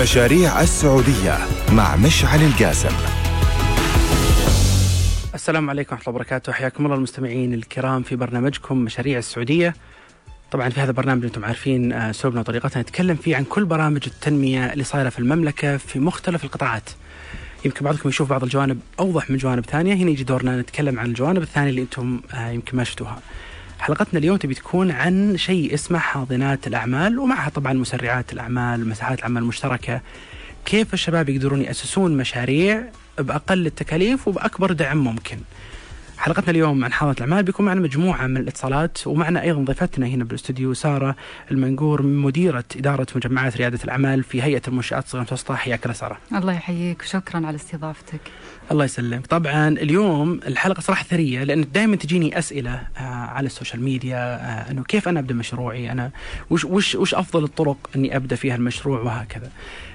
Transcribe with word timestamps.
مشاريع 0.00 0.60
السعودية 0.60 1.38
مع 1.72 1.96
مشعل 1.96 2.42
القاسم. 2.42 2.96
السلام 5.34 5.70
عليكم 5.70 5.94
ورحمة 5.94 6.08
الله 6.08 6.16
وبركاته. 6.16 6.52
حياكم 6.52 6.84
الله 6.84 6.96
المستمعين 6.96 7.54
الكرام 7.54 8.02
في 8.02 8.16
برنامجكم 8.16 8.78
مشاريع 8.78 9.18
السعودية. 9.18 9.74
طبعا 10.50 10.68
في 10.68 10.80
هذا 10.80 10.90
البرنامج 10.90 11.24
أنتم 11.24 11.44
عارفين 11.44 11.92
آه، 11.92 12.10
اسلوبنا 12.10 12.40
وطريقتنا. 12.40 12.82
نتكلم 12.82 13.16
فيه 13.16 13.36
عن 13.36 13.44
كل 13.44 13.64
برامج 13.64 14.02
التنمية 14.06 14.72
اللي 14.72 14.84
صايرة 14.84 15.08
في 15.08 15.18
المملكة 15.18 15.76
في 15.76 15.98
مختلف 15.98 16.44
القطاعات. 16.44 16.90
يمكن 17.64 17.84
بعضكم 17.84 18.08
يشوف 18.08 18.30
بعض 18.30 18.42
الجوانب 18.42 18.80
أوضح 19.00 19.30
من 19.30 19.36
جوانب 19.36 19.64
ثانية. 19.66 19.94
هنا 19.94 20.10
يجي 20.10 20.24
دورنا 20.24 20.60
نتكلم 20.60 21.00
عن 21.00 21.06
الجوانب 21.06 21.42
الثانية 21.42 21.70
اللي 21.70 21.82
أنتم 21.82 22.20
آه، 22.34 22.50
يمكن 22.50 22.76
ما 22.76 22.84
شفتوها. 22.84 23.18
حلقتنا 23.78 24.18
اليوم 24.18 24.36
تبي 24.36 24.54
تكون 24.54 24.90
عن 24.90 25.36
شيء 25.36 25.74
اسمه 25.74 25.98
حاضنات 25.98 26.66
الأعمال 26.66 27.18
ومعها 27.18 27.48
طبعا 27.48 27.72
مسرعات 27.72 28.32
الأعمال 28.32 28.88
مساحات 28.88 29.18
العمل 29.18 29.42
المشتركة. 29.42 30.00
كيف 30.64 30.94
الشباب 30.94 31.28
يقدرون 31.28 31.62
يأسسون 31.62 32.16
مشاريع 32.16 32.84
بأقل 33.18 33.66
التكاليف 33.66 34.28
وبأكبر 34.28 34.72
دعم 34.72 34.96
ممكن؟ 34.98 35.38
حلقتنا 36.18 36.50
اليوم 36.50 36.84
عن 36.84 36.92
حاضنة 36.92 37.14
الأعمال 37.16 37.42
بيكون 37.44 37.66
معنا 37.66 37.80
مجموعة 37.80 38.26
من 38.26 38.36
الاتصالات 38.36 39.06
ومعنا 39.06 39.42
أيضا 39.42 39.64
ضيفتنا 39.64 40.06
هنا 40.06 40.24
بالاستوديو 40.24 40.74
سارة 40.74 41.16
المنقور 41.50 42.02
مديرة 42.02 42.64
إدارة 42.76 43.06
مجمعات 43.16 43.56
ريادة 43.56 43.78
الأعمال 43.84 44.22
في 44.22 44.42
هيئة 44.42 44.62
المنشآت 44.68 45.04
الصغيرة 45.04 45.22
المتوسطة 45.22 45.54
حياك 45.54 45.82
الله 45.82 45.94
سارة. 45.94 46.18
الله 46.32 46.52
يحييك 46.52 47.02
وشكرا 47.02 47.46
على 47.46 47.56
استضافتك. 47.56 48.20
الله 48.72 48.84
يسلمك. 48.84 49.26
طبعا 49.26 49.68
اليوم 49.68 50.40
الحلقة 50.46 50.80
صراحة 50.80 51.04
ثرية 51.04 51.44
لأن 51.44 51.66
دائما 51.74 51.96
تجيني 51.96 52.38
أسئلة 52.38 52.74
آه 52.98 53.00
على 53.00 53.46
ال 53.46 53.51
social 53.51 53.82
media 53.82 54.16
آه 54.18 54.70
أنه 54.70 54.82
كيف 54.84 55.08
أنا 55.08 55.20
أبدأ 55.20 55.34
مشروعي؟ 55.34 55.92
أنا 55.92 56.10
وش, 56.50 56.64
وش, 56.64 56.94
وش 56.94 57.14
أفضل 57.14 57.44
الطرق 57.44 57.90
أني 57.96 58.16
أبدأ 58.16 58.36
فيها 58.36 58.56
المشروع؟ 58.56 59.00
وهكذا. 59.00 59.50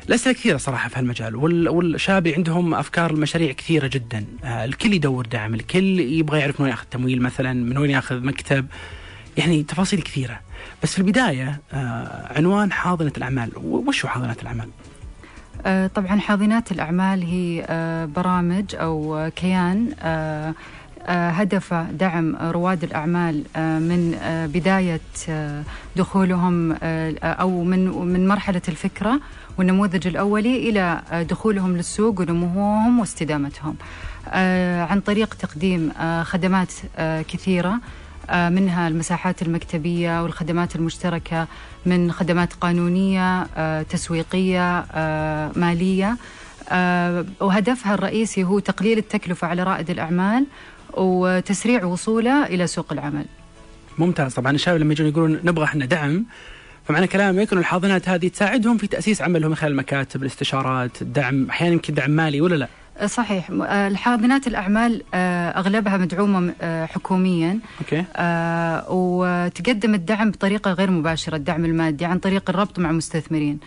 الأسئلة 0.10 0.34
كثيرة 0.36 0.58
صراحة 0.58 0.90
في 0.90 1.00
هالمجال 1.00 1.36
وال- 1.36 1.70
والشباب 1.70 2.28
عندهم 2.28 2.74
أفكار 2.74 3.12
المشاريع 3.12 3.52
كثيرة 3.52 3.88
جدا. 3.88 4.26
آه 4.44 4.66
الكل 4.66 4.94
يدور 4.94 5.26
دعم 5.26 5.54
الكل 5.54 6.00
يبغى 6.00 6.40
يعرف 6.40 6.60
من 6.60 6.64
وين 6.64 6.72
ياخذ 6.72 6.86
تمويل 6.92 7.22
مثلا 7.22 7.54
من 7.54 7.78
وين 7.78 7.90
ياخذ 7.92 8.20
مكتب 8.26 8.66
يعني 9.38 9.64
تفاصيل 9.64 10.02
كثيرة. 10.02 10.40
بس 10.84 10.94
في 10.94 11.00
البداية 11.00 11.62
آه 11.74 12.34
عنوان 12.38 12.72
حاضنة 12.72 13.12
الأعمال. 13.18 13.52
و- 13.58 13.84
وش 13.88 14.06
هو 14.06 14.12
حاضنة 14.12 14.36
الأعمال؟ 14.42 14.68
آه، 15.66 15.88
طبعا 15.88 16.20
حاضنات 16.20 16.72
الأعمال 16.72 17.24
هي 17.24 17.66
آه، 17.70 18.06
برامج 18.06 18.76
أو 18.76 19.18
آه، 19.18 19.30
كيان 19.30 19.90
هدفه 21.08 21.84
دعم 21.84 22.36
رواد 22.36 22.84
الأعمال 22.84 23.44
من 23.58 24.18
بداية 24.54 25.02
دخولهم 25.96 26.72
أو 27.24 27.64
من 27.64 27.90
من 27.90 28.28
مرحلة 28.28 28.62
الفكرة 28.68 29.20
والنموذج 29.58 30.08
الأولي 30.08 30.70
إلى 30.70 31.02
دخولهم 31.30 31.78
للسوق 31.78 32.20
ونموهم 32.20 33.00
واستدامتهم. 33.00 33.76
عن 34.90 35.00
طريق 35.06 35.34
تقديم 35.34 35.92
خدمات 36.24 36.74
كثيرة. 37.28 37.80
منها 38.30 38.88
المساحات 38.88 39.42
المكتبية 39.42 40.24
والخدمات 40.24 40.76
المشتركة 40.76 41.48
من 41.86 42.12
خدمات 42.12 42.54
قانونية 42.54 43.48
آه، 43.58 43.82
تسويقية 43.82 44.80
آه، 44.80 45.52
مالية. 45.56 46.18
آه، 46.70 47.26
وهدفها 47.40 47.94
الرئيسي 47.94 48.44
هو 48.44 48.60
تقليل 48.60 48.98
التكلفة 48.98 49.48
على 49.48 49.64
رائد 49.64 49.90
الأعمال 49.90 50.46
وتسريع 50.94 51.86
وصوله 51.86 52.46
إلى 52.46 52.68
سوق 52.68 52.94
العمل. 52.94 53.26
ممتاز. 53.98 54.34
طبعا 54.34 54.52
الشباب 54.52 54.80
لما 54.80 54.94
يجون 54.94 55.08
يقولون 55.08 55.40
نبغى 55.44 55.64
إحنا 55.66 55.86
دعم 55.86 56.26
فمعنى 56.86 57.08
كلامك 57.08 57.52
إنه 57.52 57.62
الحاضنات 57.62 58.10
هذه 58.10 58.28
تساعدهم 58.28 58.78
في 58.78 58.88
تأسيس 58.88 59.22
عملهم 59.22 59.50
من 59.50 59.56
خلال 59.56 59.72
المكاتب 59.72 60.22
الاستشارات 60.22 61.02
الدعم 61.02 61.50
أحيانا 61.50 61.74
يمكن 61.74 61.94
دعم 61.94 62.12
مالي 62.12 62.42
ولا 62.42 62.56
لا؟ 62.56 62.68
صحيح. 63.06 63.50
آه، 63.52 63.88
الحاضنات 63.88 64.48
الأعمال 64.48 65.04
آه، 65.14 65.50
أغلبها 65.50 65.98
مدعومة 65.98 66.54
آه، 66.62 66.86
حكوميا. 66.86 67.60
أوكي. 67.82 68.04
وتقدم 68.90 69.94
الدعم 69.94 70.32
بطريقة 70.32 70.72
غير 70.74 70.92
مباشرة 70.92 71.36
الدعم 71.36 71.66
المادي 71.66 72.06
عن 72.06 72.20
طريق 72.20 72.50
الربط 72.50 72.80
مع 72.80 72.92
مستثمرين. 72.92 73.60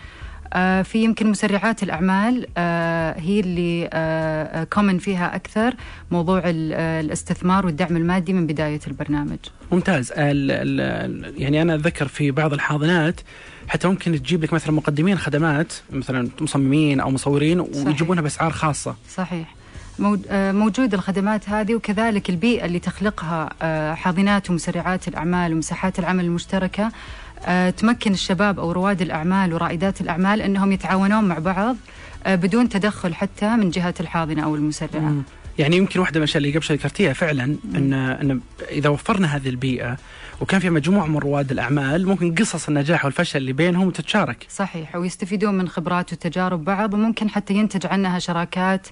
في 0.83 1.03
يمكن 1.03 1.29
مسرعات 1.31 1.83
الأعمال 1.83 2.47
هي 3.17 3.39
اللي 3.39 3.89
كومن 4.73 4.97
فيها 4.97 5.35
أكثر 5.35 5.73
موضوع 6.11 6.39
ال- 6.45 6.73
الاستثمار 7.05 7.65
والدعم 7.65 7.97
المادي 7.97 8.33
من 8.33 8.47
بداية 8.47 8.79
البرنامج. 8.87 9.37
ممتاز. 9.71 10.11
يعني 10.17 11.61
أنا 11.61 11.75
أتذكر 11.75 12.07
في 12.07 12.31
بعض 12.31 12.53
الحاضنات 12.53 13.21
حتى 13.67 13.87
ممكن 13.87 14.21
تجيب 14.21 14.43
لك 14.43 14.53
مثلا 14.53 14.71
مقدمين 14.71 15.17
خدمات 15.17 15.73
مثلا 15.91 16.29
مصممين 16.41 16.99
أو 16.99 17.11
مصورين 17.11 17.59
ويجيبونها 17.59 18.21
بأسعار 18.21 18.51
خاصة. 18.51 18.95
صحيح. 19.15 19.55
آه، 20.29 20.51
موجود 20.51 20.93
الخدمات 20.93 21.49
هذه 21.49 21.75
وكذلك 21.75 22.29
البيئة 22.29 22.65
اللي 22.65 22.79
تخلقها 22.79 23.49
آه، 23.61 23.93
حاضنات 23.93 24.49
ومسرعات 24.49 25.07
الأعمال 25.07 25.53
ومساحات 25.53 25.99
العمل 25.99 26.25
المشتركة 26.25 26.91
آه، 27.45 27.69
تمكن 27.69 28.13
الشباب 28.13 28.59
أو 28.59 28.71
رواد 28.71 29.01
الأعمال 29.01 29.53
ورائدات 29.53 30.01
الأعمال 30.01 30.41
أنهم 30.41 30.71
يتعاونون 30.71 31.23
مع 31.23 31.39
بعض 31.39 31.75
بدون 32.27 32.69
تدخل 32.69 33.15
حتى 33.15 33.55
من 33.55 33.69
جهة 33.69 33.93
الحاضنة 33.99 34.43
أو 34.43 34.55
المسرعة. 34.55 34.99
مم. 34.99 35.23
يعني 35.59 35.77
يمكن 35.77 35.99
واحدة 35.99 36.19
من 36.19 36.23
الأشياء 36.23 36.37
اللي 36.37 36.57
قبل 36.57 36.75
ذكرتيها 36.75 37.13
فعلا 37.13 37.43
ان 37.75 37.93
إن 37.93 38.39
إذا 38.71 38.89
وفرنا 38.89 39.35
هذه 39.35 39.49
البيئة 39.49 39.97
وكان 40.41 40.59
في 40.59 40.69
مجموعة 40.69 41.05
من 41.05 41.17
رواد 41.17 41.51
الأعمال 41.51 42.07
ممكن 42.07 42.35
قصص 42.35 42.67
النجاح 42.67 43.05
والفشل 43.05 43.37
اللي 43.37 43.53
بينهم 43.53 43.89
تتشارك. 43.89 44.45
صحيح 44.49 44.95
ويستفيدون 44.95 45.53
من 45.57 45.67
خبرات 45.67 46.13
وتجارب 46.13 46.65
بعض 46.65 46.93
وممكن 46.93 47.29
حتى 47.29 47.53
ينتج 47.53 47.85
عنها 47.85 48.19
شراكات 48.19 48.87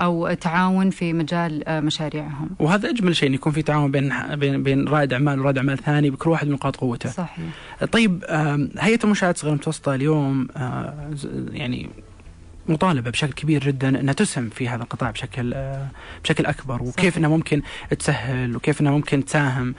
أو 0.00 0.32
تعاون 0.32 0.90
في 0.90 1.12
مجال 1.12 1.68
آه، 1.68 1.80
مشاريعهم. 1.80 2.50
وهذا 2.58 2.90
أجمل 2.90 3.16
شيء 3.16 3.34
يكون 3.34 3.52
في 3.52 3.62
تعاون 3.62 3.90
بين 3.90 4.12
بين 4.34 4.62
بين 4.62 4.88
رائد 4.88 5.12
أعمال 5.12 5.40
ورائد 5.40 5.56
أعمال 5.56 5.78
ثاني 5.78 6.10
بكل 6.10 6.30
واحد 6.30 6.46
من 6.46 6.52
نقاط 6.52 6.76
قوته. 6.76 7.10
صحيح. 7.10 7.46
طيب 7.92 8.24
هيئة 8.78 8.98
المنشات 9.04 9.34
الصغيره 9.34 9.52
المتوسطه 9.52 9.94
اليوم 9.94 10.48
آه، 10.56 11.10
يعني 11.50 11.88
مطالبة 12.68 13.10
بشكل 13.10 13.32
كبير 13.32 13.64
جدا 13.64 13.88
إنها 13.88 14.14
تسهم 14.14 14.50
في 14.50 14.68
هذا 14.68 14.82
القطاع 14.82 15.10
بشكل 15.10 15.54
آه، 15.54 15.86
بشكل 16.24 16.46
أكبر 16.46 16.82
وكيف. 16.82 17.18
انها 17.18 17.28
ممكن 17.30 17.62
تسهل 17.98 18.56
وكيف 18.56 18.80
انها 18.80 18.92
ممكن 18.92 19.24
تساهم 19.24 19.74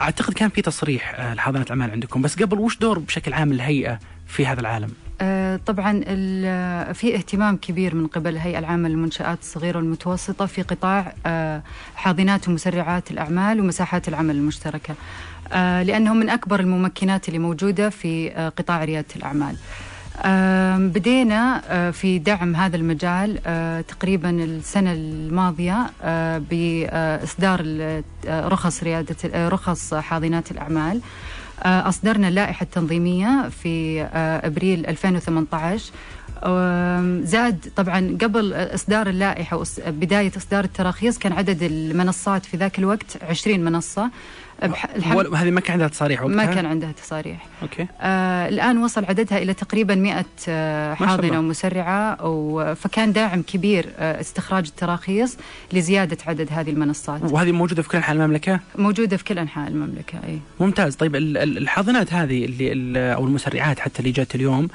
أعتقد 0.00 0.32
كان 0.34 0.48
في 0.48 0.62
تصريح 0.62 1.14
آه، 1.20 1.34
لحاضنه 1.34 1.62
الاعمال 1.62 1.90
عندكم 1.90 2.22
بس 2.22 2.42
قبل 2.42 2.58
وش 2.58 2.78
دور 2.78 2.98
بشكل 2.98 3.32
عام 3.32 3.52
الهيئة 3.52 3.98
في 4.26 4.46
هذا 4.46 4.60
العالم؟ 4.60 4.90
آه، 5.20 5.60
طبعا 5.66 6.00
ال- 6.06 6.94
في 6.94 7.14
اهتمام 7.14 7.56
كبير 7.56 7.94
من 7.94 8.06
قبل 8.06 8.30
الهيئة 8.30 8.58
العامة 8.58 8.88
للمنشآت 8.88 9.38
الصغيرة 9.40 9.76
والمتوسطة 9.76 10.46
في 10.46 10.62
قطاع 10.62 11.12
آه، 11.26 11.62
حاضنات 11.96 12.48
ومسرعات 12.48 13.10
الأعمال 13.10 13.60
ومساحات 13.60 14.08
العمل 14.08 14.36
المشتركة 14.36 14.94
آه، 15.52 15.82
لأنهم 15.82 16.16
من 16.16 16.28
أكبر 16.30 16.60
الممكنات 16.60 17.28
اللي 17.28 17.38
موجودة 17.38 17.90
في 17.90 18.32
آه، 18.32 18.48
قطاع 18.48 18.84
ريادة 18.84 19.06
الأعمال 19.16 19.56
آم، 19.56 19.56
بدينا 20.78 21.62
آه، 21.68 21.90
في 21.90 22.18
دعم 22.18 22.56
هذا 22.56 22.76
المجال 22.76 23.38
آه، 23.46 23.80
تقريبا 23.80 24.30
السنة 24.30 24.92
الماضية 24.92 25.86
آه، 26.02 26.42
بإصدار 26.50 27.66
رخص 28.28 28.82
ريادة 28.82 29.48
رخص 29.48 29.94
حاضنات 29.94 30.50
الأعمال. 30.50 31.00
أصدرنا 31.62 32.28
اللائحة 32.28 32.64
التنظيمية 32.64 33.48
في 33.62 34.02
أبريل 34.44 34.86
2018 34.86 35.90
آم، 36.44 37.20
زاد 37.24 37.70
طبعا 37.76 38.18
قبل 38.22 38.52
إصدار 38.54 39.06
اللائحة 39.06 39.56
وبداية 39.86 40.32
إصدار 40.36 40.64
التراخيص 40.64 41.18
كان 41.18 41.32
عدد 41.32 41.62
المنصات 41.62 42.46
في 42.46 42.56
ذاك 42.56 42.78
الوقت 42.78 43.22
20 43.28 43.64
منصة. 43.64 44.02
بح- 44.04 44.10
الحمد- 44.62 45.34
هذه 45.34 45.50
ما 45.50 45.60
كان 45.60 45.72
عندها 45.72 45.88
تصاريح 45.88 46.22
وقتها؟ 46.22 46.36
ما 46.36 46.44
كان 46.54 46.66
عندها 46.66 46.92
تصاريح 46.92 47.46
أوكي 47.62 47.86
آه 48.00 48.48
الآن 48.48 48.78
وصل 48.78 49.04
عددها 49.04 49.38
إلى 49.38 49.54
تقريبا 49.54 49.94
100 49.94 50.18
آه 50.18 50.24
شاء 50.94 51.04
الله. 51.04 51.06
حاضنة 51.16 51.38
ومسرعة 51.38 52.26
و- 52.26 52.74
فكان 52.74 53.12
داعم 53.12 53.42
كبير 53.42 53.86
آه 53.98 54.20
استخراج 54.20 54.66
التراخيص 54.66 55.36
لزيادة 55.72 56.16
عدد 56.26 56.48
هذه 56.50 56.70
المنصات 56.70 57.20
وهذه 57.32 57.52
موجودة 57.52 57.82
في 57.82 57.88
كل 57.88 57.96
أنحاء 57.98 58.16
المملكة؟ 58.16 58.60
موجودة 58.78 59.16
في 59.16 59.24
كل 59.24 59.38
أنحاء 59.38 59.68
المملكة 59.68 60.18
أي 60.28 60.38
ممتاز 60.60 60.94
طيب 60.96 61.16
ال- 61.16 61.36
ال- 61.38 61.58
الحاضنات 61.58 62.12
هذه 62.14 62.44
اللي 62.44 62.72
ال- 62.72 62.96
أو 62.96 63.24
المسرعات 63.24 63.78
حتى 63.80 63.98
اللي 64.00 64.10
جت 64.12 64.34
اليوم 64.34 64.64
آه، 64.64 64.68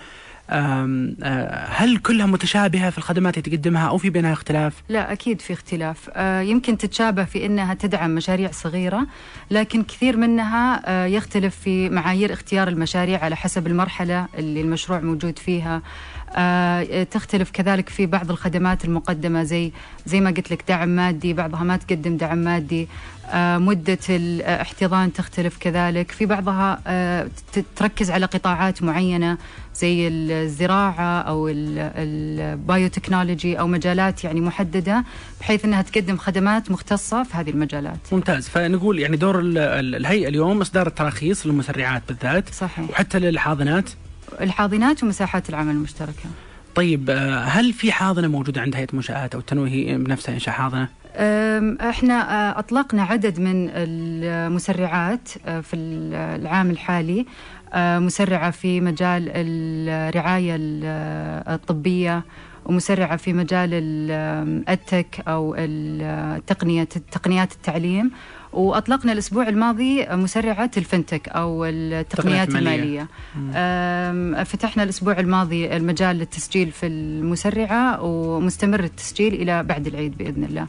هل 1.69 1.97
كلها 1.97 2.25
متشابهة 2.25 2.89
في 2.89 2.97
الخدمات 2.97 3.37
اللي 3.37 3.57
تقدمها 3.57 3.89
أو 3.89 3.97
في 3.97 4.09
بينها 4.09 4.33
اختلاف؟ 4.33 4.73
لا 4.89 5.11
أكيد 5.11 5.41
في 5.41 5.53
اختلاف 5.53 6.09
آه 6.13 6.41
يمكن 6.41 6.77
تتشابه 6.77 7.23
في 7.23 7.45
أنها 7.45 7.73
تدعم 7.73 8.15
مشاريع 8.15 8.51
صغيرة 8.51 9.07
لكن 9.51 9.83
كثير 9.83 10.17
منها 10.17 10.81
آه 10.85 11.05
يختلف 11.05 11.55
في 11.55 11.89
معايير 11.89 12.33
اختيار 12.33 12.67
المشاريع 12.67 13.23
على 13.23 13.35
حسب 13.35 13.67
المرحلة 13.67 14.27
اللي 14.37 14.61
المشروع 14.61 14.99
موجود 14.99 15.39
فيها 15.39 15.81
تختلف 17.11 17.51
كذلك 17.51 17.89
في 17.89 18.05
بعض 18.05 18.31
الخدمات 18.31 18.85
المقدمة 18.85 19.43
زي 19.43 19.71
زي 20.05 20.21
ما 20.21 20.29
قلت 20.29 20.51
لك 20.51 20.63
دعم 20.67 20.89
مادي 20.89 21.33
بعضها 21.33 21.63
ما 21.63 21.77
تقدم 21.77 22.17
دعم 22.17 22.37
مادي. 22.37 22.87
آه 23.33 23.57
مدة 23.57 23.97
الاحتضان 24.09 25.13
تختلف 25.13 25.57
كذلك. 25.57 26.11
في 26.11 26.25
بعضها 26.25 26.81
آه 26.87 27.27
تركز 27.75 28.11
على 28.11 28.25
قطاعات 28.25 28.83
معينة 28.83 29.37
زي 29.75 30.07
الزراعة 30.07 31.21
أو 31.21 31.49
البايوتكنولوجي 31.51 33.59
أو 33.59 33.67
مجالات 33.67 34.23
يعني 34.23 34.41
محددة 34.41 35.03
بحيث 35.39 35.65
إنها 35.65 35.81
تقدم 35.81 36.17
خدمات 36.17 36.71
مختصة 36.71 37.23
في 37.23 37.37
هذه 37.37 37.49
المجالات. 37.49 37.99
ممتاز. 38.11 38.49
فنقول 38.49 38.99
يعني 38.99 39.17
دور 39.17 39.39
الهيئة 39.39 40.27
اليوم 40.27 40.61
إصدار 40.61 40.87
التراخيص 40.87 41.45
للمسرعات 41.45 42.01
بالذات 42.07 42.53
صحيح. 42.53 42.89
وحتى 42.89 43.19
للحاضنات 43.19 43.89
الحاضنات 44.41 45.03
ومساحات 45.03 45.49
العمل 45.49 45.71
المشتركة. 45.71 46.29
طيب 46.75 47.09
آه، 47.09 47.43
هل 47.43 47.73
في 47.73 47.91
حاضنة 47.91 48.27
موجودة 48.27 48.61
عند 48.61 48.75
هيئة 48.75 48.87
المنشات 48.89 49.35
أو 49.35 49.41
تنوي 49.41 49.97
بنفسها 49.97 50.35
إنشاء 50.35 50.55
حاضنة؟ 50.55 50.87
إحنا 51.89 52.13
آه، 52.13 52.59
أطلقنا 52.59 53.03
عدد 53.03 53.39
من 53.39 53.69
المسرعات 53.73 55.29
آه، 55.45 55.61
في 55.61 55.75
العام 55.75 56.69
الحالي 56.69 57.25
مسرعة 57.75 58.51
في 58.51 58.81
مجال 58.81 59.31
الرعاية 59.35 60.55
الطبية 61.55 62.23
ومسرعة 62.65 63.17
في 63.17 63.33
مجال 63.33 63.69
التك 64.69 65.23
أو 65.27 65.55
التقنيه 65.57 66.83
تقنيات 66.83 67.51
التعليم 67.51 68.11
وأطلقنا 68.53 69.11
الأسبوع 69.11 69.47
الماضي 69.47 70.05
مسرعة 70.11 70.71
الفنتك 70.77 71.29
أو 71.29 71.65
التقنيات 71.65 72.49
المالية. 72.49 73.07
فتحنا 74.43 74.83
الأسبوع 74.83 75.19
الماضي 75.19 75.75
المجال 75.75 76.15
للتسجيل 76.15 76.71
في 76.71 76.87
المسرعة 76.87 78.01
ومستمر 78.01 78.83
التسجيل 78.83 79.33
إلى 79.33 79.63
بعد 79.63 79.87
العيد 79.87 80.17
بإذن 80.17 80.43
الله. 80.43 80.67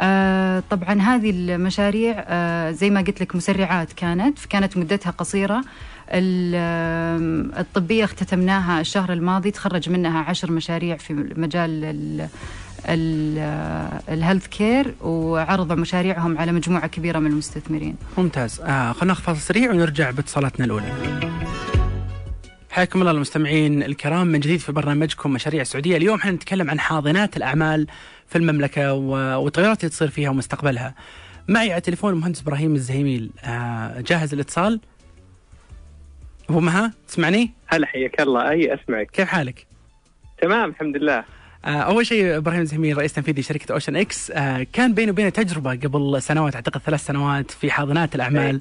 آه 0.00 0.62
طبعا 0.70 1.00
هذه 1.00 1.30
المشاريع 1.30 2.24
آه 2.28 2.70
زي 2.70 2.90
ما 2.90 3.00
قلت 3.00 3.20
لك 3.20 3.36
مسرعات 3.36 3.92
كانت 3.92 4.38
كانت 4.50 4.76
مدتها 4.76 5.10
قصيرة. 5.10 5.64
الطبية 7.58 8.04
اختتمناها 8.04 8.80
الشهر 8.80 9.12
الماضي 9.12 9.50
تخرج 9.50 9.90
منها 9.90 10.18
عشر 10.18 10.52
مشاريع 10.52 10.96
في 10.96 11.14
مجال 11.36 12.28
ال 12.86 13.09
health 13.09 14.46
care 14.46 14.94
وعرضوا 15.00 15.76
مشاريعهم 15.76 16.38
على 16.38 16.52
مجموعة 16.52 16.86
كبيرة 16.86 17.18
من 17.18 17.30
المستثمرين. 17.30 17.96
ممتاز، 18.18 18.60
آه 18.60 18.92
خلينا 18.92 19.04
ناخذ 19.04 19.22
فاصل 19.22 19.40
سريع 19.40 19.70
ونرجع 19.70 20.10
باتصالاتنا 20.10 20.64
الأولى. 20.64 20.92
حياكم 22.70 23.00
الله 23.00 23.10
المستمعين 23.10 23.82
الكرام 23.82 24.26
من 24.26 24.40
جديد 24.40 24.60
في 24.60 24.72
برنامجكم 24.72 25.32
مشاريع 25.32 25.60
السعوديه، 25.62 25.96
اليوم 25.96 26.20
حنتكلم 26.20 26.70
عن 26.70 26.80
حاضنات 26.80 27.36
الأعمال 27.36 27.86
في 28.26 28.38
المملكة 28.38 28.92
والتغيرات 28.94 29.80
اللي 29.80 29.90
تصير 29.90 30.08
فيها 30.08 30.30
ومستقبلها. 30.30 30.94
معي 31.48 31.70
على 31.70 31.76
التليفون 31.76 32.12
المهندس 32.12 32.42
إبراهيم 32.42 32.74
الزهيميل، 32.74 33.30
آه 33.44 34.00
جاهز 34.00 34.34
الاتصال؟ 34.34 34.80
أبو 36.50 36.60
مها 36.60 36.92
تسمعني؟ 37.08 37.50
هلا 37.66 37.86
حياك 37.86 38.20
الله 38.20 38.50
أي 38.50 38.74
أسمعك 38.74 39.10
كيف 39.10 39.28
حالك؟ 39.28 39.66
تمام 40.42 40.70
الحمد 40.70 40.96
لله 40.96 41.24
أول 41.64 42.06
شيء 42.06 42.36
إبراهيم 42.36 42.64
زهميل 42.64 42.98
رئيس 42.98 43.12
تنفيذي 43.12 43.42
شركة 43.42 43.72
اوشن 43.72 43.96
إكس 43.96 44.30
آه، 44.30 44.66
كان 44.72 44.94
بيني 44.94 45.10
وبينه 45.10 45.28
تجربة 45.28 45.70
قبل 45.70 46.22
سنوات 46.22 46.54
أعتقد 46.54 46.80
ثلاث 46.80 47.04
سنوات 47.04 47.50
في 47.50 47.70
حاضنات 47.70 48.14
الأعمال 48.14 48.54
إيه. 48.54 48.60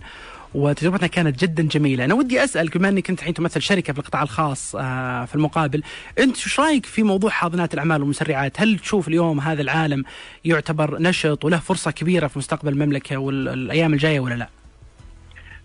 وتجربتنا 0.56 1.08
كانت 1.08 1.40
جدا 1.40 1.64
جميلة، 1.64 2.06
أنا 2.06 2.14
ودي 2.14 2.44
أسأل 2.44 2.68
بما 2.68 2.90
أنك 2.90 3.10
أنت 3.10 3.20
الحين 3.20 3.34
تمثل 3.34 3.62
شركة 3.62 3.94
في 3.94 4.00
القطاع 4.00 4.24
الخاص 4.24 4.76
آه، 4.76 5.26
في 5.26 5.36
المقابل، 5.36 5.84
أنت 6.20 6.36
شو 6.36 6.62
رأيك 6.62 6.86
في 6.86 7.04
موضوع 7.04 7.30
حاضنات 7.30 7.74
الأعمال 7.74 8.02
والمسرعات؟ 8.02 8.62
هل 8.62 8.80
تشوف 8.80 9.08
اليوم 9.08 9.40
هذا 9.40 9.62
العالم 9.62 10.04
يعتبر 10.46 11.02
نشط 11.02 11.46
وله 11.46 11.58
فرصة 11.58 11.92
كبيرة 11.92 12.28
في 12.28 12.40
مستقبل 12.40 12.74
المملكة 12.74 13.18
والأيام 13.18 13.94
الجاية 13.94 14.20
ولا 14.20 14.34
لا؟ 14.34 14.50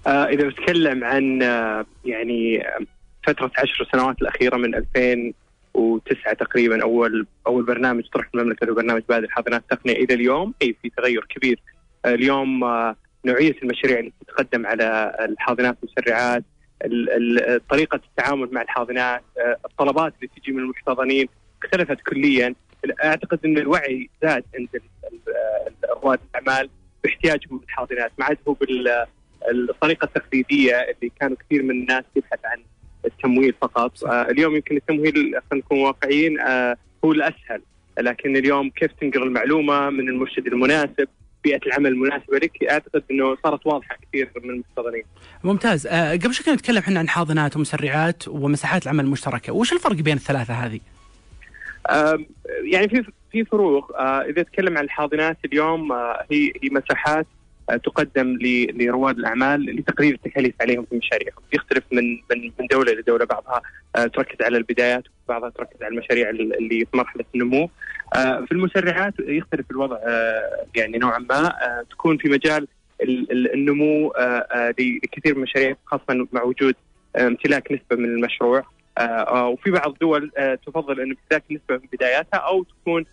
آه 0.06 0.24
إذا 0.24 0.48
بتكلم 0.48 1.04
عن 1.04 1.42
آه 1.42 1.86
يعني 2.04 2.62
فترة 3.26 3.50
عشر 3.58 3.88
سنوات 3.92 4.22
الأخيرة 4.22 4.56
من 4.56 4.74
2009 5.76 6.32
تقريبا 6.34 6.82
اول 6.82 7.26
أول 7.46 7.64
برنامج 7.64 8.08
طرح 8.08 8.28
المملكة 8.34 8.66
له 8.66 8.74
برنامج 8.74 9.02
بادئ 9.08 9.28
حاضنات 9.28 9.62
التقنية. 9.62 9.94
إلى 9.94 10.14
اليوم 10.14 10.54
إي 10.62 10.76
في 10.82 10.90
تغير 10.96 11.26
كبير. 11.28 11.62
آه 12.04 12.14
اليوم 12.14 12.64
آه 12.64 12.96
نوعية 13.24 13.56
المشاريع 13.62 13.98
اللي 13.98 14.12
تتقدم 14.26 14.66
على 14.66 15.16
الحاضنات 15.20 15.76
والمسرعات 15.82 16.44
طريقة 17.70 18.00
التعامل 18.10 18.48
مع 18.52 18.62
الحاضنات 18.62 19.22
آه، 19.38 19.56
الطلبات 19.64 20.14
اللي 20.16 20.30
تجي 20.36 20.52
من 20.52 20.58
المحتضنين 20.58 21.28
اختلفت 21.62 22.00
كليا. 22.00 22.54
أعتقد 23.04 23.38
إن 23.44 23.58
الوعي 23.58 24.10
زاد 24.22 24.44
عند 24.54 24.68
رواد 26.02 26.18
الأعمال 26.34 26.70
باحتياجهم 27.04 27.60
للحاضنات 27.62 28.12
ما 28.18 28.24
عاد 28.24 28.38
هو 28.48 28.52
بال 28.52 29.06
الطريقة 29.50 30.04
التقليدية 30.04 30.74
اللي 30.80 31.12
كانوا 31.20 31.36
كثير 31.36 31.62
من 31.62 31.70
الناس 31.70 32.04
يبحث 32.16 32.38
عن 32.44 32.58
التمويل 33.04 33.54
فقط. 33.62 34.04
آه 34.04 34.30
اليوم 34.30 34.54
يمكن 34.54 34.76
التمويل 34.76 35.14
خلينا 35.14 35.40
نكون 35.52 35.78
واقعيين 35.78 36.40
آه 36.40 36.76
هو 37.04 37.12
الأسهل. 37.12 37.62
لكن 37.98 38.36
اليوم 38.36 38.70
كيف 38.70 38.92
تنقل 39.00 39.22
المعلومة 39.22 39.90
من 39.90 40.08
المرشد 40.08 40.46
المناسب 40.46 41.08
بيئة 41.44 41.60
العمل 41.66 41.86
المناسبة 41.86 42.38
لك؟ 42.38 42.64
أعتقد 42.70 43.02
إنه 43.10 43.36
صارت 43.42 43.66
واضحة 43.66 43.96
كثير 44.02 44.30
من 44.44 44.50
المحتضنين. 44.50 45.02
ممتاز، 45.44 45.86
آه 45.86 46.12
قبل 46.12 46.34
شوي 46.34 46.44
كنا 46.44 46.54
نتكلم 46.54 46.78
إحنا 46.78 46.98
عن 46.98 47.08
حاضنات 47.08 47.56
ومسرعات 47.56 48.28
ومساحات 48.28 48.82
العمل 48.82 49.04
المشتركة، 49.04 49.52
وش 49.52 49.72
الفرق 49.72 49.94
بين 49.96 50.16
الثلاثة 50.16 50.54
هذه؟ 50.54 50.80
يعني 52.64 52.88
في 52.88 53.04
في 53.32 53.44
فروق. 53.44 53.96
آه 53.96 54.22
إذا 54.22 54.42
تكلم 54.42 54.78
عن 54.78 54.84
الحاضنات 54.84 55.36
اليوم 55.44 55.92
هي 55.92 56.52
هي 56.62 56.70
مساحات 56.70 57.26
تقدم 57.76 58.38
لرواد 58.74 59.18
الأعمال 59.18 59.76
لتقليل 59.76 60.14
التكاليف 60.14 60.54
عليهم 60.60 60.86
في 60.90 60.96
مشاريعهم، 60.96 61.42
يختلف 61.52 61.84
من 61.92 62.04
من 62.30 62.52
من 62.60 62.66
دولة 62.70 62.92
لدوله، 62.92 63.24
بعضها 63.24 63.62
آه، 63.96 64.06
تركز 64.06 64.44
على 64.44 64.56
البدايات 64.56 65.04
وبعضها 65.28 65.50
تركز 65.50 65.82
على 65.82 65.94
المشاريع 65.94 66.30
اللي 66.30 66.86
في 66.90 66.96
مرحلة 66.96 67.24
النمو. 67.34 67.70
آه، 68.16 68.44
في 68.46 68.52
المسرعات 68.52 69.14
يختلف 69.20 69.70
الوضع 69.70 69.98
يعني 70.76 70.98
نوعا 70.98 71.18
ما 71.18 71.52
تكون 71.90 72.18
في 72.18 72.28
مجال 72.28 72.68
النمو 73.54 74.12
لكثير 74.78 75.34
من 75.34 75.36
المشاريع 75.36 75.76
خاصة 75.84 76.26
مع 76.32 76.42
وجود 76.42 76.74
امتلاك 77.16 77.72
نسبة 77.72 77.96
من 77.96 78.04
المشروع 78.04 78.64
وفي 79.32 79.70
بعض 79.70 79.90
الدول 79.92 80.30
تفضل 80.66 81.00
إنه 81.00 81.16
امتلاك 81.22 81.42
نسبة 81.50 81.74
من 81.74 81.88
بداياتها 81.92 82.38
أو 82.38 82.64
تكون 82.64 83.04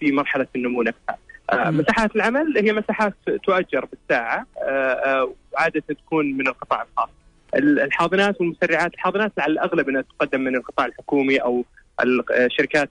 في 0.00 0.12
مرحلة 0.12 0.46
النمو 0.56 0.82
نفسها. 0.82 1.18
آه، 1.52 1.70
مساحات 1.70 2.16
العمل 2.16 2.58
هي 2.58 2.72
مساحات 2.72 3.14
تؤجر 3.44 3.84
بالساعة 3.84 4.46
آه، 4.58 4.68
آه، 4.68 5.34
وعاده 5.52 5.82
تكون 5.88 6.32
من 6.32 6.48
القطاع 6.48 6.82
الخاص. 6.82 7.08
الحاضنات 7.56 8.40
والمسرعات، 8.40 8.94
الحاضنات 8.94 9.32
على 9.38 9.52
الأغلب 9.52 9.88
إنها 9.88 10.02
تقدم 10.02 10.40
من 10.40 10.56
القطاع 10.56 10.86
الحكومي 10.86 11.36
أو 11.36 11.64
الشركات 12.30 12.90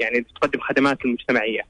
يعني 0.00 0.26
تقدم 0.34 0.60
خدمات 0.60 1.04
المجتمعيه. 1.04 1.60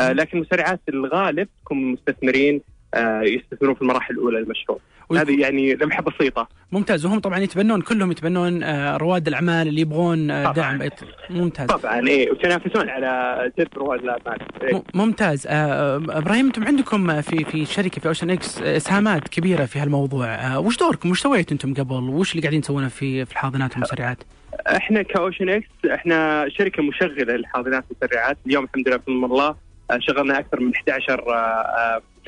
لكن 0.00 0.38
المسرعات 0.38 0.80
الغالب 0.88 1.48
تكون 1.64 1.92
مستثمرين 1.92 2.54
آه، 2.54 2.77
يستثمرون 3.22 3.74
في 3.74 3.82
المراحل 3.82 4.14
الأولى 4.14 4.38
للمشروع. 4.40 4.78
هذه 5.16 5.40
يعني 5.40 5.74
لمحه 5.74 6.02
بسيطة. 6.02 6.48
ممتاز. 6.72 7.06
وهم 7.06 7.18
طبعا 7.18 7.38
يتبنون 7.38 7.80
كلهم 7.80 8.10
يتبنون 8.10 8.62
آه، 8.62 8.96
رواد 8.96 9.28
الأعمال 9.28 9.68
اللي 9.68 9.80
يبغون 9.80 10.30
آه، 10.30 10.52
دعم. 10.52 10.88
ممتاز. 11.30 11.66
طبعا 11.66 12.08
إيه 12.08 12.30
ويتنافسون 12.30 12.88
على 12.88 13.52
جذب 13.58 13.68
رواد 13.76 14.00
الأعمال. 14.02 14.38
إيه؟ 14.62 14.82
ممتاز. 14.94 15.46
إبراهيم 15.50 16.46
أنتم 16.46 16.64
عندكم 16.64 17.20
في 17.20 17.44
في 17.44 17.62
الشركة 17.62 18.00
في 18.00 18.08
Ocean 18.08 18.30
X 18.30 18.62
إسهامات 18.62 19.28
كبيرة 19.28 19.64
في 19.64 19.78
هالموضوع. 19.78 20.56
وش 20.56 20.76
دوركم؟ 20.76 21.10
وش 21.10 21.20
سويتوا 21.20 21.52
أنتم 21.52 21.74
قبل؟ 21.74 21.94
وش 21.94 22.32
اللي 22.32 22.42
قاعدين 22.42 22.60
تسوونه 22.60 22.88
في 22.88 23.24
في 23.24 23.32
الحاضنات 23.32 23.72
والمسرعات؟ 23.72 24.18
إحنا 24.66 25.02
ك 25.02 25.10
Ocean 25.10 25.48
X 25.48 25.68
إحنا 25.94 26.48
شركة 26.48 26.82
مشغلة 26.82 27.34
للحاضنات 27.36 27.84
والمسرعات. 27.90 28.38
اليوم 28.46 28.64
الحمد 28.64 28.88
لله 28.88 28.96
بفضل 28.96 29.24
الله 29.24 29.54
شغلنا 29.98 30.38
أكثر 30.38 30.60
من 30.60 30.72
11 30.74 31.24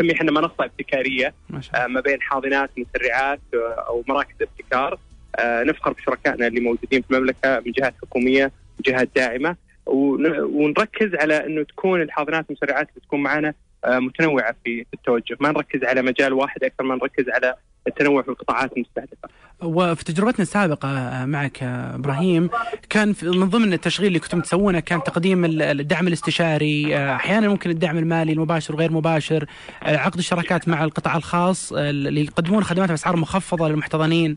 نسميه 0.01 0.15
إحنا 0.15 0.33
منصة 0.33 0.65
ابتكارية 0.65 1.35
آه، 1.75 1.87
ما 1.87 2.01
بين 2.01 2.23
حاضنات 2.23 2.71
مسرعات 2.79 3.41
آه، 3.55 3.85
أو 3.89 4.05
مراكز 4.09 4.35
ابتكار. 4.43 4.99
آه، 5.37 5.63
نفخر 5.63 5.93
بشركائنا 5.93 6.47
اللي 6.47 6.61
موجودين 6.61 7.03
في 7.03 7.11
المملكة 7.11 7.63
من 7.67 7.73
جهات 7.73 7.95
حكومية 8.03 8.53
وجهات 8.79 9.09
داعمة. 9.17 9.57
ونركز 9.87 11.15
على 11.15 11.47
إنه 11.47 11.63
تكون 11.63 12.03
الحاضنات 12.03 12.47
المسرعات 12.51 12.89
اللي 12.89 13.01
تكون 13.01 13.23
معنا 13.23 13.55
متنوعة 13.87 14.55
في 14.65 14.85
التوجه، 14.95 15.37
ما 15.41 15.53
نركز 15.53 15.85
على 15.85 16.03
مجال 16.03 16.33
واحد 16.33 16.65
أكثر 16.65 16.85
ما 16.85 16.95
نركز 16.95 17.29
على 17.29 17.55
التنوع 17.87 18.23
في 18.23 18.29
القطاعات 18.29 18.73
المستهدفة. 18.73 19.29
وفي 19.63 20.05
تجربتنا 20.05 20.43
السابقة 20.43 21.25
معك 21.25 21.63
إبراهيم 21.63 22.51
كان 22.91 23.15
من 23.23 23.49
ضمن 23.49 23.73
التشغيل 23.73 24.09
اللي 24.09 24.19
كنتم 24.19 24.41
تسوونه 24.41 24.81
كان 24.81 25.03
تقديم 25.03 25.45
الدعم 25.45 26.07
الاستشاري 26.09 26.97
أحيانا 27.15 27.49
ممكن 27.49 27.71
الدعم 27.71 27.99
المالي 27.99 28.33
المباشر 28.33 28.75
وغير 28.75 28.93
مباشر 28.93 29.47
عقد 29.83 30.19
الشراكات 30.19 30.69
مع 30.69 30.85
القطاع 30.85 31.17
الخاص 31.17 31.73
اللي 31.73 32.25
يقدمون 32.25 32.65
خدمات 32.65 32.89
بأسعار 32.89 33.17
مخفضة 33.17 33.69
للمحتضنين. 33.69 34.37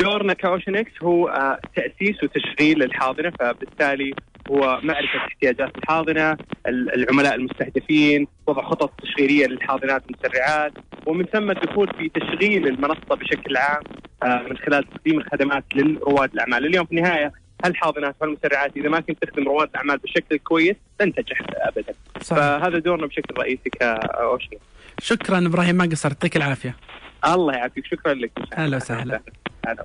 دورنا 0.00 0.32
كأوشن 0.32 0.76
إكس 0.76 1.02
هو 1.02 1.58
تأسيس 1.76 2.16
وتشغيل 2.22 2.82
الحاضنة 2.82 3.30
فبالتالي 3.30 4.14
هو 4.50 4.80
معرفة 4.82 5.18
احتياجات 5.18 5.76
الحاضنة، 5.78 6.36
العملاء 6.66 7.34
المستهدفين، 7.34 8.26
وضع 8.46 8.62
خطط 8.62 8.92
تشغيلية 9.02 9.46
للحاضنات 9.46 10.02
والمسرعات، 10.06 10.72
ومن 11.06 11.24
ثم 11.24 11.50
الدخول 11.50 11.88
في 11.98 12.08
تشغيل 12.08 12.66
المنصة 12.66 13.14
بشكل 13.14 13.56
عام 13.56 13.82
آه، 14.22 14.42
من 14.50 14.56
خلال 14.56 14.84
تقديم 14.84 15.18
الخدمات 15.18 15.64
لرواد 15.74 16.32
الأعمال، 16.32 16.66
اليوم 16.66 16.86
في 16.86 16.92
النهاية 16.92 17.32
هالحاضنات 17.64 18.16
والمسرعات 18.20 18.76
إذا 18.76 18.88
ما 18.88 19.00
كنت 19.00 19.24
تخدم 19.24 19.48
رواد 19.48 19.68
الأعمال 19.68 19.98
بشكل 19.98 20.36
كويس 20.36 20.76
لن 21.00 21.14
تنجح 21.14 21.42
ابدا. 21.54 21.94
صح. 22.20 22.36
فهذا 22.36 22.78
دورنا 22.78 23.06
بشكل 23.06 23.34
رئيسي 23.38 23.70
كاوشن. 23.70 24.56
شكرا 25.00 25.46
إبراهيم 25.46 25.74
ما 25.74 25.84
قصرت 25.84 26.12
يعطيك 26.12 26.36
العافية 26.36 26.76
الله 27.26 27.54
يعافيك 27.54 27.86
شكرا 27.86 28.14
لك. 28.14 28.30
أهلا 28.58 28.76
وسهلا 28.76 29.20
هلا. 29.66 29.82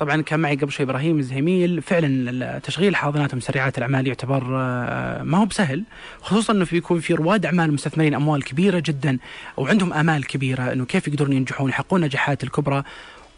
طبعا 0.00 0.22
كان 0.22 0.40
معي 0.40 0.56
قبل 0.56 0.72
شوي 0.72 0.86
إبراهيم 0.86 1.18
الزهيميل. 1.18 1.82
فعلا 1.82 2.58
تشغيل 2.58 2.96
حاضنات 2.96 3.34
ومسرعات 3.34 3.78
الأعمال 3.78 4.06
يعتبر 4.06 4.42
آه، 4.50 5.22
ما 5.22 5.38
هو 5.38 5.44
بسهل 5.44 5.84
خصوصا 6.22 6.52
إنه 6.52 6.66
يكون 6.72 7.00
في 7.00 7.14
رواد 7.14 7.46
أعمال 7.46 7.72
مستثمرين 7.72 8.14
أموال 8.14 8.44
كبيرة 8.44 8.82
جدا 8.86 9.18
وعندهم 9.56 9.92
آمال 9.92 10.26
كبيرة 10.26 10.72
إنه 10.72 10.84
كيف 10.84 11.08
يقدرون 11.08 11.32
ينجحون 11.32 11.70
يحققون 11.70 12.00
النجاحات 12.00 12.44
الكبرى. 12.44 12.82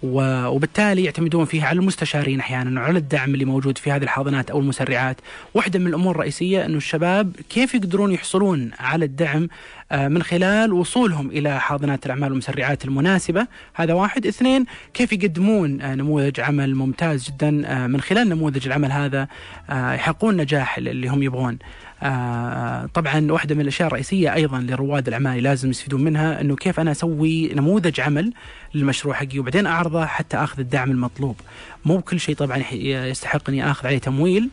وبالتالي 0.02 1.04
يعتمدون 1.04 1.44
فيها 1.44 1.66
على 1.66 1.78
المستشارين 1.78 2.40
أحيانا 2.40 2.80
وعلى 2.80 2.98
الدعم 2.98 3.34
اللي 3.34 3.44
موجود 3.44 3.78
في 3.78 3.90
هذه 3.90 4.02
الحاضنات 4.02 4.50
أو 4.50 4.60
المسرعات، 4.60 5.16
واحدة 5.54 5.78
من 5.78 5.86
الأمور 5.86 6.14
الرئيسية 6.14 6.66
أنه 6.66 6.76
الشباب 6.76 7.36
كيف 7.48 7.74
يقدرون 7.74 8.12
يحصلون 8.12 8.70
على 8.78 9.04
الدعم 9.04 9.48
آه، 9.92 10.08
من 10.08 10.22
خلال 10.22 10.72
وصولهم 10.72 11.30
إلى 11.30 11.60
حاضنات 11.60 12.06
الأعمال 12.06 12.30
والمسرعات 12.30 12.84
المناسبة، 12.84 13.46
هذا 13.74 13.92
واحد، 13.92 14.26
اثنين 14.26 14.66
كيف 14.94 15.12
يقدمون 15.12 15.80
آه، 15.80 15.94
نموذج 15.94 16.40
عمل 16.40 16.74
ممتاز 16.74 17.30
جدا 17.30 17.62
آه، 17.66 17.86
من 17.86 18.00
خلال 18.00 18.28
نموذج 18.28 18.66
العمل 18.66 18.92
هذا 18.92 19.28
يحققون 19.70 20.36
نجاح 20.36 20.78
اللي 20.78 21.08
هم 21.08 21.22
يبغون. 21.22 21.58
آه، 22.02 22.86
طبعا 22.94 23.32
واحدة 23.32 23.54
من 23.54 23.60
الأشياء 23.60 23.88
الرئيسية 23.88 24.34
أيضا 24.34 24.60
لرواد 24.60 25.08
الأعمال 25.08 25.42
لازم 25.42 25.70
يستفيدون 25.70 26.04
منها 26.04 26.40
إنه 26.40 26.56
كيف 26.56 26.80
أنا 26.80 26.90
أسوي 26.90 27.54
نموذج 27.54 28.00
عمل 28.00 28.32
للمشروع 28.74 29.14
حقي 29.14 29.38
وبعدين 29.38 29.66
أعرضه 29.66 30.06
حتى 30.06 30.36
أخذ 30.36 30.60
الدعم 30.60 30.90
المطلوب. 30.90 31.36
مو 31.84 31.96
بكل 31.96 32.20
شيء 32.20 32.34
طبعا 32.34 32.62
يستحق 32.72 33.48
إني 33.48 33.70
أخذ 33.70 33.86
عليه 33.86 33.98
تمويل 33.98 34.48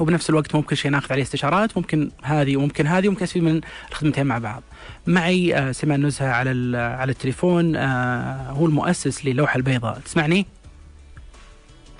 وبنفس 0.00 0.30
الوقت 0.30 0.54
مو 0.54 0.60
بكل 0.60 0.76
شيء 0.76 0.90
ناخذ 0.90 1.12
عليه 1.12 1.22
استشارات 1.22 1.76
ممكن 1.76 2.10
هذه 2.22 2.56
وممكن 2.56 2.86
هذه 2.86 3.08
وممكن 3.08 3.22
أستفيد 3.22 3.42
من 3.42 3.60
الخدمتين 3.90 4.26
مع 4.26 4.38
بعض. 4.38 4.62
معي 5.06 5.56
آه، 5.56 5.72
سمان 5.72 6.06
نزهة 6.06 6.28
على 6.28 6.76
على 6.78 7.12
التليفون 7.12 7.76
آه، 7.76 8.50
هو 8.50 8.66
المؤسس 8.66 9.26
للوحة 9.26 9.56
البيضاء. 9.56 9.98
تسمعني؟ 10.04 10.46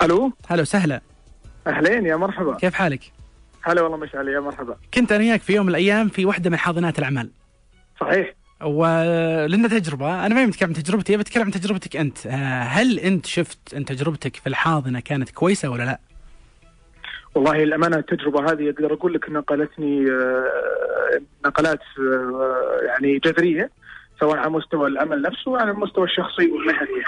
ألو؟ 0.01 0.31
هلا 0.47 0.61
وسهلا. 0.61 1.01
أهلين 1.67 2.05
يا 2.05 2.15
مرحبا. 2.15 2.55
كيف 2.55 2.73
حالك؟ 2.73 3.14
هلا 3.65 3.81
والله 3.81 3.97
مشعل 3.97 4.27
يا 4.27 4.39
مرحبا. 4.39 4.77
كنت 4.93 5.11
أنا 5.11 5.23
وياك 5.23 5.41
في 5.41 5.53
يوم 5.53 5.65
من 5.65 5.69
الأيام 5.69 6.09
في 6.09 6.25
واحدة 6.25 6.49
من 6.49 6.57
حاضنات 6.57 6.99
الأعمال. 6.99 7.29
صحيح. 8.01 8.33
ولنا 8.63 9.67
تجربة. 9.67 10.25
أنا 10.25 10.35
ما 10.35 10.45
بتكلم 10.45 10.69
عن 10.69 10.83
تجربتي 10.83 11.17
بتكلم 11.17 11.43
عن 11.43 11.51
تجربتك 11.51 11.95
أنت. 11.95 12.27
آه، 12.27 12.61
هل 12.61 12.99
أنت 12.99 13.25
شفت 13.25 13.73
أن 13.73 13.85
تجربتك 13.85 14.35
في 14.35 14.47
الحاضنة 14.47 14.99
كانت 14.99 15.29
كويسة 15.29 15.69
ولا 15.69 15.83
لا؟ 15.83 15.99
والله 17.35 17.63
الأمانة 17.63 17.97
التجربة 17.97 18.51
هذه 18.51 18.69
أقدر 18.69 18.93
أقول 18.93 19.13
لك 19.13 19.29
نقلتني 19.29 20.11
آه، 20.11 21.21
نقلات 21.45 21.81
آه، 21.99 22.79
يعني 22.85 23.19
جذرية 23.19 23.69
سواء 24.19 24.37
على 24.37 24.49
مستوى 24.49 24.87
العمل 24.87 25.21
نفسه 25.21 25.51
وعلى 25.51 25.71
المستوى 25.71 26.03
الشخصي 26.03 26.47
والمهني. 26.51 27.03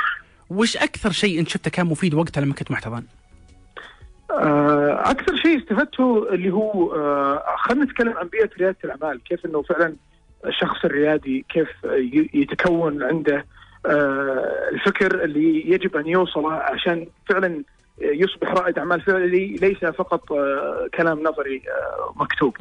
وش 0.50 0.78
أكثر 0.78 1.12
شيء 1.12 1.40
أنت 1.40 1.50
شفته 1.50 1.72
كان 1.72 1.86
مفيد 1.86 2.14
وقتها 2.14 2.42
لما 2.42 2.54
كنت 2.54 2.72
محتضن؟ 2.72 3.04
آه، 4.32 4.87
أكثر 4.98 5.36
شيء 5.36 5.58
استفدته 5.58 6.30
اللي 6.34 6.54
هو 6.54 6.96
آه، 6.96 7.44
خلينا 7.58 7.86
نتكلم 7.86 8.18
عن 8.18 8.27
بيئة 8.27 8.50
ريادة 8.60 8.77
الأعمال 8.84 9.24
كيف 9.24 9.46
إنه 9.46 9.62
فعلا 9.62 9.96
الشخص 10.46 10.86
الريادي 10.86 11.46
كيف 11.50 11.70
يتكون 12.34 13.04
عنده 13.04 13.46
آه، 13.86 14.70
الفكر 14.72 15.24
اللي 15.24 15.72
يجب 15.72 15.96
أن 15.96 16.08
يوصله 16.08 16.54
عشان 16.54 17.08
فعلا 17.30 17.63
يصبح 18.01 18.54
رائد 18.54 18.80
أعمال 18.80 19.01
فعلي 19.01 19.48
ليس 19.48 19.77
فقط 19.77 20.32
آه، 20.32 20.88
كلام 20.94 21.24
نظري 21.24 21.62
مكتوب. 22.16 22.58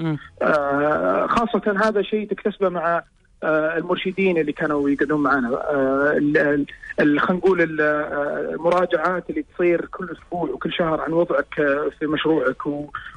خاصة 1.26 1.75
هذا 1.85 2.02
شيء 2.02 2.28
تكتسبه 2.28 2.69
مع 2.69 3.02
المرشدين 3.45 4.38
اللي 4.38 4.52
كانوا 4.52 4.90
يقعدون 4.90 5.23
معنا 5.23 5.49
آه، 5.49 6.64
خلينا 6.99 7.33
نقول 7.33 7.81
آه، 7.81 8.50
المراجعات 8.55 9.31
اللي 9.31 9.45
تصير 9.55 9.85
كل 9.87 10.09
أسبوع 10.12 10.50
وكل 10.50 10.73
شهر 10.73 11.00
عن 11.00 11.12
وضعك 11.12 11.61
آه، 11.61 11.90
في 11.99 12.07
مشروعك 12.07 12.57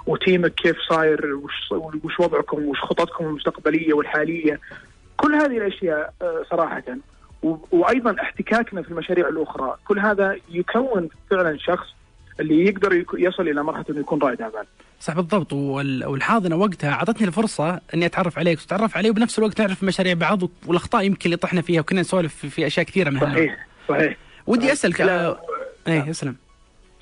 وتيمك 0.08 0.54
كيف 0.54 0.78
صاير 0.90 1.36
وش 2.04 2.20
وضعكم 2.20 2.66
وش 2.66 2.80
خططكم 2.80 3.26
المستقبلية 3.26 3.94
والحالية. 3.94 4.60
كل 5.18 5.36
هذه 5.36 5.58
الأشياء 5.58 6.14
آه، 6.22 6.44
صراحة. 6.52 6.84
وأيضا 7.72 8.16
احتكاكنا 8.22 8.82
في 8.82 8.92
المشاريع 8.92 9.28
الأخرى. 9.28 9.76
كل 9.88 10.00
هذا 10.00 10.38
يكون 10.50 11.10
فعلا 11.30 11.58
شخص 11.58 11.88
اللي 12.40 12.66
يقدر 12.66 13.06
يصل 13.14 13.48
إلى 13.48 13.64
مرحلة 13.64 13.86
إنه 13.90 14.00
يكون 14.00 14.20
رائد 14.22 14.42
أعمال. 14.42 14.66
صح 15.00 15.14
بالضبط. 15.14 15.54
وال- 15.54 16.06
والحاضنة 16.06 16.56
وقتها 16.56 16.92
أعطتني 16.92 17.28
الفرصة 17.28 17.82
أني 17.94 18.06
أتعرف 18.06 18.40
عليك. 18.40 18.60
وتتعرف 18.60 18.98
علي 18.98 19.10
وبنفس 19.10 19.40
الوقت 19.40 19.62
نعرف 19.62 19.84
مشاريع 19.84 20.14
بعض 20.14 20.40
والأخطاء 20.68 21.04
يمكن 21.06 21.22
اللي 21.26 21.38
طحنا 21.38 21.62
فيها 21.62 21.82
وكنا 21.82 22.02
نسولف 22.02 22.36
في- 22.36 22.50
في 22.50 22.68
أشياء 22.68 22.86
كثيرة 22.86 23.10
من 23.10 23.20
صحيح 23.20 23.68
صحيح. 23.90 24.18
ودي 24.48 24.72
أسألك 24.72 25.02
لا. 25.02 25.28
آه، 25.28 25.40
إيه 25.88 26.10
اسلم 26.10 26.36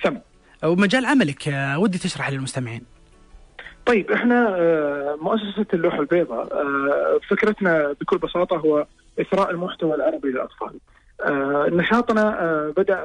سم. 0.04 0.18
ومجال 0.64 1.06
عملك 1.06 1.48
آه، 1.48 1.80
ودي 1.80 1.98
تشرح 1.98 2.30
للمستمعين. 2.30 2.82
طيب 3.86 4.12
إحنا 4.12 4.56
آه، 4.60 5.18
مؤسسة 5.22 5.66
اللوحه 5.74 6.00
البيضاء 6.00 6.50
فكرتنا 7.30 7.96
بكل 8.02 8.18
بساطة 8.18 8.58
هو 8.58 8.86
إثراء 9.22 9.52
المحتوى 9.52 9.96
العربي 9.96 10.28
للأطفال. 10.28 10.80
نشاطنا 11.78 12.24
بدأ 12.78 12.96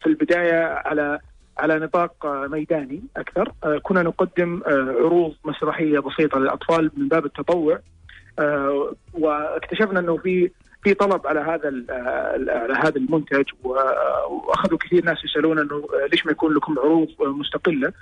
في 0.00 0.06
البداية 0.06 0.64
على 0.64 1.18
على 1.58 1.78
نطاق 1.78 2.26
ميداني 2.26 3.02
أكثر، 3.16 3.52
آه، 3.64 3.78
كنا 3.78 4.02
نقدم 4.02 4.62
آه، 4.66 4.94
عروض 4.98 5.34
مسرحية 5.44 5.98
بسيطة 5.98 6.38
للأطفال 6.38 6.90
من 6.96 7.08
باب 7.08 7.26
التطوع. 7.26 7.80
آه، 8.38 8.94
واكتشفنا 9.14 10.00
إنه 10.00 10.16
في 10.16 10.50
في 10.82 10.94
طلب 10.94 11.26
على 11.26 11.40
هذا 11.40 11.84
على 12.48 12.74
هذا 12.74 12.96
المنتج 12.96 13.44
وأخذوا 13.62 14.78
كثير 14.78 15.04
ناس 15.04 15.24
يسألون 15.24 15.58
إنه 15.58 15.88
ليش 16.12 16.26
ما 16.26 16.32
يكون 16.32 16.54
لكم 16.54 16.78
عروض 16.78 17.08
مستقلة. 17.20 17.92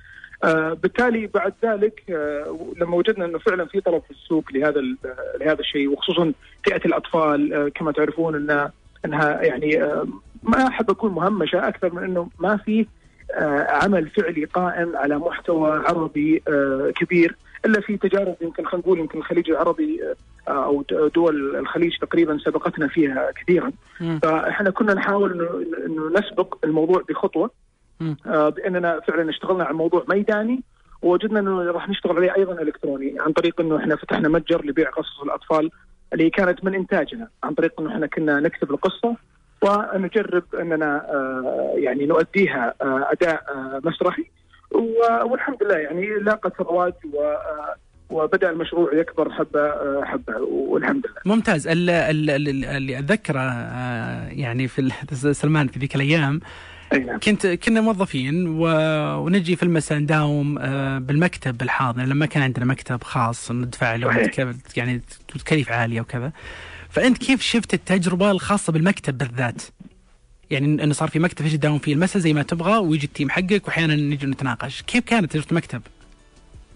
بالتالي 0.83 1.27
بعد 1.27 1.53
ذلك 1.65 2.03
لما 2.77 2.97
وجدنا 2.97 3.25
إنه 3.25 3.39
فعلا 3.39 3.65
في 3.65 3.81
طلب 3.81 4.03
في 4.03 4.11
السوق 4.11 4.45
لهذا 4.53 4.81
لهذا 5.41 5.61
الشيء 5.61 5.93
وخصوصا 5.93 6.33
فئة 6.65 6.87
الأطفال 6.87 7.73
كما 7.75 7.93
تعرفون 7.93 8.35
إنها 8.35 8.73
إنها 9.05 9.43
يعني 9.43 9.77
ما 10.43 10.69
أحب 10.69 10.91
أكون 10.91 11.13
مهمشة 11.13 11.69
أكثر 11.69 11.95
من 11.95 12.05
إنه 12.05 12.29
ما 12.39 12.57
في 12.57 12.87
عمل 13.69 14.09
فعلي 14.11 14.45
قائم 14.45 14.97
على 14.97 15.19
محتوى 15.19 15.71
عربي 15.71 16.43
آه، 16.49 16.93
كبير 16.97 17.37
إلا 17.65 17.81
في 17.81 17.97
تجارب 17.97 18.37
يمكن 18.41 18.65
خلينا 18.65 18.87
نقول 18.87 18.99
يمكن 18.99 19.19
الخليج 19.19 19.51
العربي 19.51 20.01
آه، 20.49 20.65
أو 20.65 20.85
دول 21.15 21.57
الخليج 21.57 21.97
تقريبا 22.01 22.39
سبقتنا 22.39 22.89
فيها 22.89 23.31
كثيرا. 23.37 23.73
فإحنا 24.23 24.71
كنا 24.71 24.95
نحاول 24.95 25.49
إنه 25.87 26.09
نسبق 26.21 26.57
الموضوع 26.65 27.03
بخطوة. 27.09 27.51
آه، 28.27 28.49
بأننا 28.49 29.01
فعلا 29.01 29.31
اشتغلنا 29.31 29.65
على 29.65 29.75
موضوع 29.75 30.05
ميداني 30.09 30.63
ووجدنا 31.03 31.41
إنه 31.41 31.63
راح 31.63 31.89
نشتغل 31.89 32.17
عليه 32.17 32.37
أيضا 32.37 32.63
إلكتروني 32.63 33.17
عن 33.21 33.33
طريق 33.33 33.61
إنه 33.61 33.77
إحنا 33.77 33.97
فتحنا 33.97 34.29
متجر 34.29 34.65
لبيع 34.65 34.91
قصص 34.91 35.21
الأطفال 35.23 35.71
اللي 36.13 36.31
كانت 36.31 36.65
من 36.65 36.75
إنتاجنا 36.75 37.29
عن 37.45 37.55
طريق 37.55 37.81
إنه 37.81 37.91
إحنا 37.91 38.07
كنا 38.07 38.41
نكتب 38.41 38.71
القصة 38.71 39.17
ونجرب 39.63 40.45
أننا 40.61 41.07
آه، 41.11 41.73
يعني 41.77 42.07
نؤديها 42.07 42.75
آه، 42.83 43.09
أداء 43.13 43.43
آه، 43.55 43.81
مسرحي. 43.85 44.25
والحمد 45.25 45.63
لله 45.63 45.77
يعني 45.77 46.07
لاقت 46.07 46.61
رواج 46.61 46.93
و 47.13 47.35
وبدأ 48.11 48.51
المشروع 48.51 48.95
يكبر 48.95 49.33
حبة 49.33 49.71
حبة 50.05 50.37
والحمد 50.43 51.07
لله. 51.07 51.35
ممتاز. 51.37 51.69
ال- 51.69 51.91
ال- 51.91 52.31
ال- 52.31 52.65
اللي 52.65 52.99
أتذكره 52.99 53.41
يعني 54.33 54.69
في 54.69 54.91
سلمان 55.43 55.67
في 55.67 55.79
ذيك 55.79 55.97
الأيام 55.97 56.41
أي 56.93 56.99
نعم. 56.99 57.19
كنت 57.19 57.47
كنا 57.47 57.81
موظفين 57.81 58.49
و... 58.49 58.65
ونجي 59.25 59.57
في 59.57 59.63
المساء 59.63 59.99
نداوم 59.99 60.55
بالمكتب 60.99 61.59
بالحاضنه 61.59 62.05
لما 62.05 62.27
كان 62.27 62.43
عندنا 62.43 62.65
مكتب 62.65 63.03
خاص 63.05 63.51
ندفع 63.53 63.95
له 63.97 64.31
يعني 64.77 65.01
تكاليف 65.39 65.73
عالية 65.73 66.01
وكذا. 66.01 66.33
فأنت 66.93 67.19
كيف 67.19 67.41
شفت 67.43 67.75
التجربة 67.75 68.31
الخاصة 68.31 68.73
بالمكتب 68.73 69.19
بالذات؟ 69.19 69.63
يعني 70.51 70.85
انه 70.85 70.93
صار 70.93 71.09
في 71.09 71.19
مكتب 71.19 71.45
تجي 71.45 71.57
تداوم 71.57 71.79
فيه 71.79 71.93
المساء 71.95 72.23
زي 72.23 72.33
ما 72.33 72.43
تبغى 72.43 72.79
ويجي 72.79 73.07
التيم 73.07 73.31
حقك 73.31 73.67
وأحيانا 73.67 73.95
نجي 73.95 74.27
نتناقش، 74.27 74.83
كيف 74.83 75.05
كانت 75.05 75.33
تجربة 75.33 75.47
المكتب؟ 75.51 75.83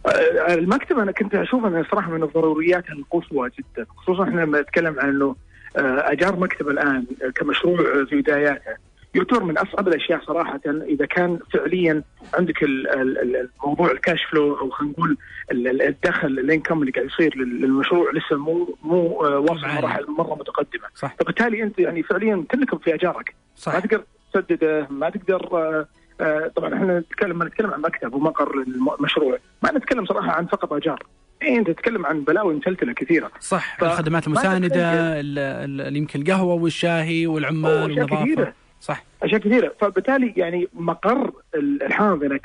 آه، 0.07 0.55
المكتب 0.55 0.99
أنا 0.99 1.13
كنت 1.13 1.35
أشوف 1.35 1.65
إنه 1.65 1.87
صراحة 1.91 2.11
من 2.11 2.23
الضروريات 2.23 2.85
القصوى 2.91 3.51
جدا 3.59 3.87
خصوصا 3.97 4.25
إحنا 4.25 4.41
لما 4.41 4.61
نتكلم 4.61 5.01
عن 5.01 5.09
إنه 5.09 5.37
آه، 5.77 6.13
أجار 6.13 6.37
مكتب 6.37 6.69
الآن 6.69 7.07
كمشروع 7.35 8.05
في 8.05 8.21
بداياته 8.21 8.86
يعتبر 9.17 9.45
من 9.45 9.59
أصعب 9.59 9.89
الأشياء 9.89 10.21
صراحة. 10.27 10.61
إذا 10.67 11.07
كان 11.07 11.39
فعليا 11.53 12.03
عندك 12.35 12.63
ال- 12.63 12.89
ال- 12.89 13.19
ال- 13.19 13.49
الموضوع 13.63 13.91
الكاش 13.91 14.25
فلو 14.25 14.55
أو 14.61 14.71
خلينا 14.71 14.93
نقول 14.93 15.17
ال- 15.53 15.69
ال- 15.69 15.83
الدخل 15.83 16.29
الانكم 16.29 16.81
اللي 16.81 16.93
قاعد 16.93 17.07
يصير 17.07 17.37
لل- 17.37 17.61
للمشروع 17.61 18.11
لسه 18.13 18.37
مو 18.37 18.77
مو 18.83 19.25
آه، 19.25 19.39
واصل. 19.39 19.67
مراحل 19.69 20.07
مرة 20.19 20.35
متقدمة. 20.35 20.85
صح. 20.95 21.15
فبالتالي 21.21 21.63
أنت 21.63 21.79
يعني 21.79 22.03
فعليا 22.03 22.45
تنكب 22.51 22.81
في 22.83 22.95
أجارك. 22.95 23.29
ما 23.29 23.35
صح 23.57 23.79
تقدر 23.79 24.05
تسدده 24.33 24.87
ما 24.91 25.11
تقدر 25.11 25.49
آه، 25.53 25.87
آه، 26.21 26.53
طبعا 26.57 26.75
إحنا 26.75 26.99
نتكلم 26.99 27.39
ما 27.39 27.45
نتكلم 27.45 27.71
عن 27.71 27.81
مكتب 27.81 28.15
ومقر 28.15 28.53
للمشروع 28.65 29.39
ما 29.63 29.73
نتكلم 29.73 30.07
صراحة 30.07 30.31
عن 30.33 30.47
فقط 30.47 30.73
أجار. 30.73 31.03
إيه 31.43 31.59
أنت 31.59 31.71
تتكلم 31.71 32.07
عن 32.07 32.21
بلاوي 32.21 32.55
متلتلة 32.55 32.93
كثيرة. 32.93 33.31
صح 33.41 33.77
ف- 33.81 33.85
الخدمات 33.85 34.29
ما 34.29 34.35
المساندة 34.35 34.69
تتخيل. 34.69 34.83
ال- 34.85 35.81
ال- 35.81 35.97
يمكن 35.97 36.21
القهوة 36.21 36.55
والشاهي 36.55 37.27
والعمال 37.27 37.71
أشياء 37.73 37.85
والنظافة. 37.85 38.23
كثيرة. 38.25 38.53
صح 38.81 39.05
أشياء 39.23 39.41
كثيرة 39.41 39.73
فبالتالي 39.81 40.33
يعني 40.37 40.69
مقر 40.75 41.33
الحاضنة 41.55 42.41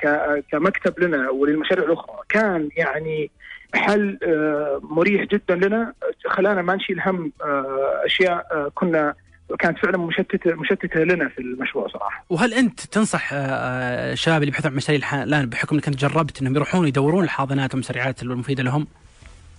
كمكتب 0.51 0.99
لنا 0.99 1.29
وللمشاريع 1.29 1.85
الأخرى 1.85 2.15
كان 2.29 2.69
يعني 2.77 3.31
حل 3.73 4.17
آه، 4.23 4.81
مريح 4.83 5.23
جدا 5.23 5.55
لنا 5.55 5.93
خلانا 6.25 6.61
ما 6.61 6.75
نشيل 6.75 7.01
هم 7.01 7.31
آه، 7.43 8.01
أشياء 8.05 8.47
آه، 8.51 8.71
كنا 8.75 9.13
كانت 9.59 9.77
فعلا 9.77 9.97
مشتتة 9.97 10.55
مشتتة 10.55 11.03
لنا 11.03 11.29
في 11.29 11.39
المشروع 11.39 11.87
صراحة. 11.87 12.25
وهل 12.29 12.53
أنت 12.53 12.79
تنصح 12.79 13.29
الشباب 13.33 14.37
اللي 14.37 14.47
يبحثون 14.47 14.71
عن 14.71 14.77
مشاريع 14.77 15.23
الآن 15.23 15.45
بحكم 15.45 15.75
إنك 15.75 15.87
أنت 15.87 15.97
جربت 15.97 16.41
إنهم 16.41 16.55
يروحون 16.55 16.87
يدورون 16.87 17.23
الحاضنات 17.23 17.73
والمسرعات 17.73 18.23
المفيدة 18.23 18.63
لهم؟ 18.63 18.87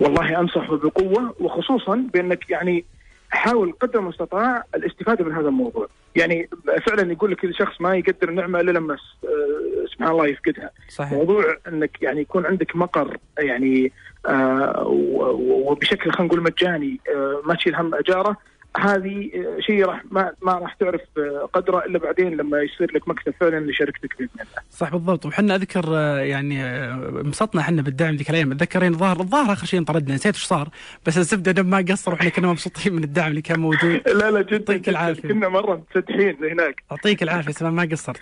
والله 0.01 0.41
أنصح 0.41 0.71
بقوة 0.71 1.35
وخصوصا 1.41 2.09
بأنك 2.13 2.51
يعني 2.51 2.85
حاول 3.31 3.73
قدر 3.81 3.99
المستطاع 3.99 4.65
الاستفادة 4.75 5.25
من 5.25 5.33
هذا 5.33 5.49
الموضوع. 5.49 5.89
يعني 6.17 6.49
فعلا 6.87 7.13
يقول 7.13 7.31
لك 7.31 7.45
الشخص 7.45 7.81
ما 7.81 7.97
يقدر 7.97 8.29
النعمه 8.29 8.61
إلا 8.61 8.71
لما 8.71 8.95
آه، 8.95 9.87
سبحان 9.93 10.11
الله 10.11 10.27
يفقدها. 10.27 10.71
صحيح 10.89 11.13
موضوع 11.13 11.57
إنك 11.69 12.03
يعني 12.03 12.21
يكون 12.21 12.47
عندك 12.47 12.77
مقر 12.77 13.19
يعني 13.39 13.93
آه 14.27 14.87
وبشكل 14.87 16.11
خلينا 16.13 16.27
نقول 16.33 16.43
مجاني 16.43 17.01
آه 17.15 17.43
ما 17.45 17.55
تشيل 17.55 17.75
هم 17.75 17.95
أجارة 17.95 18.37
هذه 18.77 19.31
آه، 19.35 19.61
شيء 19.61 19.85
راح 19.87 20.03
ما 20.11 20.33
ما 20.43 20.53
راح 20.53 20.75
تعرف 20.75 21.01
آه، 21.19 21.49
قدره 21.53 21.85
إلا 21.85 21.99
بعدين 21.99 22.37
لما 22.37 22.59
يصير 22.63 22.93
لك 22.95 23.09
مكتب 23.09 23.35
فعلا 23.41 23.61
لشركتك 23.71 24.19
بإذن 24.19 24.29
الله. 24.35 24.47
صح 24.71 24.89
بالضبط 24.93 25.27
وحنا 25.27 25.55
أذكر 25.55 25.85
آه، 25.89 26.19
يعني 26.21 26.65
انبسطنا 26.65 27.61
إحنا 27.61 27.83
بالدعم 27.83 28.15
ذيك 28.17 28.31
الأيام 28.31 28.53
اتذكرين 28.53 28.93
الظاهر 28.93 29.21
الظاهر 29.21 29.53
آخر 29.53 29.67
شيء 29.67 29.81
انطردنا 29.81 30.15
نسيت 30.15 30.35
إيش 30.35 30.45
صار 30.45 30.69
بس 31.07 31.19
الزبدة 31.19 31.53
دم 31.53 31.67
ما 31.67 31.85
قصر 31.91 32.13
وإحنا 32.13 32.29
كنا 32.31 32.49
مبسوطين 32.49 32.93
من 32.95 33.05
الدعم 33.05 33.31
اللي 33.31 33.43
كان 33.43 33.61
موجود 33.61 34.01
لا 34.21 34.31
لا 34.31 34.43
جدا 34.43 34.57
يعطيك 34.57 34.81
جداً. 34.81 34.91
العافية. 34.91 35.29
كنا 35.29 35.49
مرة 35.49 35.75
متسدحين 35.77 36.37
هناك. 36.45 36.83
يعطيك 36.91 37.23
العافية 37.23 37.53
سلام 37.53 37.75
ما 37.77 37.89
قصرت 37.93 38.21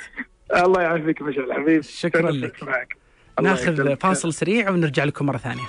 الله 0.57 0.83
يعافيك 0.83 1.23
مشعل 1.23 1.53
حبيبي. 1.53 1.83
شكراً 1.83 2.31
لك. 2.31 2.63
معك. 2.63 2.97
ناخذ. 3.43 3.95
فاصل 3.97 4.33
سريع 4.33 4.71
ونرجع 4.71 5.05
لكم 5.05 5.27
مرة 5.27 5.37
ثانية 5.37 5.63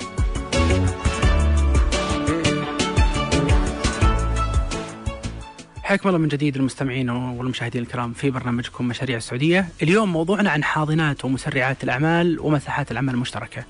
حياكم 5.91 6.10
الله 6.10 6.19
من 6.19 6.27
جديد 6.27 6.55
المستمعين 6.55 7.10
والمشاهدين 7.10 7.81
الكرام 7.81 8.13
في 8.13 8.29
برنامجكم 8.29 8.88
مشاريع 8.88 9.17
السعودية، 9.17 9.67
اليوم 9.81 10.13
موضوعنا 10.13 10.50
عن 10.50 10.63
حاضنات 10.63 11.25
ومسرعات 11.25 11.83
الأعمال 11.83 12.39
ومساحات 12.39 12.91
العمل 12.91 13.13
المشتركة. 13.13 13.63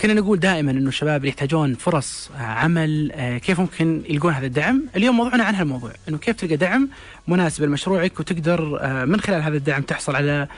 كنا 0.00 0.14
نقول 0.14 0.40
دائما 0.40 0.70
إنه 0.70 0.88
الشباب 0.88 1.24
يحتاجون 1.24 1.74
فرص 1.74 2.30
آه، 2.36 2.42
عمل 2.42 3.12
آه، 3.12 3.38
كيف 3.38 3.60
ممكن 3.60 4.02
يلقون 4.08 4.32
هذا 4.32 4.46
الدعم؟ 4.46 4.82
اليوم 4.96 5.16
موضوعنا 5.16 5.44
عن 5.44 5.54
هالموضوع، 5.54 5.92
إنه 6.08 6.18
كيف 6.18 6.36
تلقى 6.36 6.56
دعم 6.56 6.88
مناسب 7.28 7.64
لمشروعك 7.64 8.20
وتقدر 8.20 8.78
آه، 8.80 9.04
من 9.04 9.20
خلال 9.20 9.42
هذا 9.42 9.56
الدعم 9.56 9.82
تحصل 9.82 10.16
على 10.16 10.48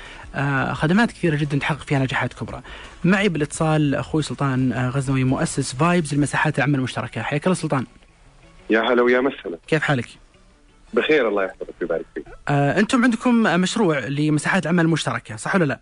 خدمات 0.72 1.12
كثيرة 1.12 1.36
جدا 1.36 1.58
تحقق 1.58 1.82
فيها 1.82 1.98
نجاحات 1.98 2.34
كبرى. 2.34 2.62
معي 3.04 3.28
بالاتصال 3.28 3.94
أخوي 3.94 4.22
سلطان 4.22 4.72
غزنوي 4.72 5.24
مؤسس 5.24 5.74
فايبز 5.74 6.14
لمساحات 6.14 6.58
العمل 6.58 6.74
المشتركة، 6.74 7.22
حياك 7.22 7.46
الله 7.46 7.54
سلطان، 7.54 7.86
يا 8.70 8.80
هلا 8.80 9.02
ويا 9.02 9.20
مسهلا 9.20 9.58
كيف 9.66 9.82
حالك؟ 9.82 10.08
بخير 10.94 11.28
الله 11.28 11.44
يحفظك 11.44 11.74
ويبارك 11.80 12.04
فيك 12.14 12.24
آه، 12.48 12.78
أنتم 12.80 13.04
عندكم 13.04 13.46
آه، 13.46 13.56
مشروع 13.56 13.98
لمساحات 13.98 14.66
عمل 14.66 14.88
مشتركة 14.88 15.36
صح 15.36 15.54
ولا 15.54 15.64
لا؟ 15.64 15.80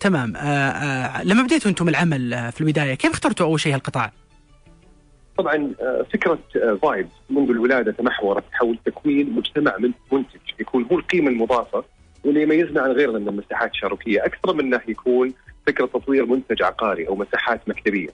تمام 0.00 0.36
آه، 0.36 0.40
آه، 0.40 1.24
لما 1.24 1.42
بديتوا 1.42 1.70
أنتم 1.70 1.88
العمل 1.88 2.34
آه، 2.34 2.50
في 2.50 2.60
البداية 2.60 2.94
كيف 2.94 3.12
اخترتوا 3.12 3.46
أول 3.46 3.60
شيء 3.60 3.74
هالقطاع؟ 3.74 4.12
طبعا 5.38 5.72
آه، 5.80 6.06
فكرة 6.12 6.38
فايب 6.82 7.08
منذ 7.30 7.50
الولادة 7.50 7.92
تمحورت 7.92 8.44
حول 8.52 8.78
تكوين 8.86 9.30
مجتمع 9.32 9.76
من 9.78 9.92
منتج 10.12 10.40
يكون 10.60 10.86
هو 10.92 10.98
القيمة 10.98 11.28
المضافة 11.30 11.84
واللي 12.24 12.42
يميزنا 12.42 12.80
عن 12.82 12.90
غيرنا 12.90 13.18
من 13.18 13.28
المساحات 13.28 13.70
الشركيه 13.70 14.24
أكثر 14.24 14.52
من 14.54 14.60
إنه 14.60 14.80
يكون 14.88 15.32
فكرة 15.66 15.86
تطوير 15.86 16.26
منتج 16.26 16.62
عقاري 16.62 17.08
أو 17.08 17.16
مساحات 17.16 17.68
مكتبية. 17.68 18.08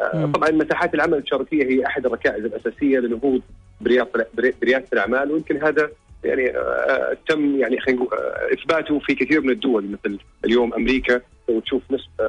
آه،. 0.00 0.26
طبعا 0.34 0.50
مساحات 0.50 0.94
العمل 0.94 1.18
الشركية 1.18 1.64
هي 1.64 1.86
أحد 1.86 2.06
الركائز 2.06 2.44
الأساسية 2.44 2.98
لنهوض 2.98 3.40
برياده 3.80 4.26
بريادة 4.60 4.84
الأعمال 4.92 5.32
ويمكن 5.32 5.62
هذا 5.64 5.90
يعني 6.24 6.50
آه، 6.56 7.16
تم 7.28 7.56
يعني 7.60 7.80
خلينا 7.80 8.02
نقول 8.02 8.18
آه، 8.18 8.54
إثباته 8.54 8.98
في 8.98 9.14
كثير 9.14 9.40
من 9.40 9.50
الدول 9.50 9.84
مثل 9.90 10.18
اليوم 10.44 10.74
أمريكا 10.74 11.20
لو 11.48 11.60
تشوف 11.60 11.82
نسبه 11.90 12.24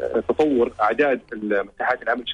آه، 0.00 0.20
تطور 0.28 0.72
أعداد 0.80 1.20
مساحات 1.74 2.02
العمل 2.02 2.28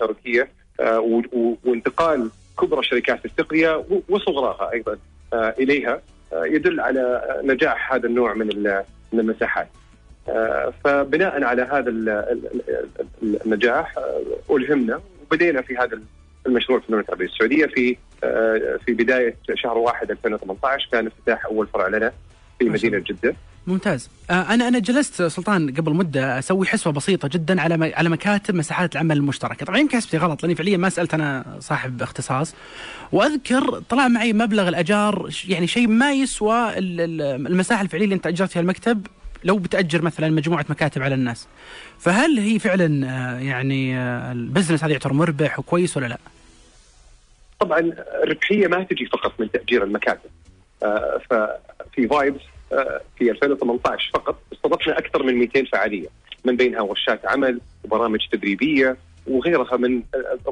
آه، 0.80 1.00
و- 1.32 1.54
وانتقال 1.64 2.30
كبرى 2.60 2.82
شركات 2.82 3.24
التقنيه 3.24 3.84
وصغراها 4.08 4.72
أيضا 4.72 4.98
آه، 5.32 5.54
إليها 5.58 6.00
آه، 6.32 6.44
يدل 6.44 6.80
على 6.80 7.00
آه، 7.00 7.40
نجاح 7.46 7.92
هذا 7.92 8.06
النوع 8.06 8.34
من 8.34 8.48
ال- 8.48 8.84
من 9.12 9.20
المساحات. 9.20 9.68
فبناء 10.84 11.44
على 11.44 11.62
هذا 11.62 11.90
ال- 11.90 12.08
ال- 12.08 12.50
ال- 13.22 13.38
النجاح 13.46 13.94
آه، 13.98 14.56
ألهمنا 14.56 15.00
وبدينا 15.30 15.62
في 15.62 15.76
هذا 15.76 16.00
المشروع 16.46 16.80
في 16.80 16.88
المملكه 16.88 17.06
العربية 17.08 17.26
السعودية 17.26 17.66
في 17.66 17.96
آه، 18.24 18.78
في 18.86 18.92
بداية 18.92 19.36
شهر 19.54 19.78
1 19.78 20.10
2018 20.10 20.88
كان 20.92 21.06
افتتاح 21.06 21.44
أول 21.44 21.66
فرع 21.66 21.88
لنا 21.88 22.12
في 22.58 22.64
مدينة 22.68 22.98
جدة. 22.98 23.34
ممتاز. 23.66 24.10
آه، 24.30 24.32
أنا 24.54 24.68
أنا 24.68 24.78
جلست 24.78 25.22
سلطان 25.22 25.74
قبل 25.74 25.92
مدة 25.94 26.38
أسوي 26.38 26.66
حسبة 26.66 26.92
بسيطة 26.92 27.28
جدا 27.28 27.60
على 27.60 27.94
على 27.94 28.08
مكاتب 28.08 28.54
مساحات 28.54 28.92
العمل 28.92 29.16
المشتركة. 29.16 29.66
طبعا 29.66 29.78
يمكن 29.78 29.96
حسبتي 29.96 30.16
غلط 30.16 30.42
لأني 30.42 30.54
فعليا 30.54 30.76
ما 30.76 30.88
سألت 30.88 31.14
أنا 31.14 31.44
صاحب 31.60 32.02
اختصاص. 32.02 32.54
وأذكر 33.12 33.78
طلع 33.88 34.08
معي 34.08 34.32
مبلغ 34.32 34.68
الأجار 34.68 35.30
يعني 35.48 35.66
شيء 35.66 35.88
ما 35.88 36.12
يسوى 36.12 36.78
ال- 36.78 37.00
ال- 37.00 37.46
المساحة 37.46 37.82
الفعلية 37.82 38.04
اللي 38.04 38.14
أنت 38.14 38.26
أجرت 38.26 38.50
فيها 38.50 38.62
المكتب 38.62 39.06
لو 39.44 39.58
بتأجر 39.58 40.02
مثلا 40.02 40.28
مجموعة 40.28 40.64
مكاتب 40.68 41.02
على 41.02 41.14
الناس 41.14 41.48
فهل 41.98 42.38
هي 42.38 42.58
فعلا 42.58 43.06
آه، 43.06 43.40
يعني 43.40 43.96
آه، 43.96 44.32
ال 44.32 44.38
business 44.38 44.84
هذا 44.84 44.92
يعتبر 44.92 45.12
مربح 45.12 45.58
وكويس 45.58 45.96
ولا 45.96 46.06
لا؟ 46.06 46.18
طبعا 47.60 47.92
الربحية 48.24 48.66
ما 48.66 48.82
تجي 48.82 49.06
فقط 49.06 49.32
من 49.38 49.50
تأجير 49.50 49.84
المكاتب. 49.84 50.30
آه، 50.82 51.20
ففي 51.30 52.08
Vibes 52.08 52.40
في 53.18 53.30
2018 53.30 54.10
فقط 54.14 54.38
استضفنا 54.52 54.98
أكثر 54.98 55.22
من 55.22 55.34
200 55.34 55.64
فعالية 55.64 56.08
من 56.44 56.56
بينها 56.56 56.80
ورشات 56.80 57.26
عمل 57.26 57.60
وبرامج 57.84 58.20
تدريبية 58.32 58.96
وغيرها 59.26 59.76
من 59.76 60.02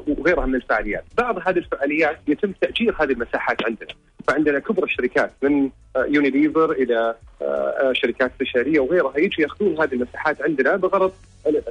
وغيرها 0.07 0.45
من 0.45 0.55
الفعاليات، 0.55 1.03
بعض 1.17 1.37
هذه 1.47 1.57
الفعاليات 1.57 2.17
يتم 2.27 2.51
تأجير 2.61 2.95
هذه 2.99 3.11
المساحات 3.11 3.65
عندنا، 3.65 3.89
فعندنا 4.27 4.59
كبرى 4.59 4.83
الشركات 4.83 5.31
من 5.41 5.69
يونيليفر 5.97 6.71
إلى 6.71 7.15
آه، 7.41 7.45
آه، 7.45 7.93
شركات 7.93 8.31
استشاريه 8.31 8.79
وغيرها 8.79 9.17
يجوا 9.17 9.41
ياخذون 9.41 9.81
هذه 9.81 9.93
المساحات 9.93 10.41
عندنا 10.41 10.75
بغرض 10.75 11.11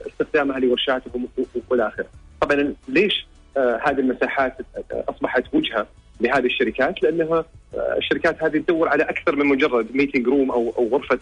استخدامها 0.06 0.58
لورشاتهم 0.58 1.28
والى 1.70 1.88
آخره. 1.88 2.06
طبعا 2.40 2.74
ليش 2.88 3.26
آه، 3.56 3.80
هذه 3.84 3.98
المساحات 3.98 4.56
أصبحت 4.92 5.44
وجهة 5.52 5.86
لهذه 6.20 6.46
الشركات؟ 6.46 7.02
لأنها 7.02 7.44
الشركات 7.74 8.42
هذه 8.42 8.58
تدور 8.58 8.88
على 8.88 9.02
أكثر 9.02 9.36
من 9.36 9.46
مجرد 9.46 9.96
meeting 9.96 10.28
room 10.28 10.50
أو 10.50 10.74
أو 10.78 10.88
غرفة 10.88 11.18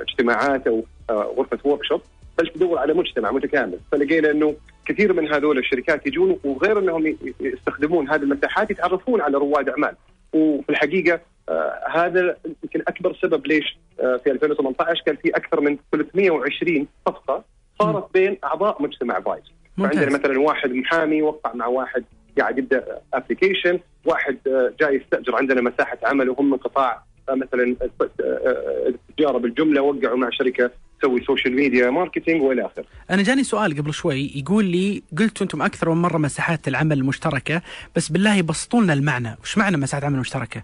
اجتماعات 0.00 0.66
أو 0.66 0.84
غرفة 1.10 1.58
workshop 1.64 2.00
بل 2.38 2.48
تدور 2.48 2.78
على 2.78 2.94
مجتمع 2.94 3.30
متكامل. 3.30 3.78
فلقينا 3.92 4.30
إنه 4.30 4.54
كثير 4.86 5.12
من 5.12 5.32
هذول 5.32 5.58
الشركات 5.58 6.06
يجون 6.06 6.40
وغير 6.44 6.78
إنهم 6.78 7.16
يستخدمون 7.40 8.08
هذه 8.08 8.22
المساحات 8.22 8.70
يتعرفون 8.70 9.20
على 9.20 9.38
رواد 9.38 9.68
أعمال. 9.68 9.96
وفي 10.32 10.70
الحقيقة 10.70 11.20
آه 11.48 11.80
هذا 11.90 12.36
يمكن 12.62 12.82
أكبر 12.88 13.18
سبب 13.22 13.46
ليش 13.46 13.78
آه 14.00 14.16
في 14.24 14.30
2018 14.30 15.02
كان 15.06 15.16
في 15.16 15.30
أكثر 15.30 15.60
من 15.60 15.78
320 15.92 16.86
صفقة 17.08 17.44
صارت 17.78 18.12
بين 18.14 18.38
أعضاء 18.44 18.82
مجتمع 18.82 19.20
Vibes. 19.20 19.42
فعندنا 19.78 20.04
ممتاز 20.04 20.20
مثلا 20.20 20.40
واحد 20.40 20.70
محامي 20.72 21.22
وقع 21.22 21.54
مع 21.54 21.66
واحد 21.66 22.04
قاعد 22.38 22.58
يبدأ 22.58 23.00
application 23.14 23.80
واحد 24.04 24.38
آه، 24.46 24.72
جاي 24.80 24.96
يستأجر 24.96 25.36
عندنا 25.36 25.60
مساحة 25.60 25.98
عمل 26.04 26.30
وهم 26.30 26.50
من 26.50 26.56
قطاع 26.56 27.02
آه، 27.28 27.34
مثلا 27.34 27.76
آه، 27.82 28.10
آه، 28.20 28.88
التجاره 28.88 29.38
بالجملة 29.38 29.82
وقعوا 29.82 30.16
مع 30.16 30.30
شركة 30.30 30.70
تسوي 31.00 31.24
social 31.24 31.56
media 31.56 31.90
marketing 31.90 32.42
وإلى 32.42 32.66
آخره. 32.66 32.84
أنا 33.10 33.22
جاني 33.22 33.44
سؤال 33.44 33.78
قبل 33.78 33.94
شوي 33.94 34.32
يقول 34.34 34.64
لي 34.64 35.02
قلتوا 35.18 35.42
أنتم 35.46 35.62
أكثر 35.62 35.90
من 35.90 36.02
مرة 36.02 36.18
مساحات 36.18 36.68
العمل 36.68 36.98
المشتركه 36.98 37.62
بس 37.96 38.08
بالله 38.08 38.42
بسطوا 38.42 38.80
لنا 38.82 38.92
المعنى 38.92 39.36
وش 39.42 39.58
معنى 39.58 39.76
مساحات 39.76 40.04
عمل 40.04 40.18
مشتركه 40.18 40.62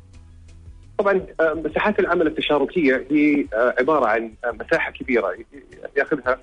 طبعا 0.98 1.20
آه، 1.40 1.54
مساحات 1.54 1.98
العمل 1.98 2.26
التشاركية 2.26 3.06
هي 3.10 3.46
آه، 3.54 3.74
عبارة 3.78 4.06
عن 4.06 4.32
آه، 4.44 4.50
مساحة 4.50 4.90
كبيرة 4.90 5.36
يأخذها 5.96 6.38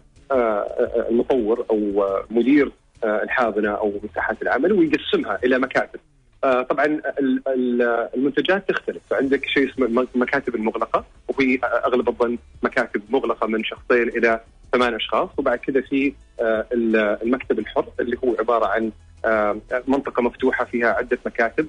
المطور 1.10 1.66
أو 1.70 2.06
مدير 2.30 2.72
الحاضنة 3.04 3.70
أو 3.70 3.94
مساحات 4.04 4.42
العمل 4.42 4.74
ويقسمها 4.74 5.40
إلى 5.44 5.60
مكاتب. 5.60 6.00
آه، 6.44 6.62
طبعا 6.62 6.86
ال- 6.86 7.42
ال- 7.48 8.10
المنتجات 8.16 8.70
تختلف. 8.70 9.02
فعندك 9.10 9.46
شيء 9.46 9.70
اسمه 9.72 10.08
المكاتب 10.16 10.56
المغلقة 10.56 11.06
وهي 11.28 11.60
أغلب 11.64 12.10
الظن 12.10 12.38
مكاتب 12.64 13.02
مغلقة 13.10 13.48
من 13.48 13.64
شخصين 13.64 14.08
إلى 14.10 14.40
ثمان 14.74 14.94
أشخاص 14.94 15.30
وبعد 15.38 15.58
كذا 15.60 15.82
في 15.82 16.14
آه، 16.40 16.66
ال- 16.74 16.96
المكتب 16.96 17.60
الحر 17.60 17.86
اللي 18.00 18.18
هو 18.24 18.36
عبارة 18.40 18.66
عن 18.66 18.92
آه، 19.26 19.62
منطقة 19.88 20.22
مفتوحة 20.22 20.66
فيها 20.66 20.88
عدة 20.88 21.20
مكاتب 21.26 21.68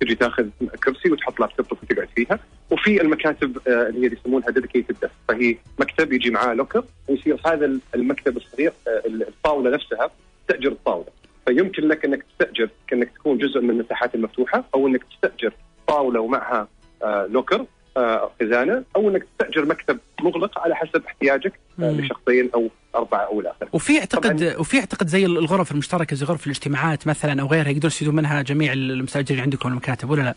تجي 0.00 0.14
تاخذ 0.14 0.46
كرسي 0.84 1.10
وتحط 1.12 1.40
لابتوبك 1.40 1.82
وتقعد 1.82 2.08
فيها. 2.16 2.38
وفي 2.70 3.00
المكاتب 3.02 3.58
اللي 3.66 4.08
هي 4.08 4.12
يسمونها 4.12 4.50
dedicated 4.50 4.94
desk 5.00 5.10
فهي 5.28 5.56
مكتب 5.80 6.12
يجي 6.12 6.30
معاه 6.30 6.54
locker 6.54 6.84
ويصير 7.08 7.40
هذا 7.46 7.78
المكتب 7.94 8.36
الصغير 8.36 8.72
الطاولة 9.06 9.70
نفسها 9.70 10.10
تستاجر 10.48 10.68
الطاولة. 10.72 11.06
فيمكن 11.46 11.88
لك 11.88 12.04
أنك 12.04 12.22
تستأجر 12.22 12.68
كأنك 12.88 13.10
تكون 13.14 13.38
جزء 13.38 13.60
من 13.60 13.70
المساحات 13.70 14.14
المفتوحة 14.14 14.64
أو 14.74 14.86
أنك 14.86 15.04
تستأجر 15.04 15.52
طاولة 15.86 16.20
ومعها 16.20 16.68
آه، 17.02 17.26
لوكر 17.26 17.66
آه، 17.96 18.30
خزانة 18.40 18.84
أو 18.96 19.08
أنك 19.08 19.22
تستأجر 19.22 19.66
مكتب 19.66 19.98
مغلق 20.20 20.58
على 20.58 20.76
حسب 20.76 21.04
احتياجك 21.06 21.52
آه،. 21.80 21.90
لشخصين 21.90 22.50
أو 22.54 22.68
أربعة 22.94 23.20
أو 23.20 23.40
إلى 23.40 23.50
اخره. 23.50 23.68
وفي 23.72 23.98
أعتقد 23.98 24.56
وفي 24.58 24.78
أعتقد 24.78 25.06
زي 25.06 25.26
الغرف 25.26 25.72
المشتركة 25.72 26.16
زي 26.16 26.26
غرف 26.26 26.46
الاجتماعات 26.46 27.06
مثلا 27.06 27.42
أو 27.42 27.46
غيرها 27.46 27.68
يقدرون 27.68 27.86
يستفيدون 27.86 28.16
منها 28.16 28.42
جميع 28.42 28.72
المستأجرين 28.72 29.40
عندكم 29.40 29.68
المكاتب 29.68 30.10
ولا 30.10 30.22
لا؟ 30.22 30.34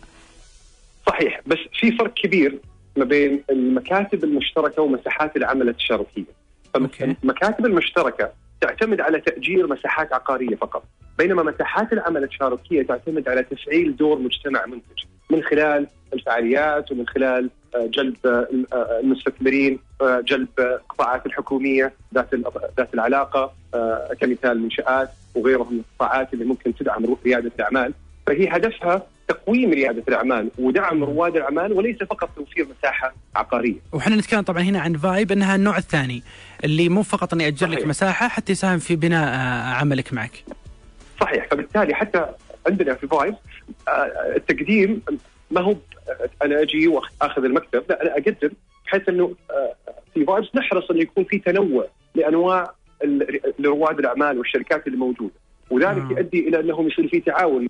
صحيح 1.08 1.42
بس 1.46 1.58
في 1.80 1.92
فرق 1.92 2.14
كبير 2.14 2.60
ما 2.98 3.06
بين 3.06 3.44
المكاتب 3.50 4.24
المشتركة 4.24 4.82
ومساحات 4.82 5.38
العمل 5.38 5.70
التشاركية. 5.70 6.24
أوكي. 6.76 7.16
فالمكاتب 7.22 7.66
المشتركة 7.66 8.32
تعتمد 8.64 9.02
على 9.02 9.20
تأجير 9.20 9.68
مساحات 9.68 10.14
عقارية 10.14 10.56
فقط، 10.56 10.84
بينما 11.18 11.44
مساحات 11.44 11.94
العمل 11.94 12.24
التشاركيه 12.24 12.84
تعتمد 12.84 13.30
على 13.30 13.44
تفعيل 13.44 13.96
دور 13.96 14.20
مجتمع 14.20 14.66
منتج 14.66 15.04
من 15.30 15.44
خلال 15.44 15.88
الفعاليات 16.14 16.92
ومن 16.92 17.08
خلال 17.08 17.50
آه، 17.76 17.86
جلب 17.86 18.16
آه، 18.26 18.48
آه، 18.74 19.00
المستثمرين، 19.00 19.80
جلب 20.02 20.48
القطاعات 20.60 21.26
الحكومية 21.26 21.94
ذات 22.14 22.36
ذات 22.78 22.94
العلاقة 22.94 23.54
كمثال 24.22 24.60
منشات 24.60 25.10
وغيرها 25.36 25.68
من 25.72 25.80
القطاعات 25.80 26.34
اللي 26.34 26.46
ممكن 26.46 26.76
تدعم 26.76 27.18
رياده 27.26 27.52
الأعمال، 27.60 27.94
فهي 28.28 28.48
هدفها 28.48 29.08
تقويم 29.28 29.72
ريادة 29.72 30.04
الأعمال 30.08 30.50
ودعم 30.60 31.04
رواد 31.04 31.36
الأعمال 31.36 31.74
وليس 31.74 31.98
فقط 31.98 32.30
توفير 32.36 32.68
مساحة 32.80 33.14
عقارية. 33.36 33.80
وحنا 33.94 34.16
نتكلم 34.16 34.42
طبعا 34.42 34.62
هنا 34.62 34.80
عن 34.80 34.98
فايب 34.98 35.32
إنها 35.32 35.56
النوع 35.56 35.78
الثاني 35.78 36.24
اللي 36.64 36.90
مو 36.90 37.04
فقط 37.04 37.34
إني 37.34 37.48
أجر 37.48 37.68
لك. 37.68 37.88
مساحة 37.88 38.28
حتى 38.28 38.52
يساهم 38.52 38.80
في 38.80 38.96
بناء 38.96 39.28
آه، 39.28 39.74
عملك 39.74 40.14
معك. 40.14 40.44
صحيح 41.22 41.48
فبالتالي 41.52 41.94
حتى 41.94 42.26
عندنا 42.68 42.94
في 42.94 43.08
Vibes 43.08 43.36
آه، 43.88 44.12
التقديم 44.36 45.02
ما 45.52 45.62
هو 45.62 45.76
أنا 46.44 46.62
أجي 46.62 46.88
وأخذ 46.88 47.44
المكتب 47.44 47.84
لا 47.90 48.02
أنا 48.02 48.12
أقدم 48.12 48.50
بحيث 48.86 49.10
إنه 49.10 49.36
آه، 49.52 49.76
في 50.14 50.26
Vibes 50.26 50.48
نحرص 50.56 50.92
انه 50.92 51.02
يكون 51.02 51.24
في 51.24 51.40
تنوع 51.40 51.88
لأنواع 52.16 52.74
لرواد 53.60 54.00
الأعمال 54.00 54.38
والشركات 54.38 54.88
اللي 54.88 54.98
موجودة 54.98 55.34
وذلك 55.70 56.02
آه. 56.02 56.12
يؤدي 56.12 56.48
إلى 56.48 56.60
أنهم 56.60 56.88
يصير 56.88 57.08
في 57.08 57.20
تعاون 57.20 57.68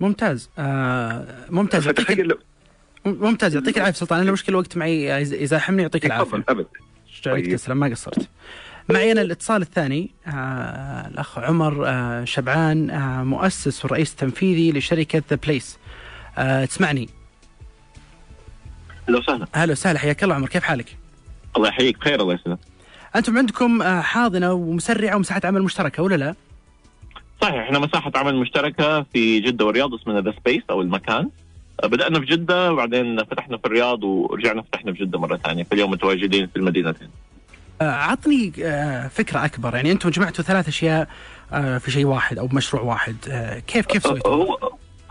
ممتاز 0.00 0.50
آه 0.58 1.26
ممتاز 1.50 1.86
يعطيك 1.86 2.38
ممتاز 3.06 3.54
يعطيك 3.54 3.76
العافية 3.76 3.98
سلطان 3.98 4.20
أنا 4.20 4.32
مشكله 4.32 4.48
الوقت 4.54 4.76
معي 4.76 5.20
يز- 5.22 5.32
يزاحمني 5.32 5.82
يعطيك 5.82 6.06
العافية. 6.06 6.44
أبد 6.48 6.66
جعلك 7.24 7.44
طيب. 7.44 7.56
تسلم 7.56 7.76
ما 7.76 7.86
قصرت. 7.88 8.28
معي 8.88 9.12
أنا 9.12 9.22
الاتصال 9.22 9.62
الثاني 9.62 10.10
آه 10.26 10.30
الأخ 11.08 11.38
عمر 11.38 11.84
آه 11.88 12.24
شبعان 12.24 12.90
آه 12.90 13.22
مؤسس 13.24 13.84
والرئيس 13.84 14.10
التنفيذي 14.10 14.72
لشركة 14.72 15.22
The 15.30 15.36
Space. 15.36 15.78
آه 16.38 16.64
تسمعني؟ 16.64 17.08
أهلا 19.08 19.18
وسهلا 19.18 19.46
أهلا 19.54 19.72
وسهلا 19.72 19.98
حياك 19.98 20.24
الله 20.24 20.34
عمر 20.34 20.48
كيف 20.48 20.62
حالك؟ 20.62 20.96
الله 21.56 21.68
يحييك 21.68 21.98
بخير 21.98 22.22
الله 22.22 22.34
يسلمك 22.34 22.58
أنتم 23.16 23.38
عندكم 23.38 23.82
آه 23.82 24.00
حاضنة 24.00 24.52
ومسرعة 24.52 25.16
ومساحة 25.16 25.40
عمل 25.44 25.62
مشتركة 25.62 26.02
ولا 26.02 26.14
لا؟ 26.14 26.34
صحيح 27.42 27.54
إحنا 27.62 27.78
مساحة 27.78 28.12
عمل 28.14 28.36
مشتركة 28.36 29.02
في 29.02 29.40
جدة 29.40 29.64
والرياض 29.64 29.94
اسمها 29.94 30.20
The 30.20 30.32
Space 30.40 30.62
أو 30.70 30.80
المكان. 30.80 31.28
آه، 31.84 31.86
بدأنا 31.86 32.20
في 32.20 32.26
جدة 32.26 32.72
وبعدين 32.72 33.24
فتحنا 33.24 33.56
في 33.56 33.66
الرياض 33.66 34.04
ورجعنا 34.04 34.62
فتحنا 34.62 34.92
في 34.92 35.04
جدة 35.04 35.18
مرة 35.18 35.36
ثانية. 35.36 35.64
فاليوم 35.64 35.90
متواجدين 35.90 36.46
في 36.46 36.56
المدينتين 36.56 37.08
آه، 37.80 37.90
عطني 37.90 38.52
آه، 38.62 39.08
فكرة 39.08 39.44
أكبر. 39.44 39.74
يعني 39.74 39.92
أنتم 39.92 40.10
جمعتوا 40.10 40.44
ثلاث 40.44 40.68
أشياء 40.68 41.08
آه، 41.52 41.78
في 41.78 41.90
شيء 41.90 42.04
واحد 42.06 42.38
أو 42.38 42.46
بمشروع 42.46 42.82
واحد. 42.82 43.16
كيف 43.66 43.86
كيف 43.86 44.02
سويتوا؟ 44.02 44.34
هو 44.34 44.58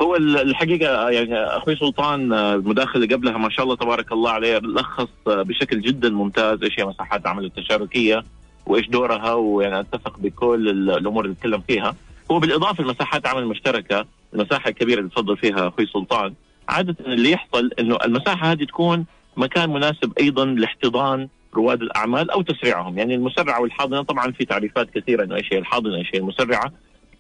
هو 0.02 0.16
الحقيقة 0.16 1.10
يعني 1.10 1.36
أخوي 1.36 1.76
سلطان 1.76 2.34
المداخل 2.34 3.04
اللي 3.04 3.16
قبلها 3.16 3.38
ما 3.38 3.50
شاء 3.50 3.64
الله 3.66 3.76
تبارك 3.76 4.12
الله 4.12 4.32
عليه 4.32 4.58
لخص 4.58 5.08
بشكل 5.28 5.82
جدا 5.82 6.10
ممتاز 6.10 6.64
إيش 6.64 6.80
هي 6.80 6.86
مساحات 6.86 7.22
العمل 7.22 7.46
التشاركية 7.46 8.24
وإيش 8.66 8.88
دورها 8.88 9.34
ويعني 9.34 9.80
أتفق 9.80 10.20
بكل 10.20 10.70
ال- 10.70 10.98
الأمور 10.98 11.26
اللي 11.26 11.36
تكلم 11.36 11.62
فيها. 11.68 11.96
هو 12.32 12.40
بالإضافة 12.40 12.84
لمساحات 12.84 13.26
العمل 13.26 13.42
المشتركه 13.44 14.06
المساحة 14.34 14.70
الكبيرة 14.70 15.00
اللي 15.00 15.10
تفضل 15.10 15.38
فيها 15.38 15.68
أخوي 15.68 15.86
سلطان. 15.86 16.34
عادة 16.70 16.96
اللي 17.06 17.32
يحصل 17.32 17.72
إنه 17.80 17.98
المساحة 18.06 18.52
هذه 18.52 18.64
تكون 18.64 19.06
مكان 19.38 19.70
مناسب 19.70 20.14
أيضا 20.20 20.46
لاحتضان 20.46 21.28
رواد 21.56 21.82
الأعمال 21.82 22.32
أو 22.32 22.42
تسريعهم، 22.42 22.98
يعني 22.98 23.16
المسرعة 23.16 23.62
والحاضنة 23.62 24.02
طبعا 24.02 24.32
في 24.32 24.46
تعريفات 24.46 24.90
كثيرة 24.90 25.24
إنه 25.24 25.36
إيش 25.36 25.54
هي 25.54 25.58
الحاضنة 25.58 25.96
إيش 25.96 26.10
هي 26.14 26.20
المسرعة، 26.20 26.72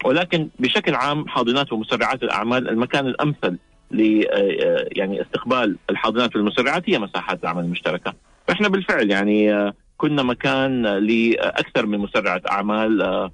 ولكن 0.05 0.49
بشكل 0.59 0.95
عام 0.95 1.27
حاضنات 1.27 1.73
ومسرعات 1.73 2.23
الأعمال 2.23 2.69
المكان 2.69 3.07
الأمثل 3.07 3.57
ل 3.91 4.23
آه، 4.31 4.87
يعني 4.91 5.21
استقبال 5.21 5.77
الحاضنات 5.89 6.35
والمسرعات 6.35 6.89
هي 6.89 6.99
مساحات 6.99 7.43
العمل 7.43 7.63
المشتركة، 7.63 8.13
فاحنا 8.47 8.67
بالفعل 8.67 9.11
يعني 9.11 9.53
آه، 9.53 9.73
كنا 9.99 10.23
مكان 10.23 10.81
لاكثر 10.81 11.85
من 11.85 11.99
مسرعة 11.99 12.41
أعمال 12.51 13.01
آه، 13.01 13.05
آه، 13.05 13.25
آه، 13.25 13.31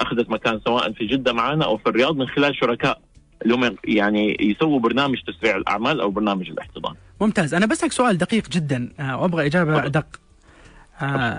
أخذت 0.00 0.30
مكان 0.30 0.60
سواء 0.64 0.92
في 0.92 1.06
جدة 1.06 1.32
معنا 1.32 1.64
أو 1.64 1.76
في 1.76 1.86
الرياض 1.86 2.16
من 2.16 2.28
خلال 2.28 2.56
شركاء 2.56 3.00
اللي 3.42 3.54
هم 3.54 3.76
يعني 3.84 4.36
يسووا 4.40 4.80
برنامج 4.80 5.18
تسريع 5.26 5.56
الأعمال 5.56 6.00
أو 6.00 6.10
برنامج 6.10 6.50
الاحتضان. 6.50 6.94
ممتاز 7.20 7.54
أنا 7.54 7.66
بسألك 7.66 7.92
سؤال 7.92 8.18
دقيق 8.18 8.48
جدا 8.48 8.88
آه، 9.00 9.20
وأبغى 9.22 9.46
إجابة. 9.46 9.86
ادق 9.86 9.98
آه، 9.98 10.31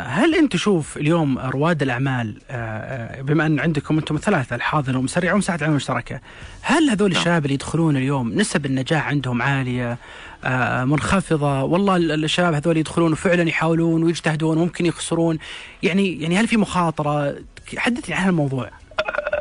هل 0.07 0.35
انت 0.35 0.53
تشوف 0.53 0.97
اليوم 0.97 1.39
رواد 1.39 1.81
الأعمال 1.81 2.37
آه، 2.49 2.53
آه، 2.55 3.21
بما 3.21 3.45
أن 3.45 3.59
عندكم 3.59 3.97
أنتم 3.97 4.15
ثلاثة 4.17 4.55
الحاضنه 4.55 4.99
ومسرعه 4.99 5.33
ومساعده 5.33 5.59
العمل 5.61 5.71
المشتركه 5.73 6.19
هل 6.61 6.89
هذول 6.89 7.09
نعم. 7.11 7.19
الشباب 7.19 7.43
اللي 7.43 7.53
يدخلون 7.53 7.97
اليوم 7.97 8.33
نسب 8.33 8.65
النجاح 8.65 9.07
عندهم 9.07 9.41
عالية 9.41 9.97
آه، 10.45 10.83
منخفضة؟ 10.85 11.63
والله 11.63 11.95
ال- 11.95 12.23
الشباب 12.23 12.53
هذول 12.53 12.77
يدخلون 12.77 13.11
وفعلا 13.11 13.49
يحاولون 13.49 14.03
ويجتهدون 14.03 14.57
وممكن 14.57 14.85
يخسرون. 14.85 15.37
يعني 15.83 16.21
يعني 16.21 16.37
هل 16.37 16.47
في 16.47 16.57
مخاطرة؟ 16.57 17.35
حدثني 17.77 18.15
عن 18.15 18.29
الموضوع 18.29 18.69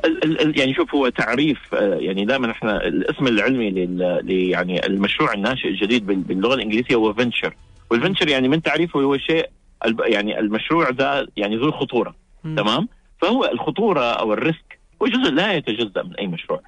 ال- 0.05 0.25
ال- 0.25 0.41
ال- 0.41 0.59
يعني 0.61 0.75
شوف 0.75 0.95
هو 0.95 1.09
تعريف 1.09 1.59
آه، 1.75 1.95
يعني 1.95 2.25
دائما 2.25 2.51
إحنا 2.51 2.77
الاسم 2.87 3.27
العلمي 3.27 3.71
لل 3.71 4.21
يعني 4.31 4.87
المشروع 4.87 5.33
الناشئ 5.33 5.69
الجديد 5.69 6.07
بال- 6.07 6.17
باللغة 6.17 6.55
الإنجليزية 6.55 6.95
هو 6.95 7.15
venture 7.15 7.55
وال 7.91 7.99
venture 7.99 8.29
يعني 8.29 8.49
من 8.49 8.63
تعريفه 8.63 9.01
هو 9.01 9.19
شيء 9.19 9.49
يعني 10.05 10.38
المشروع 10.38 10.90
ذا 10.90 11.27
يعني 11.37 11.57
ذو 11.57 11.73
خطوره 11.73 12.14
مم. 12.45 12.57
تمام؟ 12.57 12.88
فهو 13.23 13.45
الخطورة 13.45 14.01
أو 14.01 14.33
ال 14.33 14.42
risk 14.42 14.79
هو 15.03 15.07
جزء 15.07 15.31
لا 15.31 15.53
يتجزأ 15.53 16.03
من 16.03 16.16
أي 16.16 16.27
مشروع. 16.27 16.61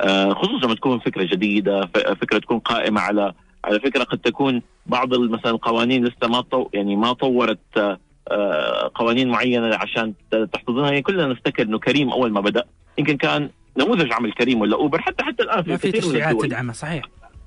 آه، 0.00 0.34
خصوصا 0.34 0.66
لما 0.66 0.74
تكون 0.74 0.98
فكرة 0.98 1.24
جديدة 1.24 1.86
فكرة 2.20 2.38
تكون 2.38 2.58
قائمة 2.58 3.00
على 3.00 3.32
على 3.64 3.80
فكرة 3.80 4.04
قد 4.04 4.18
تكون 4.18 4.62
بعض 4.86 5.14
مثلا 5.14 5.50
القوانين 5.50 6.04
لسه 6.04 6.28
ما 6.28 6.40
طو 6.40 6.68
يعني 6.72 6.96
ما 6.96 7.12
طورت 7.12 7.58
آه، 7.76 7.98
آه، 8.28 8.90
قوانين 8.94 9.28
معينة 9.28 9.76
عشان 9.76 10.14
تحتضنها. 10.52 10.86
يعني 10.86 11.02
كلنا 11.02 11.26
نفتكر 11.26 11.62
إنه 11.62 11.78
كريم 11.78 12.10
أول 12.10 12.32
ما 12.32 12.40
بدأ. 12.40 12.64
يمكن 12.98 13.16
كان 13.16 13.50
نموذج 13.76 14.12
عمل 14.12 14.32
كريم 14.32 14.60
ولا 14.60 14.76
أوبر 14.76 15.00
حتى 15.00 15.24
حتى 15.24 15.42
الآن 15.42 15.62
في 15.62 15.78
في 15.78 15.92
تشريعات 15.92 16.40
تدعمها 16.40 16.72
صحيح. 16.72 17.04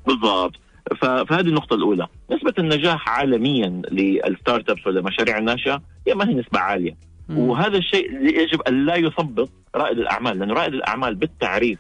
بالضبط. 0.08 0.56
فهذه 1.02 1.48
النقطة 1.48 1.74
الأولى، 1.74 2.08
نسبة 2.32 2.54
النجاح 2.60 3.10
عالميا 3.10 3.82
للستارت 3.92 4.70
أبس 4.70 4.88
ولا 4.88 5.00
المشاريع 5.00 5.38
الناشئة 5.38 5.82
هي 6.08 6.14
ما 6.14 6.30
هي 6.30 6.34
نسبة 6.34 6.60
عالية، 6.60 6.96
مم. 7.30 7.38
وهذا 7.38 7.78
الشيء 7.78 8.10
اللي 8.10 8.44
يجب 8.44 8.62
أن 8.62 8.86
لا 8.86 8.96
يثبط 8.96 9.50
رائد 9.76 9.98
الأعمال 9.98 10.40
لأن 10.40 10.52
رائد 10.52 10.74
الأعمال 10.74 11.16
بالتعريف 11.16 11.80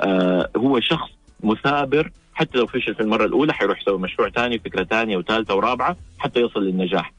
آه 0.00 0.50
هو 0.56 0.80
شخص 0.80 1.10
مثابر 1.40 2.10
حتى 2.34 2.58
لو 2.58 2.66
فشل 2.66 2.94
في 2.94 3.00
المرة 3.00 3.24
الأولى 3.24 3.52
حيروح 3.52 3.80
يسوي 3.82 3.98
مشروع 3.98 4.30
ثاني 4.30 4.58
فكرة 4.58 4.84
ثانية 4.84 5.16
وثالثة 5.16 5.54
ورابعة 5.54 5.96
حتى 6.18 6.40
يصل 6.40 6.60
للنجاح. 6.64 7.12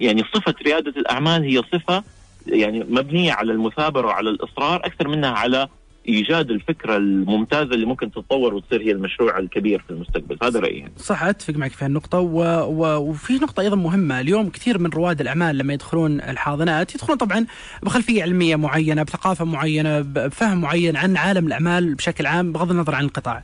يعني 0.00 0.24
صفة 0.34 0.54
ريادة 0.62 0.90
الأعمال 0.90 1.42
هي 1.42 1.62
صفة 1.72 2.02
يعني 2.46 2.84
مبنية 2.90 3.32
على 3.32 3.52
المثابرة 3.52 4.06
وعلى 4.06 4.30
الإصرار 4.30 4.76
أكثر 4.86 5.08
منها 5.08 5.30
على 5.30 5.68
إيجاد 6.08 6.50
الفكرة 6.50 6.96
الممتازة 6.96 7.74
اللي 7.74 7.86
ممكن 7.86 8.10
تتطور 8.10 8.54
وتصير 8.54 8.80
هي 8.80 8.92
المشروع 8.92 9.38
الكبير 9.38 9.82
في 9.86 9.90
المستقبل. 9.90 10.38
هذا 10.42 10.60
رأيي. 10.60 10.88
صح 10.96 11.22
أتفق 11.22 11.54
معك 11.54 11.72
في 11.72 11.84
هالنقطة. 11.84 12.18
و... 12.18 12.42
و... 12.64 13.10
وفي 13.10 13.32
نقطة 13.32 13.60
أيضا 13.60 13.76
مهمة، 13.76 14.20
اليوم 14.20 14.48
كثير 14.48 14.78
من 14.78 14.90
رواد 14.90 15.20
الأعمال 15.20 15.58
لما 15.58 15.72
يدخلون 15.72 16.20
الحاضنات 16.20 16.94
يدخلون 16.94 17.18
طبعا 17.18 17.46
بخلفية 17.82 18.22
علمية 18.22 18.56
معينة، 18.56 19.02
بثقافة 19.02 19.44
معينة، 19.44 20.00
بفهم 20.00 20.60
معين 20.60 20.96
عن 20.96 21.16
عالم 21.16 21.46
الأعمال 21.46 21.94
بشكل 21.94 22.26
عام 22.26 22.52
بغض 22.52 22.70
النظر 22.70 22.94
عن 22.94 23.04
القطاع. 23.04 23.42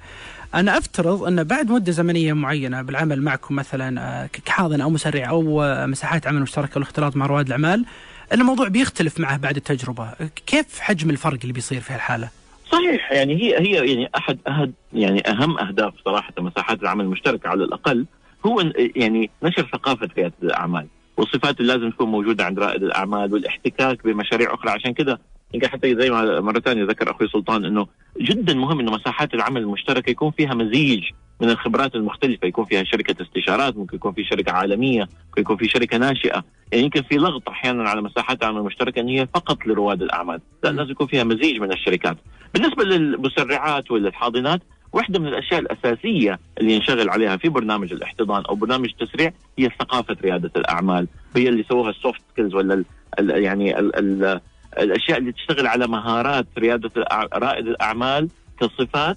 أنا 0.54 0.78
أفترض 0.78 1.22
أن 1.22 1.44
بعد 1.44 1.70
مدة 1.70 1.92
زمنية 1.92 2.32
معينة 2.32 2.82
بالعمل 2.82 3.22
معكم 3.22 3.54
مثلا 3.54 4.00
آه، 4.00 4.26
كحاضن 4.26 4.80
أو 4.80 4.90
مسرع 4.90 5.28
أو 5.28 5.62
آه، 5.62 5.86
مساحات 5.86 6.26
عمل 6.26 6.40
مشتركة 6.40 6.72
والاختلاط 6.74 7.16
مع 7.16 7.26
رواد 7.26 7.46
الأعمال 7.46 7.84
الموضوع 8.32 8.68
بيختلف 8.68 9.20
معه 9.20 9.36
بعد 9.36 9.56
التجربة، 9.56 10.12
كيف 10.46 10.80
حجم 10.80 11.10
الفرق 11.10 11.38
اللي 11.42 11.52
بيصير 11.52 11.80
في 11.80 11.92
هالحالة؟ 11.92 12.28
صحيح 12.72 13.12
يعني 13.12 13.34
هي 13.42 13.58
هي 13.58 13.92
يعني 13.92 14.10
أحد 14.16 14.38
أحد 14.48 14.72
يعني 14.92 15.28
أهم 15.28 15.58
أهداف 15.58 15.94
صراحة 16.04 16.32
مساحات 16.38 16.82
العمل 16.82 17.04
المشتركة 17.04 17.48
على 17.48 17.64
الأقل 17.64 18.06
هو 18.46 18.60
يعني 18.96 19.30
نشر 19.42 19.68
ثقافة 19.72 20.08
رياده 20.16 20.34
الأعمال 20.42 20.86
والصفات 21.16 21.60
اللي 21.60 21.72
لازم 21.72 21.90
تكون 21.90 22.08
موجودة 22.08 22.44
عند 22.44 22.58
رائد 22.58 22.82
الأعمال 22.82 23.32
والاحتكاك 23.32 24.04
بمشاريع 24.04 24.54
أخرى 24.54 24.70
عشان 24.70 24.92
كده 24.92 25.20
يمكن 25.54 25.68
حتى 25.68 25.94
زي 25.94 26.10
ما 26.10 26.40
مرة 26.40 26.60
ثانية 26.60 26.84
ذكر 26.84 27.10
أخوي 27.10 27.28
سلطان 27.28 27.64
إنه 27.64 27.86
جدا 28.20 28.54
مهم 28.54 28.80
إنه 28.80 28.92
مساحات 28.92 29.34
العمل 29.34 29.60
المشتركة 29.60 30.10
يكون 30.10 30.30
فيها 30.30 30.54
مزيج 30.54 31.04
من 31.40 31.50
الخبرات 31.50 31.94
المختلفة 31.94 32.46
يكون 32.48 32.64
فيها 32.64 32.84
شركة 32.84 33.22
استشارات 33.22 33.76
ممكن 33.76 33.96
يكون 33.96 34.12
في 34.12 34.24
شركة 34.24 34.52
عالمية 34.52 35.08
ممكن 35.26 35.40
يكون 35.40 35.56
في 35.56 35.68
شركة 35.68 35.98
ناشئة 35.98 36.44
يعني 36.72 36.84
يمكن 36.84 37.02
في 37.02 37.16
لغط 37.16 37.48
أحيانا 37.48 37.88
على 37.88 38.02
مساحات 38.02 38.42
العمل 38.42 38.58
المشتركة 38.58 39.00
إن 39.00 39.08
هي 39.08 39.26
فقط 39.34 39.66
لرواد 39.66 40.02
الأعمال 40.02 40.40
لا 40.64 40.68
لازم 40.68 40.90
يكون 40.90 41.06
فيها 41.06 41.24
مزيج 41.24 41.60
من 41.60 41.72
الشركات. 41.72 42.16
بالنسبة 42.54 42.84
للمسرعات 42.84 43.90
وللحاضنات 43.90 44.60
واحدة 44.92 45.18
من 45.18 45.26
الأشياء 45.26 45.60
الأساسية 45.60 46.38
اللي 46.58 46.72
ينشغل 46.72 47.10
عليها 47.10 47.36
في 47.36 47.48
برنامج 47.48 47.92
الاحتضان 47.92 48.44
أو 48.44 48.54
برنامج 48.54 48.88
التسريع 49.00 49.32
هي 49.58 49.70
ثقافة 49.80 50.16
ريادة 50.22 50.50
الأعمال. 50.56 51.08
هي 51.36 51.48
اللي 51.48 51.64
سووها 51.68 51.90
ال 51.90 51.96
soft 51.96 52.20
skills 52.32 52.54
ولا 52.54 52.74
ال 52.74 52.84
ال 53.18 53.42
يعني 53.42 53.78
ال 53.78 53.96
ال 53.96 54.40
الأشياء 54.78 55.18
اللي 55.18 55.32
تشتغل 55.32 55.66
على 55.66 55.86
مهارات 55.86 56.46
ريادة 56.58 56.90
رائد 57.34 57.66
الأعمال 57.66 58.28
كصفات. 58.60 59.16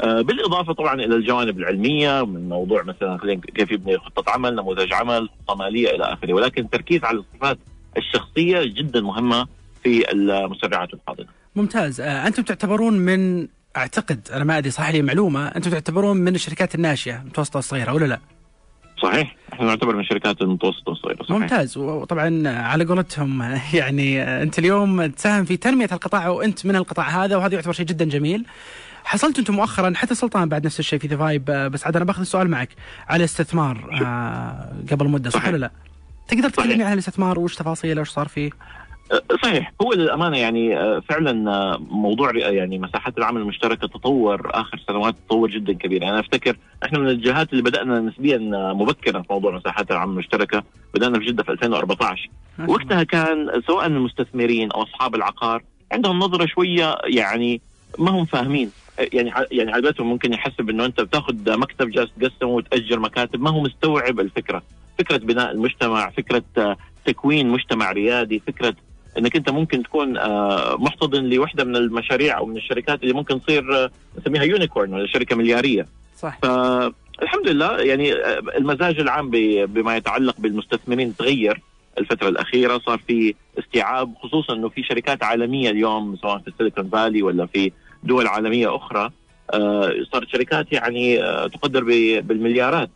آه، 0.00 0.20
بالإضافة 0.20 0.72
طبعا 0.72 0.94
إلى 0.94 1.14
الجوانب 1.14 1.58
العلمية 1.58 2.26
من 2.26 2.48
موضوع 2.48 2.82
مثلا 2.82 3.40
كيف 3.54 3.70
يبني 3.70 3.98
خطة 3.98 4.32
عمل 4.32 4.54
نموذج 4.54 4.92
عمل 4.92 5.28
خطة 5.28 5.54
مالية 5.54 5.90
إلى 5.90 6.04
آخره. 6.04 6.32
ولكن 6.32 6.62
التركيز 6.64 7.04
على 7.04 7.18
الصفات 7.18 7.58
الشخصية 7.96 8.64
جدا 8.64 9.00
مهمة 9.00 9.46
في 9.82 10.12
المسرعات 10.12 10.94
والحاضنة 10.94 11.26
ممتاز 11.56 12.00
آه، 12.00 12.26
أنتم 12.26 12.42
تعتبرون 12.42 12.98
من 12.98 13.48
أعتقد 13.76 14.28
أنا 14.32 14.44
ما 14.44 14.58
أدري 14.58 14.70
صح 14.70 14.90
لي 14.90 15.02
معلومة 15.02 15.46
أنتم 15.46 15.70
تعتبرون 15.70 16.16
من 16.16 16.34
الشركات 16.34 16.74
الناشئة 16.74 17.16
المتوسطه 17.16 17.56
والصغيره 17.56 17.92
ولا 17.92 18.04
لا؟ 18.04 18.18
صحيح 19.02 19.36
إحنا 19.52 19.66
نعتبر 19.66 19.94
من 19.94 20.00
الشركات 20.00 20.42
المتوسطة 20.42 20.90
والصغيرة 20.90 21.22
صحيح 21.22 21.30
ممتاز 21.30 21.78
وطبعا 21.78 22.48
على 22.48 22.84
قولتهم 22.84 23.42
يعني 23.74 24.22
أنت 24.22 24.58
اليوم 24.58 25.06
تساهم 25.06 25.44
في 25.44 25.56
تنمية 25.56 25.88
القطاع 25.92 26.28
وأنت 26.28 26.66
من 26.66 26.76
القطاع 26.76 27.24
هذا 27.24 27.36
وهذا 27.36 27.54
يعتبر 27.54 27.72
شيء 27.72 27.86
جدا 27.86 28.04
جميل. 28.04 28.44
حصلت 29.04 29.38
أنتم 29.38 29.54
مؤخرا 29.54 29.92
حتى 29.96 30.14
سلطان 30.14 30.48
بعد 30.48 30.66
نفس 30.66 30.80
الشيء 30.80 30.98
في 30.98 31.06
ذا 31.06 31.16
فايب 31.16 31.44
بس 31.44 31.86
عاد 31.86 31.96
أنا 31.96 32.04
باخذ 32.04 32.20
السؤال 32.20 32.50
معك 32.50 32.68
على 33.08 33.18
الاستثمار 33.18 34.00
آه 34.02 34.72
قبل 34.90 35.08
مدة 35.08 35.30
صح. 35.30 35.48
ولا 35.48 35.56
لا؟ 35.56 35.70
تقدر. 36.28 36.48
تكلمني 36.48 36.84
عن 36.84 36.92
الاستثمار 36.92 37.38
وش 37.38 37.54
تفاصيله 37.54 38.00
وش 38.00 38.08
صار 38.08 38.28
فيه؟ 38.28 38.50
صحيح 39.42 39.72
هو 39.82 39.92
للأمانة 39.92 40.38
يعني 40.38 40.78
أه، 40.78 41.00
فعلا 41.08 41.50
أه، 41.50 41.78
موضوع 41.90 42.36
يعني 42.36 42.78
مساحات 42.78 43.18
العمل 43.18 43.40
المشتركة 43.40 43.86
تطور 43.86 44.50
آخر 44.54 44.82
سنوات 44.88 45.14
تطور 45.26 45.50
جدا 45.50 45.72
كبير. 45.72 46.02
يعني 46.02 46.12
أنا 46.12 46.20
أفتكر 46.20 46.56
إحنا 46.84 46.98
من 46.98 47.08
الجهات 47.08 47.52
اللي 47.52 47.62
بدأنا 47.62 48.00
نسبيا 48.00 48.36
أه، 48.36 48.72
مبكرا 48.72 49.22
في 49.22 49.26
موضوع 49.32 49.56
مساحات 49.56 49.90
العمل 49.90 50.12
المشتركة 50.12 50.62
بدأنا 50.94 51.18
في 51.18 51.24
جدة 51.24 51.42
في 51.42 51.52
2014 51.52 52.30
ما 52.58 52.66
شاء 52.66 52.66
الله. 52.66 52.74
وقتها 52.74 53.02
كان 53.02 53.62
سواء 53.66 53.86
المستثمرين 53.86 54.72
أو 54.72 54.82
أصحاب 54.82 55.14
العقار 55.14 55.62
عندهم 55.92 56.18
نظرة 56.18 56.46
شوية 56.46 56.98
يعني 57.04 57.60
ما 57.98 58.10
هم 58.10 58.24
فاهمين. 58.24 58.70
يعني 58.98 59.32
يعني 59.52 59.72
على 59.72 59.82
بالهم 59.82 60.08
ممكن 60.08 60.32
يحسب 60.32 60.70
إنه 60.70 60.84
أنت 60.84 61.00
بتاخذ 61.00 61.58
مكتب 61.58 61.90
جالس 61.90 62.10
تقسمه 62.20 62.48
وتأجر 62.48 62.98
مكاتب 62.98 63.40
ما 63.40 63.50
هو 63.50 63.60
مستوعب 63.60 64.20
الفكرة. 64.20 64.62
فكرة 64.98 65.16
بناء 65.16 65.50
المجتمع 65.50 66.10
فكرة 66.10 66.42
آه، 66.58 66.76
تكوين 67.06 67.48
مجتمع 67.48 67.92
ريادي 67.92 68.42
فكرة 68.46 68.74
إنك 69.18 69.36
أنت 69.36 69.50
ممكن 69.50 69.82
تكون 69.82 70.16
آه، 70.16 70.76
محتضن 70.76 71.24
لوحدة 71.24 71.64
من 71.64 71.76
المشاريع 71.76 72.38
أو 72.38 72.46
من 72.46 72.56
الشركات 72.56 73.02
اللي 73.02 73.14
ممكن 73.14 73.42
تصير 73.42 73.76
آه، 73.76 73.90
نسميها 74.18 74.42
يونيكورن 74.42 74.94
ولا 74.94 75.06
شركة 75.06 75.36
مليارية. 75.36 75.86
صح. 76.16 76.38
فالحمد 76.42 77.48
لله 77.48 77.78
يعني 77.78 78.12
آه، 78.12 78.42
المزاج 78.56 79.00
العام 79.00 79.30
بما 79.66 79.96
يتعلق 79.96 80.34
بالمستثمرين 80.38 81.16
تغير 81.16 81.60
الفترة 81.98 82.28
الأخيرة 82.28 82.78
صار 82.78 82.98
في 82.98 83.34
استيعاب 83.58 84.14
خصوصا 84.22 84.54
أنه 84.54 84.68
في 84.68 84.82
شركات 84.82 85.22
عالمية 85.22 85.70
اليوم 85.70 86.16
سواء 86.16 86.38
في 86.38 86.48
السيليكون 86.48 86.88
فالي 86.88 87.22
ولا 87.22 87.46
في 87.46 87.72
دول 88.02 88.26
عالمية 88.26 88.76
أخرى 88.76 89.10
آه، 89.54 89.92
صارت 90.12 90.28
شركات 90.28 90.72
يعني 90.72 91.18
تقدر 91.48 91.84
بالمليارات 92.20 92.90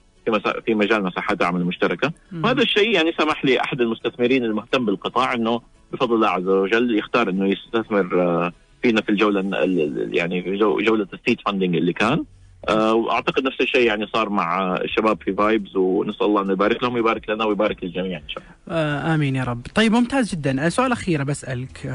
في 0.66 0.74
مجال 0.74 1.04
مساحات 1.04 1.40
العمل 1.40 1.60
المشتركة. 1.60 2.12
مم. 2.32 2.44
وهذا 2.44 2.62
الشيء 2.62 2.90
يعني 2.90 3.12
سمح 3.18 3.44
لأحد 3.44 3.80
المستثمرين 3.80 4.44
المهتم 4.44 4.84
بالقطاع 4.84 5.34
أنه 5.34 5.60
بفضل 5.92 6.14
الله 6.14 6.28
عز 6.28 6.46
وجل 6.48 6.98
يختار 6.98 7.28
أنه 7.30 7.46
يستثمر 7.48 8.22
آه، 8.22 8.52
فينا 8.82 9.00
في 9.00 9.08
الجولة 9.08 9.40
ال- 9.40 9.54
ال- 9.54 10.16
يعني 10.16 10.42
في 10.42 10.56
جو- 10.56 10.80
جولة 10.80 11.06
الـ 11.12 11.18
seed 11.18 11.40
funding 11.46 11.76
اللي 11.76 11.92
كان 11.92 12.24
آه، 12.68 12.94
وأعتقد 12.94 13.42
نفس 13.44 13.60
الشيء 13.60 13.86
يعني 13.86 14.06
صار 14.06 14.28
مع 14.28 14.76
الشباب 14.76 15.18
في 15.22 15.32
فايبز 15.34 15.76
ونسأل 15.76 16.26
الله 16.26 16.42
إنه 16.42 16.52
يبارك 16.52 16.82
لهم 16.82 16.94
ويبارك 16.94 17.30
لنا 17.30 17.44
ويبارك 17.44 17.84
للجميع 17.84 18.18
إن 18.18 18.28
شاء 18.28 18.42
الله. 18.42 18.78
آه 18.80 19.14
آمين 19.14 19.36
يا 19.36 19.44
رب. 19.44 19.60
طيب 19.74 19.92
ممتاز 19.92 20.32
جدا، 20.32 20.68
سؤال 20.68 20.92
أخير 20.92 21.24
بسألك. 21.24 21.86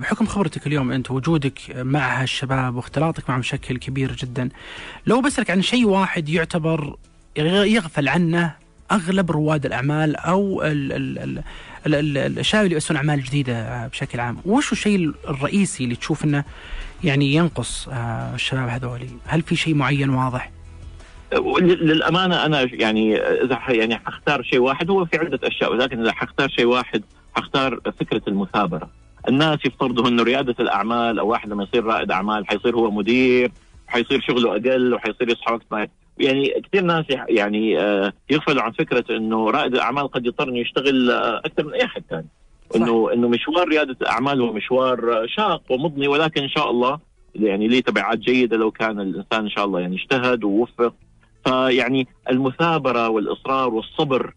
بحكم 0.00 0.26
خبرتك 0.26 0.66
اليوم 0.66 0.92
أنت 0.92 1.10
وجودك 1.10 1.58
مع 1.76 2.22
هالشباب 2.22 2.74
واختلاطك 2.76 3.30
معهم 3.30 3.40
بشكل 3.40 3.76
كبير 3.78 4.12
جدا، 4.12 4.48
لو 5.06 5.20
بسألك 5.20 5.50
عن 5.50 5.62
شيء 5.62 5.86
واحد 5.86 6.28
يعتبر 6.28 6.96
يغ- 7.36 7.64
يغفل 7.64 8.08
عنه 8.08 8.54
أغلب 8.92 9.30
رواد 9.30 9.66
الأعمال 9.66 10.16
أو 10.16 10.62
ال 10.62 10.92
ال 10.92 11.18
ال 11.18 11.42
الشباب 11.86 12.64
اللي 12.64 12.74
يؤسسون 12.74 12.96
أعمال 12.96 13.22
جديدة 13.22 13.52
آه، 13.52 13.86
بشكل 13.86 14.20
عام، 14.20 14.38
وش 14.44 14.72
الشيء 14.72 15.12
الرئيسي 15.28 15.84
اللي 15.84 15.96
تشوف 15.96 16.24
إنه 16.24 16.44
يعني 17.04 17.34
ينقص 17.34 17.88
آه 17.88 18.34
الشباب 18.34 18.68
هذولي؟ 18.68 19.08
هل 19.26 19.42
في 19.42 19.56
شيء 19.56 19.74
معين 19.74 20.10
واضح؟ 20.10 20.50
للأمانة 21.60 22.46
أنا 22.46 22.68
يعني 22.72 23.16
إذا 23.16 23.58
يعني 23.68 23.98
حختار 23.98 24.42
شيء 24.42 24.58
واحد 24.58 24.90
هو 24.90 25.04
في 25.04 25.16
عدة 25.18 25.40
أشياء 25.44 25.72
ولكن 25.72 26.00
إذا 26.00 26.12
حختار 26.12 26.48
شيء 26.48 26.64
واحد 26.64 27.02
حختار 27.34 27.80
فكرة 28.00 28.22
المثابرة. 28.28 28.90
الناس 29.28 29.58
يفترضوا 29.64 30.08
إنه 30.08 30.22
ريادة 30.22 30.54
الأعمال 30.60 31.18
أو 31.18 31.28
واحد 31.28 31.48
لما 31.48 31.62
يصير 31.62 31.84
رائد 31.84 32.10
أعمال 32.10 32.46
حيصير 32.48 32.76
هو 32.76 32.90
مدير 32.90 33.52
حيصير 33.86 34.20
شغله 34.20 34.50
أقل 34.50 34.94
وحيصير 34.94 35.28
يصحى 35.28 35.52
وقت 35.52 35.66
ما 35.70 35.88
يعني 36.20 36.62
كثير 36.68 36.82
ناس 36.82 37.04
يعني 37.28 37.80
آه، 37.80 38.12
يغفلوا 38.30 38.62
عن 38.62 38.72
فكرة 38.72 39.16
إنه 39.16 39.50
رائد 39.50 39.74
الأعمال 39.74 40.08
قد 40.08 40.26
يضطر 40.26 40.48
إنه 40.48 40.58
يشتغل 40.58 41.10
آه، 41.10 41.38
أكثر 41.38 41.64
من 41.66 41.72
أي 41.74 41.84
أحد 41.84 42.02
ثاني. 42.10 42.26
إنه 42.76 43.12
إنه 43.12 43.28
مشوار 43.28 43.68
ريادة 43.68 43.96
الأعمال 44.00 44.40
هو 44.40 44.52
مشوار 44.52 45.22
آه، 45.22 45.26
شاق 45.26 45.62
ومضني 45.70 46.08
ولكن 46.08 46.42
إن 46.42 46.48
شاء 46.48 46.70
الله 46.70 46.98
يعني 47.34 47.68
ليه 47.68 47.80
تبعات 47.80 48.18
جيدة 48.18 48.56
لو 48.56 48.70
كان 48.70 49.00
الإنسان 49.00 49.40
إن 49.40 49.50
شاء 49.50 49.64
الله 49.64 49.80
يعني 49.80 49.96
اجتهد 49.96 50.44
ووفق 50.44 50.94
فيعني 51.44 52.06
المثابرة 52.30 53.08
والإصرار 53.08 53.74
والصبر 53.74 54.34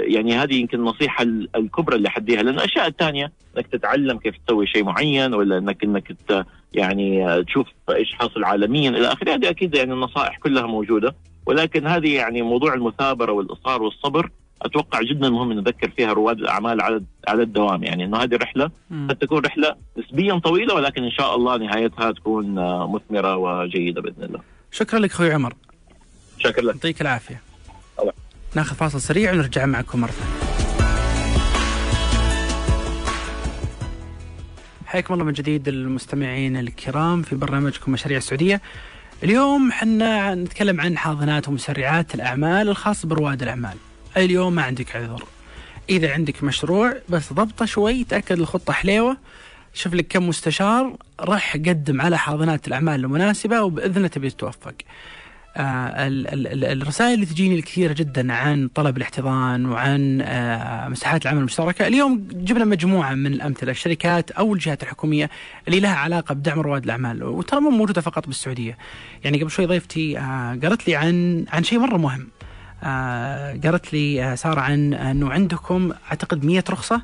يعني 0.00 0.34
هذه 0.34 0.54
يمكن 0.54 0.78
النصيحة 0.78 1.22
ال- 1.22 1.48
الكبرى 1.56 1.96
اللي 1.96 2.10
حديها 2.10 2.42
لأن 2.42 2.54
الأشياء 2.54 2.86
الثانية 2.86 3.32
إنك 3.56 3.66
تتعلم 3.66 4.18
كيف 4.18 4.34
تسوي 4.46 4.66
شيء 4.66 4.84
معين 4.84 5.34
ولا 5.34 5.58
انك 5.58 6.12
ت- 6.28 6.46
يعني 6.74 7.28
آه، 7.28 7.40
تشوف 7.42 7.66
إيش 7.90 8.12
حاصل 8.12 8.44
عالميا 8.44 8.90
إلى 8.90 9.12
آخره 9.12 9.34
هذه 9.34 9.50
أكيد 9.50 9.74
يعني 9.74 9.92
النصائح 9.92 10.38
كلها 10.38 10.66
موجودة 10.66 11.14
ولكن 11.46 11.86
هذه 11.86 12.14
يعني 12.14 12.42
موضوع 12.42 12.74
المثابرة 12.74 13.32
والإصرار 13.32 13.82
والصبر 13.82 14.30
أتوقع 14.62 15.02
جدا 15.02 15.30
مهم 15.30 15.52
نذكر 15.52 15.90
فيها 15.96 16.12
رواد 16.12 16.38
الأعمال 16.38 16.80
على 16.80 17.02
على 17.28 17.42
الدوام 17.42 17.84
يعني 17.84 18.04
إنه 18.04 18.16
هذه 18.18 18.34
الرحله. 18.34 18.70
قد 19.08 19.16
تكون 19.16 19.38
رحلة 19.44 19.76
نسبيا 19.98 20.38
طويلة 20.38 20.74
ولكن 20.74 21.04
إن 21.04 21.10
شاء 21.10 21.34
الله 21.36 21.56
نهايتها 21.56 22.12
تكون 22.12 22.58
آه، 22.58 22.90
مثمرة 22.92 23.36
وجيدة 23.36 24.00
بإذن 24.02 24.22
الله. 24.24 24.40
شكرا 24.72 24.98
لك 24.98 25.10
أخوي 25.10 25.32
عمر. 25.32 25.54
شكرا 26.38 26.62
لك. 26.64 26.74
يعطيك 26.74 27.00
العافية 27.02 27.34
الله. 27.34 27.51
ناخذ 28.54 28.76
فاصل 28.76 29.00
سريع 29.00 29.32
ونرجع 29.32 29.66
معكم 29.66 30.00
مرة 30.00 30.10
ثانية. 30.10 30.52
حياكم 34.86 35.14
الله 35.14 35.24
من 35.24 35.32
جديد 35.32 35.68
المستمعين 35.68 36.56
الكرام 36.56 37.22
في 37.22 37.36
برنامجكم 37.36 37.92
مشاريع 37.92 38.18
السعودية. 38.18 38.60
اليوم 39.22 39.72
حنا 39.72 40.34
نتكلم 40.34 40.80
عن 40.80 40.98
حاضنات 40.98 41.48
ومسرعات 41.48 42.14
الأعمال 42.14 42.68
الخاصة 42.68 43.08
برواد 43.08 43.42
الأعمال. 43.42 43.76
اليوم 44.16 44.54
ما 44.54 44.62
عندك 44.62 44.96
عذر 44.96 45.24
إذا 45.90 46.12
عندك 46.12 46.44
مشروع 46.44 46.94
بس 47.08 47.32
ضبطه 47.32 47.64
شوي 47.64 48.04
تأكد 48.04 48.38
الخطة 48.38 48.72
حليوة 48.72 49.16
شوف 49.74 49.94
لك 49.94 50.06
كم 50.06 50.28
مستشار 50.28 50.96
راح 51.20 51.56
قدم 51.56 52.00
على 52.00 52.18
حاضنات 52.18 52.68
الأعمال 52.68 53.04
المناسبة 53.04 53.62
وبإذن 53.62 53.96
الله 53.96 54.08
تبي 54.08 54.30
تتوفق. 54.30 54.74
آه 55.56 56.06
ال- 56.06 56.28
ال- 56.28 56.64
ال- 56.64 56.82
الرسائل 56.82 57.14
اللي 57.14 57.26
تجيني 57.26 57.54
الكثيره 57.54 57.92
جدا 57.92 58.32
عن 58.32 58.68
طلب 58.74 58.96
الاحتضان 58.96 59.66
وعن 59.66 60.20
آه 60.20 60.88
مساحات 60.88 61.22
العمل 61.22 61.38
المشتركة، 61.38 61.86
اليوم 61.86 62.28
جبنا 62.32 62.64
مجموعة 62.64 63.14
من 63.14 63.26
الأمثلة 63.32 63.70
الشركات 63.70 64.30
أو 64.30 64.54
الجهات 64.54 64.82
الحكومية 64.82 65.30
اللي 65.68 65.80
لها 65.80 65.94
علاقة 65.94 66.34
بدعم 66.34 66.60
رواد 66.60 66.84
الأعمال 66.84 67.24
وترى 67.24 67.60
مو 67.60 67.70
موجودة 67.70 68.00
فقط 68.00 68.26
بالسعودية. 68.26 68.78
يعني 69.24 69.40
قبل 69.40 69.50
شوي 69.50 69.66
ضيفتي 69.66 70.18
آه 70.18 70.58
قالت 70.62 70.88
لي 70.88 70.96
عن 70.96 71.44
عن 71.52 71.62
شيء 71.64 71.78
مرة 71.78 71.96
مهم. 71.96 72.28
قالت 73.64 73.92
لي 73.92 74.36
سارة 74.36 74.60
عن 74.60 74.94
أنه 74.94 75.30
عندكم 75.32 75.92
أعتقد 76.10 76.44
100 76.44 76.64
رخصة 76.70 77.02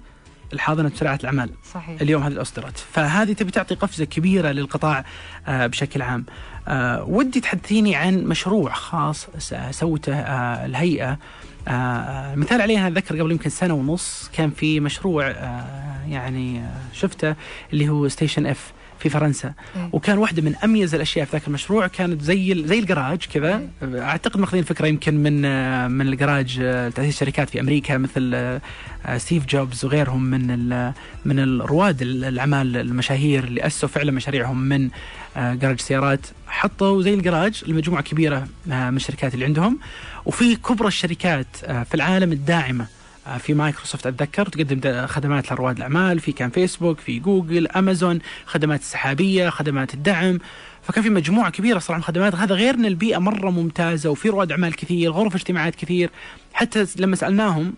الحاضنة 0.52 0.88
مسرعه 0.88 1.18
الأعمال. 1.20 1.50
صحيح 1.74 2.00
اليوم 2.00 2.22
هذه 2.22 2.40
اصدرت 2.40 2.78
فهذه 2.92 3.32
تبي 3.32 3.50
تعطي 3.50 3.74
قفزة 3.74 4.04
كبيرة 4.04 4.48
للقطاع 4.52 5.04
بشكل 5.48 6.02
عام 6.02 6.24
آه، 6.68 7.04
ودي 7.04 7.40
تحدثيني 7.40 7.96
عن 7.96 8.24
مشروع 8.24 8.72
خاص 8.72 9.26
سوته 9.70 10.14
آه، 10.14 10.66
الهيئة. 10.66 11.18
آه، 11.68 12.34
مثال 12.34 12.60
عليه 12.60 12.78
أنا 12.78 12.88
أتذكر 12.88 13.20
قبل 13.20 13.30
يمكن 13.32 13.50
سنة 13.50 13.74
ونص 13.74 14.30
كان 14.32 14.50
في 14.50 14.80
مشروع 14.80 15.26
آه، 15.30 15.64
يعني 16.08 16.58
آه، 16.60 16.70
شفته 16.92 17.34
اللي 17.72 17.88
هو 17.88 18.08
ستيشن 18.08 18.46
اف 18.46 18.72
في 18.98 19.08
فرنسا. 19.08 19.52
إيه. 19.76 19.88
وكان 19.92 20.18
واحدة 20.18 20.42
من 20.42 20.54
أميز 20.64 20.94
الأشياء 20.94 21.26
في 21.26 21.32
ذاك 21.32 21.46
المشروع 21.48 21.86
كانت 21.86 22.22
زي 22.22 22.62
زي 22.66 22.78
الجراج 22.78 23.18
كذا. 23.34 23.62
أعتقد 23.84 24.40
ماخذين 24.40 24.64
فكرة 24.64 24.86
يمكن 24.86 25.14
من 25.22 25.44
آه، 25.44 25.88
من 25.88 26.08
الجراج 26.08 26.58
آه، 26.62 26.88
تاسيس 26.88 27.20
شركات 27.20 27.50
في 27.50 27.60
أمريكا 27.60 27.96
مثل 27.98 28.30
آه، 28.34 28.60
آه، 29.06 29.18
ستيف 29.18 29.46
جوبز 29.46 29.84
وغيرهم 29.84 30.22
من 30.22 30.68
من 31.24 31.38
الرواد 31.38 32.02
ال- 32.02 32.24
الأعمال 32.24 32.76
المشاهير 32.76 33.44
اللي 33.44 33.66
أسسوا 33.66 33.88
فعلا 33.88 34.12
مشاريعهم 34.12 34.60
من 34.60 34.84
آه، 34.84 34.90
جراج 35.38 35.80
سيارات 35.80 36.20
حطوا 36.46 37.02
زي 37.02 37.14
الجراج 37.14 37.64
لمجموعه 37.66 38.02
كبيرة 38.02 38.48
آه، 38.72 38.90
من 38.90 38.96
الشركات 38.96 39.34
اللي 39.34 39.44
عندهم. 39.44 39.78
وفي 40.26 40.56
كبرى 40.56 40.88
الشركات 40.88 41.46
آه، 41.64 41.82
في 41.82 41.94
العالم 41.94 42.32
الداعمة 42.32 42.86
آه، 43.26 43.38
في 43.38 43.54
مايكروسوفت 43.54 44.06
أتذكر 44.06 44.46
تقدم 44.46 45.06
خدمات 45.06 45.52
لرواد 45.52 45.76
الأعمال 45.76 46.20
في 46.20 46.32
كان 46.32 46.50
فيسبوك 46.50 47.00
في 47.00 47.18
جوجل 47.18 47.68
أمازون 47.68 48.18
خدمات 48.46 48.80
السحابية 48.80 49.48
خدمات 49.48 49.94
الدعم. 49.94 50.38
فكان 50.82 51.02
في 51.02 51.10
مجموعة 51.10 51.50
كبيرة 51.50 51.78
صراحة 51.78 51.96
من 51.96 52.02
الخدمات. 52.02 52.34
هذا 52.34 52.54
غير 52.54 52.74
إن 52.74 52.84
البيئة 52.84 53.18
مرة 53.18 53.50
ممتازة 53.50 54.10
وفي 54.10 54.28
رواد 54.28 54.50
أعمال 54.50 54.76
كثير 54.76 55.10
غرف 55.10 55.34
اجتماعات 55.34 55.74
كثير. 55.74 56.10
حتى 56.52 56.86
لما 56.96 57.16
سألناهم 57.16 57.74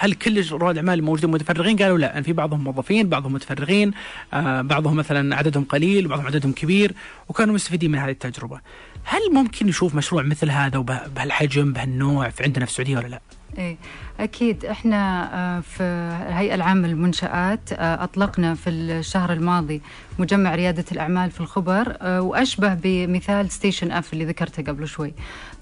هل 0.00 0.14
كل 0.14 0.48
رواد 0.50 0.78
الاعمال 0.78 0.98
الموجودين 0.98 1.30
متفرغين؟ 1.30 1.76
قالوا 1.76 1.98
لا، 1.98 2.18
أن 2.18 2.22
في 2.22 2.32
بعضهم 2.32 2.64
موظفين، 2.64 3.08
بعضهم 3.08 3.32
متفرغين، 3.32 3.92
آه 4.34 4.62
بعضهم 4.62 4.96
مثلا 4.96 5.36
عددهم 5.36 5.64
قليل، 5.64 6.06
وبعضهم 6.06 6.26
عددهم 6.26 6.52
كبير، 6.52 6.94
وكانوا 7.28 7.54
مستفيدين 7.54 7.90
من 7.90 7.98
هذه 7.98 8.10
التجربة. 8.10 8.60
هل 9.04 9.20
ممكن 9.32 9.66
نشوف 9.66 9.94
مشروع 9.94 10.22
مثل 10.22 10.50
هذا 10.50 10.78
وبه- 10.78 11.06
بهالحجم 11.06 11.72
بهالنوع 11.72 12.28
في 12.28 12.42
عندنا 12.44 12.64
في 12.64 12.70
السعودية 12.70 12.96
ولا 12.96 13.08
لا؟ 13.08 13.20
إيه 13.58 13.76
أكيد 14.20 14.64
إحنا 14.64 15.30
آه، 15.34 15.60
في 15.60 15.82
الهيئه 16.28 16.54
العامة 16.54 16.88
للمنشآت 16.88 17.72
آه، 17.72 18.04
أطلقنا 18.04 18.54
في 18.54 18.70
الشهر 18.70 19.32
الماضي 19.32 19.82
مجمع 20.18 20.54
ريادة 20.54 20.84
الأعمال 20.92 21.30
في 21.30 21.40
الخبر 21.40 21.96
آه، 22.00 22.20
وأشبه 22.20 22.74
بمثال 22.74 23.50
ستيشن 23.50 23.92
أف 23.92 24.12
اللي 24.12 24.24
ذكرته 24.24 24.62
قبل 24.62 24.88
شوي. 24.88 25.14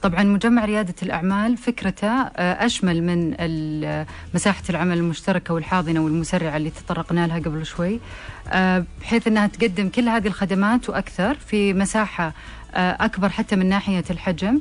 طبعا 0.02 0.22
مجمع 0.22 0.64
ريادة 0.64 0.94
الأعمال 1.02 1.56
فكرته 1.56 2.08
أشمل 2.36 3.02
من 3.02 3.30
مساحة 4.34 4.62
العمل 4.70 4.98
المشتركة 4.98 5.54
والحاضنة 5.54 6.00
والمسرعة 6.00 6.56
اللي 6.56 6.70
تطرقنا 6.70 7.26
لها 7.26 7.38
قبل 7.38 7.66
شوي 7.66 8.00
بحيث 9.00 9.26
إنها 9.26 9.46
تقدم 9.46 9.88
كل 9.88 10.08
هذه 10.08 10.26
الخدمات 10.26 10.90
وأكثر 10.90 11.34
في 11.34 11.74
مساحة 11.74 12.32
أكبر 12.74 13.28
حتى 13.28 13.56
من 13.56 13.68
ناحية 13.68 14.04
الحجم. 14.10 14.60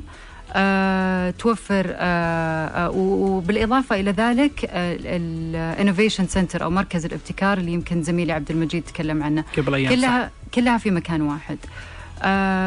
آه، 0.56 1.30
توفر 1.30 1.86
آه، 1.88 2.66
آه، 2.66 2.90
وبالإضافة 2.90 4.00
إلى 4.00 4.10
ذلك 4.10 4.70
ال 4.72 4.86
innovation 4.86 6.26
center 6.26 6.64
أو 6.64 6.70
مركز 6.70 7.04
الابتكار 7.04 7.58
اللي 7.58 7.72
يمكن 7.72 8.02
زميلي 8.02 8.32
عبد 8.32 8.50
المجيد 8.50 8.82
تكلم 8.82 9.22
عنه. 9.22 9.44
قبل 9.58 9.74
أيام 9.74 9.90
صح؟ 9.90 9.96
كلها 9.96 10.30
كلها 10.54 10.78
في 10.78 10.90
مكان 10.90 11.22
واحد. 11.22 11.58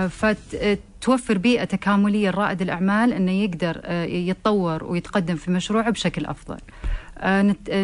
فتوفر 0.09 1.37
بيئة 1.37 1.63
تكاملية 1.63 2.29
لرائد 2.29 2.61
الأعمال 2.61 3.13
إنه 3.13 3.31
يقدر 3.31 3.81
يتطور 4.09 4.83
ويتقدم 4.83 5.35
في 5.35 5.51
مشروعه 5.51 5.89
بشكل 5.89 6.25
أفضل. 6.25 6.57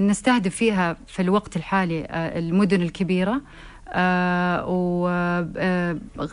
نستهدف 0.08 0.56
فيها 0.56 0.98
في 1.08 1.22
الوقت 1.22 1.56
الحالي 1.56 2.08
المدن 2.12 2.82
الكبيرة 2.82 3.42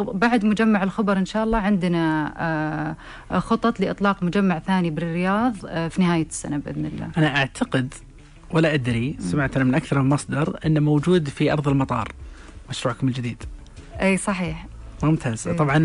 وبعد 0.01 0.45
مجمع 0.45 0.83
الخبر 0.83 1.19
إن 1.19 1.27
شاء 1.27 1.45
الله 1.45 1.59
عندنا 1.59 2.35
آه، 3.31 3.39
خطط 3.39 3.81
لإطلاق 3.81 4.23
مجمع 4.23 4.59
ثاني 4.59 4.91
بالرياض 4.91 5.55
آه، 5.67 5.89
في 5.89 6.03
نهاية 6.03 6.27
السنة 6.27 6.57
بإذن 6.57 6.87
الله. 6.87 7.09
أنا 7.19 7.37
أعتقد 7.37 7.95
ولا 8.51 8.75
أدري 8.75 9.17
سمعت 9.21 9.57
أنا 9.57 9.65
من 9.65 9.75
أكثر 9.75 10.03
من 10.03 10.09
مصدر 10.09 10.59
إنه 10.67 10.81
موجود 10.81 11.29
في 11.29 11.53
أرض 11.53 11.69
المطار 11.69 12.09
مشروعكم 12.71 13.09
الجديد. 13.09 13.43
أي 14.01 14.17
صحيح. 14.17 14.67
ممتاز. 15.03 15.49
إيه. 15.49 15.57
طبعا 15.57 15.79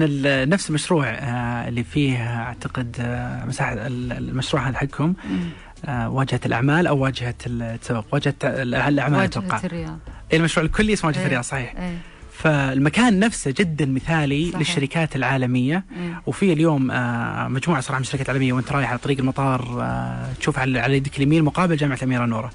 نفس 0.46 0.70
المشروع 0.70 1.08
آه، 1.08 1.68
اللي 1.68 1.84
فيه 1.84 2.18
آه، 2.18 2.44
أعتقد 2.44 2.96
آه، 3.00 3.46
مساحة 3.46 3.74
ال- 3.74 4.12
المشروع 4.14 4.70
هذا 4.70 4.78
حقكم 4.78 5.14
آه، 5.86 6.10
واجهة 6.10 6.40
الأعمال 6.46 6.88
أو 6.88 6.98
واجهة 6.98 7.36
التسوق 7.48 8.06
واجهة 8.14 8.34
ال- 8.44 8.76
الاعمال 8.76 9.20
أتوقع. 9.20 9.56
واجهه 9.56 9.66
الرياض. 9.66 9.98
المشروع 10.34 10.66
الكلي 10.66 10.94
اسمه 10.94 11.08
واجهه 11.08 11.20
إيه. 11.20 11.26
الرياض 11.26 11.44
صحيح 11.44 11.76
إيه. 11.78 11.98
فالمكان 12.34 13.20
نفسه 13.20 13.54
جدا 13.58 13.86
مثالي 13.86 14.46
صحيح. 14.46 14.60
للشركات 14.60 15.16
العالمية 15.16 15.86
إيه. 16.00 16.22
وفي 16.26 16.54
اليوم 16.54 16.92
آه، 16.92 17.48
مجموعة 17.48 17.82
صراحة 17.82 17.98
من 18.00 18.04
الشركات 18.04 18.30
العالمية 18.30 18.54
وانت 18.54 18.72
رايح 18.72 18.90
على 18.90 18.98
طريق 19.00 19.20
المطار 19.20 19.82
آه، 19.82 20.34
تشوف 20.40 20.60
على 20.60 20.98
يدك 20.98 21.18
اليمين 21.18 21.44
مقابل 21.44 21.78
جامعة 21.78 21.96
الأميرة 21.96 22.26
نوره. 22.26 22.52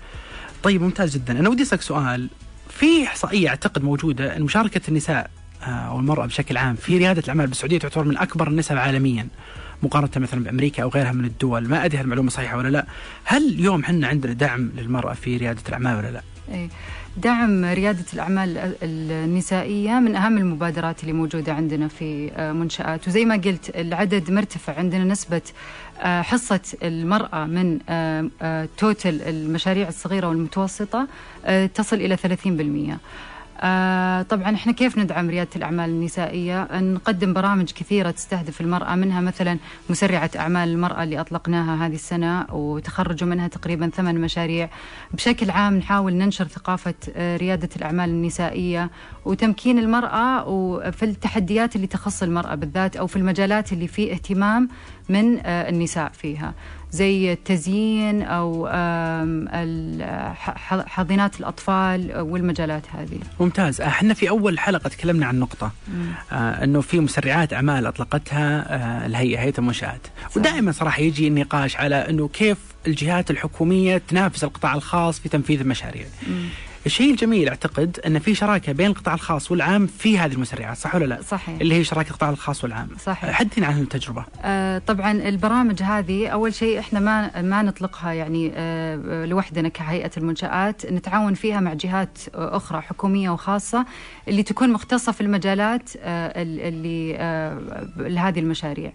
طيب 0.63 0.83
ممتاز 0.83 1.15
جدا، 1.15 1.41
أنا 1.41 1.49
ودي 1.49 1.63
أسألك 1.63 1.83
سؤال 1.83 2.29
في 2.69 3.05
إحصائية 3.07 3.49
أعتقد 3.49 3.85
موجودة 3.85 4.37
إن 4.37 4.43
مشاركة 4.43 4.81
النساء 4.89 5.31
آه، 5.63 5.67
أو 5.67 5.99
المراه 5.99 6.27
بشكل 6.27 6.57
عام 6.57 6.75
في 6.75 6.99
ريادة 6.99 7.23
الأعمال 7.25 7.47
بالسعودية 7.47 7.79
تعتبر 7.79 8.05
من 8.05 8.19
أكبر 8.19 8.49
النسب 8.49 8.77
عالميا 8.77 9.27
مقارنة 9.83 10.11
مثلا 10.17 10.45
بأمريكا 10.45 10.83
أو 10.83 10.89
غيرها 10.89 11.13
من 11.13 11.25
الدول، 11.25 11.69
ما 11.69 11.85
أدري 11.85 11.99
هل 11.99 12.05
المعلومة 12.05 12.31
صحيحة 12.31 12.57
ولا 12.57 12.69
لا. 12.69 12.87
هل 13.25 13.49
اليوم 13.49 13.81
إحنا 13.81 14.09
عندنا 14.09 14.33
دعم 14.33 14.71
للمرأة 14.77 15.15
في 15.15 15.37
ريادة 15.37 15.61
الأعمال 15.69 15.97
ولا 15.97 16.11
لا؟ 16.11 16.23
إيه. 16.53 16.69
دعم 17.17 17.65
ريادة 17.65 18.05
الأعمال 18.15 18.75
النسائية 18.83 19.91
من 20.01 20.17
أهم 20.17 20.39
المبادرات 20.39 21.01
اللي 21.03 21.13
موجودة 21.13 21.53
عندنا 21.55 21.89
في 21.89 22.31
آه، 22.37 22.53
منشآت 22.53 23.09
وزي 23.09 23.25
ما 23.25 23.35
قلت 23.35 23.77
العدد 23.77 24.31
مرتفع 24.31 24.79
عندنا 24.79 25.05
نسبة 25.05 25.43
آه، 26.01 26.23
حصة 26.23 26.61
المرأة 26.83 27.45
من 27.47 27.79
آه، 27.89 28.29
آه، 28.43 28.69
توتل 28.79 29.23
المشاريع 29.23 29.89
الصغيرة 29.89 30.29
والمتوسطة 30.29 31.07
تصل 31.75 31.97
إلى 31.97 32.17
30%. 32.17 32.99
آه 33.63 34.23
طبعا 34.23 34.55
إحنا 34.55 34.73
كيف 34.73 34.99
ندعم 34.99 35.31
ريادة 35.31 35.51
الأعمال 35.57 35.91
النسائية؟ 35.91 36.69
نقدم 36.81 37.33
برامج 37.33 37.73
كثيرة 37.73 38.11
تستهدف 38.11 38.61
المرأة 38.61 38.95
منها 38.95 39.21
مثلا 39.21 39.59
مسرعة 39.91 40.31
أعمال 40.37 40.69
المرأة 40.69 41.03
اللي 41.03 41.21
أطلقناها 41.21 41.87
هذه 41.87 41.95
السنة 41.95 42.47
وتخرجوا 42.55 43.29
منها 43.29 43.49
تقريبا 43.49 43.91
ثمان 43.95 44.21
مشاريع. 44.21 44.69
بشكل 45.13 45.51
عام 45.51 45.77
نحاول 45.77 46.15
ننشر 46.15 46.45
ثقافة 46.47 46.95
آه، 47.17 47.37
ريادة 47.37 47.69
الأعمال 47.77 48.11
النسائية 48.11 48.91
وتمكين 49.25 49.79
المرأة 49.79 50.49
وفي 50.49 51.03
التحديات 51.03 51.77
اللي 51.77 51.87
تخص 51.87 52.23
المرأة 52.23 52.55
بالذات 52.55 52.97
أو 52.97 53.07
في 53.07 53.17
المجالات 53.17 53.73
اللي 53.73 53.87
فيه 53.87 54.13
اهتمام 54.13 54.69
من 55.09 55.39
آه، 55.47 55.69
النساء 55.69 56.13
فيها. 56.19 56.55
زي 56.91 57.33
التزيين 57.33 58.23
ح- 60.35 60.87
حاضنات 60.87 61.41
الأطفال 61.41 62.21
والمجالات 62.21 62.83
هذه. 62.93 63.19
ممتاز. 63.41 63.81
إحنا 63.81 64.15
في 64.15 64.29
أول 64.29 64.59
حلقة 64.59 64.89
تكلمنا 64.89 65.27
عن 65.27 65.39
نقطة. 65.39 65.71
آه 66.33 66.65
إنه 66.65 66.81
في 66.81 67.01
مسرعات 67.01 67.53
أعمال 67.53 67.87
أطلقتها 67.87 68.75
آه 68.75 69.07
الهيئة 69.07 69.41
هيئة 69.41 69.55
المنشآت. 69.59 70.07
ودائما 70.37 70.73
صراحة 70.73 71.01
يجي 71.03 71.29
النقاش 71.29 71.77
على 71.77 71.95
إنه 72.11 72.29
كيف 72.29 72.59
الجهات 72.87 73.31
الحكومية 73.31 74.03
تنافس 74.09 74.45
القطاع 74.45 74.75
الخاص 74.75 75.19
في 75.21 75.29
تنفيذ 75.29 75.61
المشاريع. 75.61 76.05
الشيء 76.87 77.11
الجميل 77.11 77.49
أعتقد 77.49 78.01
أن 78.07 78.19
في 78.19 78.35
شراكة 78.35 78.73
بين 78.73 78.87
القطاع 78.87 79.15
الخاص 79.15 79.51
والعام 79.51 79.87
في 79.87 80.19
هذه 80.19 80.33
المسرعات 80.33 80.77
صح 80.77 80.95
ولا 80.95 81.05
لا؟ 81.05 81.23
صحيح. 81.23 81.61
اللي 81.61 81.75
هي 81.75 81.85
شراكة 81.85 82.11
القطاع 82.11 82.31
الخاص 82.31 82.65
والعام. 82.65 82.89
صحيح. 83.05 83.31
حدثنا 83.31 83.67
عن 83.67 83.81
التجربة. 83.81 84.25
آه، 84.45 84.79
طبعا 84.79 85.13
البرامج 85.13 85.83
هذه 85.83 86.29
أول 86.29 86.55
شيء 86.55 86.79
إحنا 86.79 87.01
ما 87.01 87.43
ما 87.43 87.63
نطلقها 87.63 88.13
يعني 88.13 88.53
آه، 88.55 89.25
لوحدنا 89.27 89.69
كهيئة 89.69 90.11
المنشآت 90.17 90.87
نتعاون 90.87 91.35
فيها 91.35 91.61
مع 91.61 91.75
جهات 91.75 92.19
آه، 92.35 92.57
أخرى 92.57 92.81
حكومية 92.81 93.31
وخاصة 93.31 93.87
اللي 94.29 94.43
تكون 94.43 94.71
مختصة 94.73 95.13
في 95.13 95.21
المجالات 95.21 95.91
آه، 95.97 96.43
ال- 96.43 96.61
اللي 96.61 97.17
آه، 97.19 97.89
لهذه 97.97 98.41
المشاريع. 98.41 98.93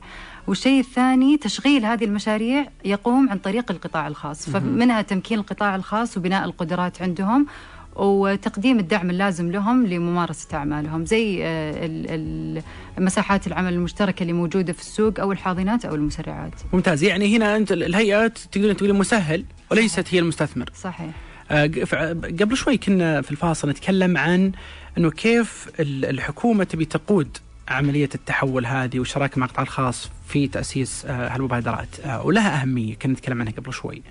والشيء 0.47 0.79
الثاني 0.79 1.37
تشغيل 1.37 1.85
هذه 1.85 2.03
المشاريع 2.05 2.65
يقوم 2.85 3.29
عن 3.29 3.37
طريق 3.37 3.71
القطاع 3.71 4.07
الخاص. 4.07 4.49
فمنها 4.49 5.01
تمكين 5.01 5.39
القطاع 5.39 5.75
الخاص 5.75 6.17
وبناء 6.17 6.45
القدرات 6.45 7.01
عندهم. 7.01 7.45
وتقديم 7.97 8.79
الدعم 8.79 9.09
اللازم 9.09 9.51
لهم 9.51 9.85
لممارسة 9.87 10.57
أعمالهم 10.57 11.05
زي 11.05 11.39
آه، 11.43 12.61
مساحات 12.97 13.47
العمل 13.47 13.73
المشتركة 13.73 14.21
اللي 14.21 14.33
موجودة 14.33 14.73
في 14.73 14.79
السوق 14.81 15.19
أو 15.19 15.31
الحاضنات 15.31 15.85
أو 15.85 15.95
المسرعات. 15.95 16.53
ممتاز. 16.73 17.03
يعني 17.03 17.37
هنا 17.37 17.55
أنت 17.55 17.71
الهيئة 17.71 18.27
تقدرين 18.27 18.77
تقولين 18.77 18.95
مسهل 18.95 19.45
وليست 19.71 20.13
هي 20.13 20.19
المستثمر. 20.19 20.69
صحيح. 20.81 21.09
آه، 21.51 21.65
قبل 22.39 22.57
شوي 22.57 22.77
كنا 22.77 23.21
في 23.21 23.31
الفاصل 23.31 23.69
نتكلم 23.69 24.17
عن 24.17 24.51
إنه 24.97 25.11
كيف 25.11 25.67
ال- 25.79 26.05
الحكومة 26.05 26.63
تبي 26.63 26.85
تقود 26.85 27.37
عملية 27.67 28.09
التحول 28.15 28.65
هذه 28.65 28.99
والشراكه 28.99 29.39
مع 29.39 29.45
القطاع 29.45 29.63
الخاص 29.63 30.09
في 30.27 30.47
تأسيس 30.47 31.05
آه، 31.05 31.27
هالمبادرات. 31.35 31.87
ولها 32.23 32.61
أهمية 32.61 32.95
كنا 32.95 33.13
نتكلم 33.13 33.41
عنها 33.41 33.53
قبل 33.53 33.73
شوي. 33.73 34.01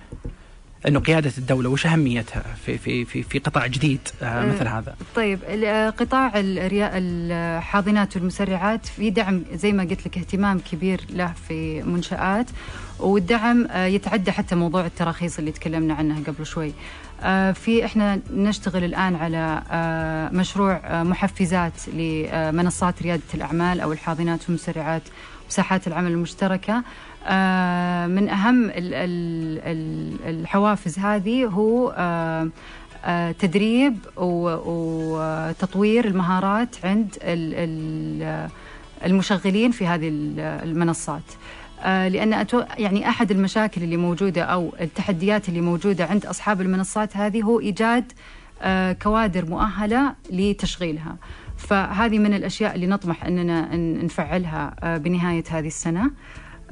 إنه 0.89 1.01
قيادة 1.01 1.33
الدولة 1.39 1.69
وش 1.69 1.87
أهميتها 1.87 2.43
في 2.67 2.79
في 2.79 3.05
في 3.05 3.23
في 3.23 3.39
قطاع 3.39 3.67
جديد 3.67 4.01
آه، 4.23 4.47
مثل 4.47 4.69
هذا؟ 4.69 4.97
طيب 5.15 5.39
آه، 5.45 5.91
قطاع 5.91 6.33
الحاضنات 6.37 8.17
والمسرعات 8.17 8.87
في 8.87 9.11
دعم 9.11 9.43
زي 9.55 9.73
ما 9.73 9.83
قلت 9.83 10.07
لك 10.07 10.19
اهتمام 10.19 10.59
كبير 10.59 11.01
له 11.11 11.33
في 11.49 11.83
منشآت 11.83 12.47
والدعم 12.99 13.67
آه، 13.71 13.87
يتعدى 13.87 14.33
حتى 14.33 14.55
موضوع 14.55 14.87
التراخيص 14.87 15.39
اللي 15.39 15.53
تكلمنا 15.53 15.95
عنها 15.95 16.21
قبل 16.27 16.47
شوي. 16.47 16.73
آه، 17.23 17.53
في 17.53 17.85
إحنا 17.85 18.21
نشتغل 18.31 18.85
الآن 18.85 19.17
على 19.17 19.63
آه، 19.71 20.29
مشروع 20.29 20.81
آه، 20.85 21.03
محفزات 21.03 21.73
لمنصات 21.89 23.03
ريادة 23.03 23.23
الأعمال 23.35 23.81
أو 23.81 23.93
الحاضنات 23.93 24.41
والمسرعات 24.49 25.03
مساحات 25.49 25.87
العمل 25.87 26.11
المشتركة. 26.11 26.83
آه، 27.29 28.07
من 28.07 28.29
أهم 28.29 28.65
ال- 28.65 28.75
ال- 28.95 29.61
ال- 29.65 30.41
الحوافز 30.41 30.99
هذه 30.99 31.45
هو 31.47 31.95
آه، 31.97 32.49
آه، 33.05 33.33
تدريب 33.33 33.99
وتطوير 34.17 36.05
المهارات 36.05 36.77
عند 36.85 37.17
ال- 37.23 37.55
ال- 37.55 38.49
المشغلين 39.07 39.71
في 39.71 39.87
هذه 39.87 40.09
ال- 40.09 40.41
المنصات. 40.41 41.23
لأن 41.85 42.47
يعني 42.79 43.09
أحد 43.09 43.31
المشاكل 43.31 43.83
اللي 43.83 43.97
موجودة 43.97 44.43
أو 44.43 44.75
التحديات 44.81 45.49
اللي 45.49 45.61
موجودة 45.61 46.05
عند 46.05 46.27
أصحاب 46.27 46.61
المنصات 46.61 47.17
هذه 47.17 47.43
هو 47.43 47.61
إيجاد 47.61 48.13
كوادر 49.03 49.45
مؤهلة 49.47 50.15
لتشغيلها. 50.31 51.17
فهذه 51.57 52.19
من 52.19 52.35
الأشياء 52.35 52.75
اللي 52.75 52.87
نطمح 52.87 53.25
أننا 53.25 53.77
ن- 53.77 54.05
نفعلها 54.05 54.75
آه، 54.83 54.97
بنهاية 54.97 55.45
هذه 55.51 55.67
السنة. 55.67 56.11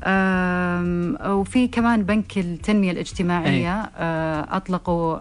آم، 0.04 1.16
وفي 1.26 1.68
كمان 1.68 2.02
بنك 2.02 2.38
التنمية 2.38 2.90
الاجتماعية 2.90 3.90
آه، 3.96 4.56
أطلقوا 4.56 5.18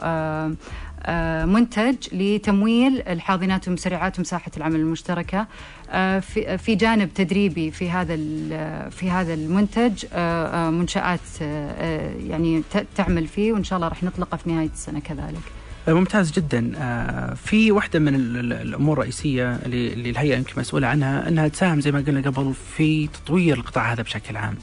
آه، 1.05 1.45
منتج 1.45 1.95
لتمويل 2.14 3.01
الحاضنات 3.01 3.68
والمسرعات 3.68 4.20
ومساحه 4.20 4.51
العمل 4.57 4.76
المشتركة. 4.80 5.47
آه، 5.89 6.20
في 6.57 6.76
جانب 6.76 7.14
تدريبي 7.14 7.72
في 7.72 7.89
هذا 7.89 8.16
في 8.89 9.09
هذا 9.11 9.34
المنتج 9.34 10.05
آه، 10.14 10.70
يعني 12.28 12.64
تعمل 12.95 13.28
فيه 13.28 13.53
وإن 13.53 13.64
شاء 13.64 13.78
الله 13.78 13.88
راح 13.88 14.03
نطلقه 14.03 14.38
في 14.38 14.49
نهاية 14.51 14.70
السنة 14.74 14.99
كذلك. 14.99 15.41
ممتاز 15.88 16.31
جدا. 16.31 16.71
آه، 16.77 17.34
في 17.34 17.71
واحدة 17.71 17.99
من 17.99 18.15
ال- 18.15 18.38
ال- 18.38 18.53
الأمور 18.53 18.93
الرئيسية 18.97 19.55
اللي 19.65 20.09
الهيئة 20.09 20.38
يمكن 20.38 20.53
مسؤولة 20.61 20.88
عنها 20.88 21.27
أنها 21.29 21.47
تساهم 21.47 21.79
زي 21.81 21.91
ما 21.91 21.99
قلنا 22.07 22.29
قبل 22.29 22.53
في 22.75 23.07
تطوير 23.07 23.57
القطاع 23.57 23.93
هذا 23.93 24.01
بشكل 24.03 24.38
عام. 24.38 24.55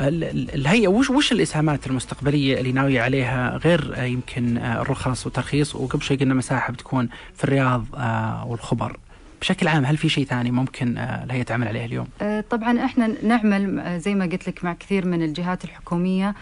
ال- 0.00 0.24
ال- 0.24 0.54
الهيئة 0.54 0.88
وش 0.88 1.10
وش 1.10 1.32
الإسهامات 1.32 1.86
المستقبلية 1.86 2.58
اللي 2.58 2.72
ناوية 2.72 3.00
عليها 3.02 3.56
غير 3.56 3.94
يمكن 4.04 4.56
آه، 4.58 4.82
الرخص 4.82 5.26
والترخيص؟ 5.26 5.74
وقبل 5.74 6.02
شوي 6.02 6.16
قلنا 6.16 6.34
مساحة 6.34 6.72
بتكون 6.72 7.08
في 7.36 7.44
الرياض 7.44 7.84
آه، 7.94 8.44
والخبر. 8.46 8.96
بشكل 9.40 9.68
عام 9.68 9.84
هل 9.84 9.96
في 9.96 10.08
شيء 10.08 10.24
ثاني 10.24 10.50
ممكن 10.50 10.98
الهيئة 10.98 11.42
تعمل 11.42 11.68
عليه 11.68 11.84
اليوم؟ 11.84 12.06
طبعا 12.50 12.84
إحنا 12.84 13.14
نعمل 13.22 14.00
زي 14.00 14.14
ما 14.14 14.24
قلت 14.24 14.48
لك 14.48 14.64
مع 14.64 14.72
كثير 14.74 15.06
من 15.06 15.22
الجهات 15.22 15.64
الحكومية 15.64 16.34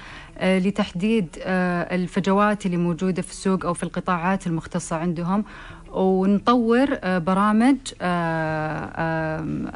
لتحديد 0.43 1.27
آه، 1.43 1.95
الفجوات 1.95 2.67
اللي 2.67 2.77
موجودة 2.77 3.23
في 3.23 3.31
السوق 3.31 3.67
أو 3.67 3.75
في 3.75 3.83
القطاعات 3.83 4.47
المختصة 4.47 4.97
عندهم 4.97 5.45
ونطور 5.93 6.87
آه، 6.93 7.19
برامج 7.19 7.77
آه، 8.03 8.91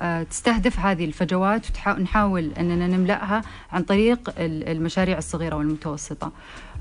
آه، 0.00 0.22
تستهدف 0.22 0.78
هذه 0.78 1.04
الفجوات 1.04 1.66
ونحاول 1.86 2.50
أننا 2.58 2.86
نملأها 2.86 3.42
عن 3.72 3.82
طريق 3.82 4.30
ال- 4.38 4.68
المشاريع 4.68 5.18
الصغيرة 5.18 5.56
والمتوسطة. 5.56 6.32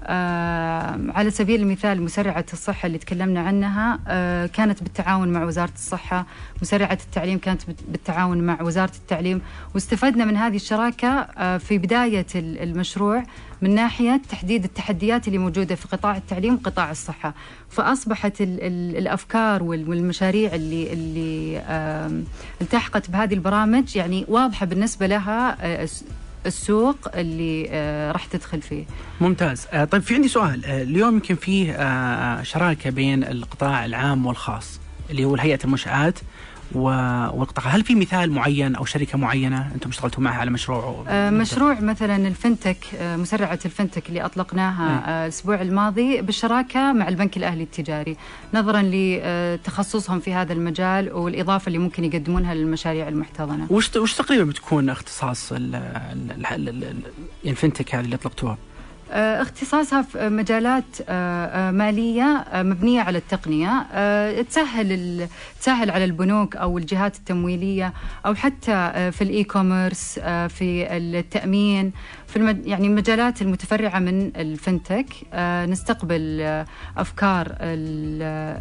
آه، 0.03 0.99
على 1.15 1.31
سبيل 1.31 1.61
المثال 1.61 2.01
مسرعة 2.01 2.45
الصحة 2.53 2.85
اللي 2.87 2.97
تكلمنا 2.97 3.39
عنها 3.39 3.99
آه، 4.07 4.45
كانت 4.45 4.83
بالتعاون 4.83 5.27
مع 5.29 5.43
وزارة 5.43 5.71
الصحة 5.75 6.25
مسرعة 6.61 6.97
التعليم 7.05 7.37
كانت 7.39 7.61
بالتعاون 7.87 8.37
مع 8.41 8.61
وزارة 8.61 8.91
التعليم 8.95 9.41
واستفدنا 9.75 10.25
من 10.25 10.37
هذه 10.37 10.55
الشراكة 10.55 11.07
آه، 11.07 11.57
في 11.57 11.77
بداية 11.77 12.25
ال- 12.35 12.59
المشروع 12.63 13.23
من 13.61 13.75
ناحية 13.75 14.21
تحديد 14.29 14.63
التحديات 14.63 15.27
اللي 15.27 15.37
موجودة 15.37 15.75
في 15.75 15.87
قطاع 15.87 16.17
التعليم 16.17 16.53
وقطاع 16.53 16.91
الصحة. 16.91 17.33
فأصبحت 17.69 18.41
ال 18.41 18.57
ال 18.61 18.97
الأفكار 18.97 19.63
وال- 19.63 19.89
والمشاريع 19.89 20.55
اللي, 20.55 20.93
اللي 20.93 21.61
التحقت 22.61 23.09
بهذه 23.09 23.33
البرامج 23.33 23.95
يعني 23.95 24.25
واضحة 24.27 24.65
بالنسبة 24.65 25.07
لها 25.07 25.57
السوق 26.45 26.95
اللي 27.15 27.67
آه، 27.69 28.11
راح 28.11 28.25
تدخل 28.25 28.61
فيه. 28.61 28.83
ممتاز. 29.21 29.67
آه، 29.73 29.85
طيب 29.85 30.01
في 30.01 30.15
عندي 30.15 30.27
سؤال. 30.27 30.65
آه، 30.65 30.81
اليوم 30.83 31.13
يمكن 31.13 31.35
فيه 31.35 31.71
آه، 31.73 32.43
شراكة 32.43 32.89
بين 32.89 33.23
القطاع 33.23 33.85
العام 33.85 34.25
والخاص 34.25 34.79
اللي 35.09 35.25
هو 35.25 35.35
الهيئة 35.35 35.59
المنشآت 35.63 36.19
والقطاع. 36.75 37.65
هل 37.67 37.83
في 37.83 37.95
مثال 37.95 38.31
معين 38.31 38.75
أو 38.75 38.85
شركة 38.85 39.17
معينة 39.17 39.71
أنتم 39.75 39.89
اشتغلتوا 39.89 40.23
معها 40.23 40.35
على 40.39 40.51
مشروع؟ 40.51 41.05
آه، 41.07 41.29
مشروع 41.29 41.79
مثلا 41.79 42.27
الفنتك 42.27 42.77
آه، 42.99 43.15
مسرعة 43.15 43.59
الفنتك 43.65 44.09
اللي 44.09 44.25
أطلقناها 44.25 45.03
آه، 45.07 45.23
الأسبوع 45.25 45.61
الماضي 45.61 46.21
بالشراكة 46.21 46.93
مع 46.93 47.07
البنك 47.07 47.37
الأهلي 47.37 47.63
التجاري 47.63 48.17
نظرا 48.53 48.81
لتخصصهم 48.85 50.19
في 50.19 50.33
هذا 50.33 50.53
المجال 50.53 51.13
والإضافة 51.13 51.67
اللي 51.67 51.77
ممكن 51.79 52.03
يقدمونها 52.05 52.53
للمشاريع 52.53 53.07
المحتضنة. 53.07 53.67
وش 53.69 53.95
وش 53.95 54.13
تقريبا 54.13 54.43
بتكون 54.43 54.89
اختصاص 54.89 55.51
ال- 55.51 55.75
ال- 55.75 56.31
ال- 56.31 56.69
ال- 56.69 56.83
ال- 56.83 56.83
يعني 56.83 57.01
ال 57.45 57.51
fintech 57.51 57.95
هذه 57.95 58.05
اللي 58.05 58.15
أطلقتوها؟ 58.15 58.57
آه، 59.11 59.41
اختصاصها 59.41 60.01
في 60.01 60.29
مجالات 60.29 60.83
آه، 61.09 61.45
آه، 61.69 61.71
مالية 61.71 62.23
آه، 62.23 62.63
مبنية 62.63 63.01
على 63.01 63.17
التقنية 63.17 63.85
آه، 63.93 64.41
تسهل 64.41 65.27
تسهل 65.61 65.91
على 65.91 66.05
البنوك 66.05 66.55
أو 66.55 66.77
الجهات 66.77 67.15
التمويلية 67.17 67.93
أو 68.25 68.35
حتى 68.35 68.91
في 69.11 69.21
ال 69.21 69.43
e-commerce 69.43 70.19
في 70.49 70.87
التأمين 70.97 71.91
في. 72.27 72.61
يعني 72.65 72.87
المجالات 72.87 73.41
المتفرعة 73.41 73.99
من 73.99 74.31
ال 74.35 74.44
fintech 74.44 75.05
نستقبل 75.69 76.41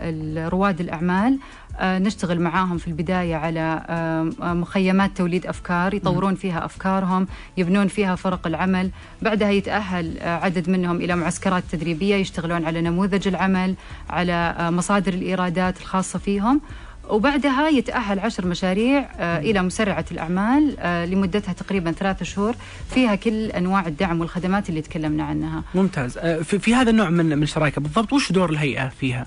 ال- 0.02 0.52
رواد 0.52 0.80
الأعمال 0.80 1.38
آه، 1.38 1.67
نشتغل 1.80 2.40
معاهم 2.40 2.78
في 2.78 2.88
البداية 2.88 3.36
على 3.36 3.82
آه، 3.88 4.30
آه، 4.42 4.54
مخيمات 4.54 5.16
توليد 5.16 5.46
أفكار 5.46 5.94
يطورون 5.94 6.34
فيها 6.34 6.64
أفكارهم 6.64 7.26
يبنون 7.56 7.88
فيها 7.88 8.14
فرق 8.14 8.46
العمل. 8.46 8.90
بعدها 9.22 9.50
يتأهل 9.50 10.18
آه، 10.18 10.36
عدد 10.44 10.70
منهم 10.70 10.96
إلى 10.96 11.16
معسكرات 11.16 11.64
تدريبية 11.72 12.14
يشتغلون 12.14 12.64
على 12.64 12.80
نموذج 12.80 13.28
العمل 13.28 13.74
على 14.10 14.54
آه، 14.58 14.70
مصادر 14.70 15.12
الإيرادات 15.14 15.80
الخاصة 15.80 16.18
فيهم. 16.18 16.60
وبعدها 17.08 17.68
يتأهل 17.68 18.18
عشر 18.18 18.46
مشاريع 18.46 19.08
آه، 19.18 19.38
إلى 19.38 19.62
مسرعة 19.62 20.04
الأعمال 20.10 20.76
آه، 20.78 21.04
لمدتها 21.06 21.52
تقريبا 21.52 21.92
ثلاثة 21.92 22.24
شهور. 22.24 22.54
فيها 22.94 23.14
كل 23.14 23.44
أنواع 23.50 23.86
الدعم 23.86 24.20
والخدمات 24.20 24.68
اللي 24.68 24.82
تكلمنا 24.82 25.24
عنها. 25.24 25.62
ممتاز. 25.74 26.18
آه، 26.18 26.42
في, 26.42 26.58
في 26.58 26.74
هذا 26.74 26.90
النوع 26.90 27.10
من 27.10 27.26
من 27.26 27.42
الشراكة 27.42 27.80
بالضبط 27.80 28.12
وش 28.12 28.32
دور 28.32 28.50
الهيئة 28.50 28.88
فيها؟ 28.88 29.26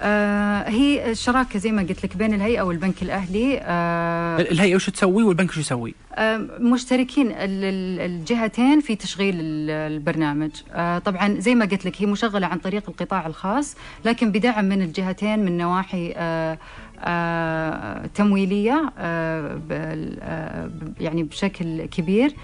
آه، 0.00 0.68
هي 0.68 1.10
الشراكة 1.10 1.58
زي 1.58 1.72
ما 1.72 1.82
قلت 1.82 2.04
لك 2.04 2.16
بين 2.16 2.34
الهيئة 2.34 2.62
والبنك 2.62 3.02
الأهلي 3.02 3.60
آه، 3.62 4.40
الهيئة 4.40 4.74
وش 4.76 4.90
تسوي 4.90 5.22
والبنك 5.22 5.50
وش 5.50 5.56
يسوي؟ 5.58 5.94
آه، 6.14 6.36
مشتركين 6.60 7.26
ال- 7.26 7.34
ال- 7.64 8.00
الجهتين 8.00 8.80
في 8.80 8.96
تشغيل 8.96 9.34
ال- 9.40 9.70
البرنامج 9.92 10.50
آه، 10.72 10.98
طبعا 10.98 11.40
زي 11.40 11.54
ما 11.54 11.64
قلت 11.64 11.84
لك 11.86 12.02
هي 12.02 12.06
مشغلة 12.06 12.46
عن 12.46 12.58
طريق 12.58 12.82
القطاع 12.90 13.26
الخاص 13.26 13.76
لكن 14.04 14.32
بدعم 14.32 14.64
من 14.64 14.82
الجهتين 14.82 15.38
من 15.44 15.58
نواحي 15.58 16.12
آه، 16.16 16.58
آه، 17.00 18.06
تمويلية 18.06 18.92
آه، 18.98 19.60
آه، 19.70 20.70
يعني 21.00 21.22
بشكل 21.22 21.84
كبير 21.86 22.34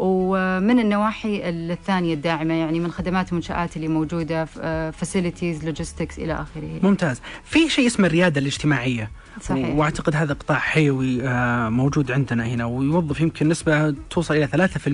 ومن 0.00 0.80
النواحي 0.80 1.48
الثانية 1.48 2.14
الداعمة 2.14 2.54
يعني 2.54 2.80
من 2.80 2.92
خدمات 2.92 3.30
المنشآت 3.30 3.76
اللي 3.76 3.88
موجودة 3.88 4.44
facilities 4.90 5.64
logistics 5.64 6.18
إلى 6.18 6.32
آخره 6.32 6.80
ممتاز 6.82 7.20
في 7.44 7.68
شيء 7.68 7.86
اسمه 7.86 8.06
الريادة 8.06 8.40
الاجتماعية 8.40 9.10
صحيح. 9.40 9.76
وأعتقد 9.76 10.16
هذا 10.16 10.34
قطاع 10.34 10.58
حيوي 10.58 11.28
آه، 11.28 11.68
موجود 11.68 12.12
عندنا 12.12 12.46
هنا 12.46 12.64
ويوظف 12.64 13.20
يمكن 13.20 13.48
نسبة 13.48 13.94
توصل 14.10 14.34
إلى 14.34 14.46
3% 14.46 14.88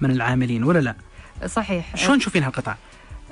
من 0.00 0.10
العاملين 0.10 0.64
ولا 0.64 0.78
لا؟ 0.78 0.94
صحيح 1.46 1.96
شلون 1.96 2.18
تشوفين 2.18 2.42
هالقطاع؟ 2.42 2.76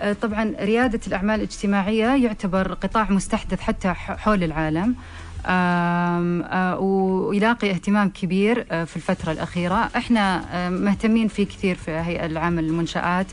آه، 0.00 0.12
طبعا 0.12 0.54
ريادة 0.61 1.00
الأعمال 1.06 1.34
الاجتماعية 1.34 2.24
يعتبر 2.24 2.72
قطاع 2.72 3.11
مستحدث 3.11 3.61
حتى 3.61 3.92
حول 3.92 4.44
العالم 4.44 4.88
آه، 4.88 4.94
ويلاقي 6.80 7.70
اهتمام 7.70 8.09
كبير 8.09 8.66
آه، 8.70 8.84
في 8.84 8.97
الفترة 8.97 9.32
الأخيرة. 9.32 9.91
إحنا 9.97 10.45
مهتمين 10.68 11.28
فيه 11.28 11.45
كثير 11.47 11.76
في 11.76 11.91
هيئة 11.91 12.26
العمل 12.26 12.64
المنشآت 12.64 13.26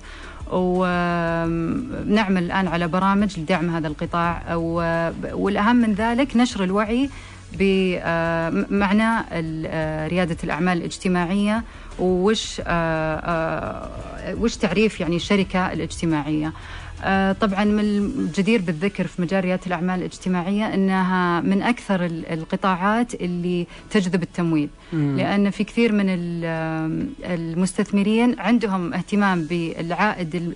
ونعمل 0.52 2.44
الآن 2.44 2.68
على 2.68 2.88
برامج 2.88 3.40
لدعم 3.40 3.76
هذا 3.76 3.88
القطاع. 3.88 4.56
والأهم 5.34 5.76
من 5.76 5.94
ذلك 5.94 6.38
نشر 6.38 6.64
الوعي 6.64 7.10
بمعنى 7.54 9.26
ريادة 10.08 10.38
الأعمال 10.44 10.78
الاجتماعية 10.78 11.64
وش 12.00 12.62
وش 14.34 14.56
تعريف 14.58 15.00
يعني 15.00 15.16
الشركة 15.16 15.74
الاجتماعية. 15.74 16.48
آه، 16.48 16.52
طبعا 17.42 17.64
من 17.64 17.80
الجدير 17.80 18.62
بالذكر 18.62 19.08
في 19.08 19.22
مجال 19.22 19.44
ريادة 19.44 19.62
الأعمال 19.68 20.00
الاجتماعية 20.00 20.74
إنها 20.74 21.42
من 21.42 21.62
أكثر 21.62 22.06
القطاعات 22.06 23.14
اللي 23.14 23.68
تجذب 23.90 24.24
التمويل. 24.24 24.70
مم. 24.94 25.18
لأن 25.18 25.50
في 25.50 25.64
كثير 25.64 25.92
من 25.92 26.06
المستثمرين 27.24 28.40
عندهم 28.40 28.94
اهتمام 28.94 29.42
بالعائد 29.44 30.54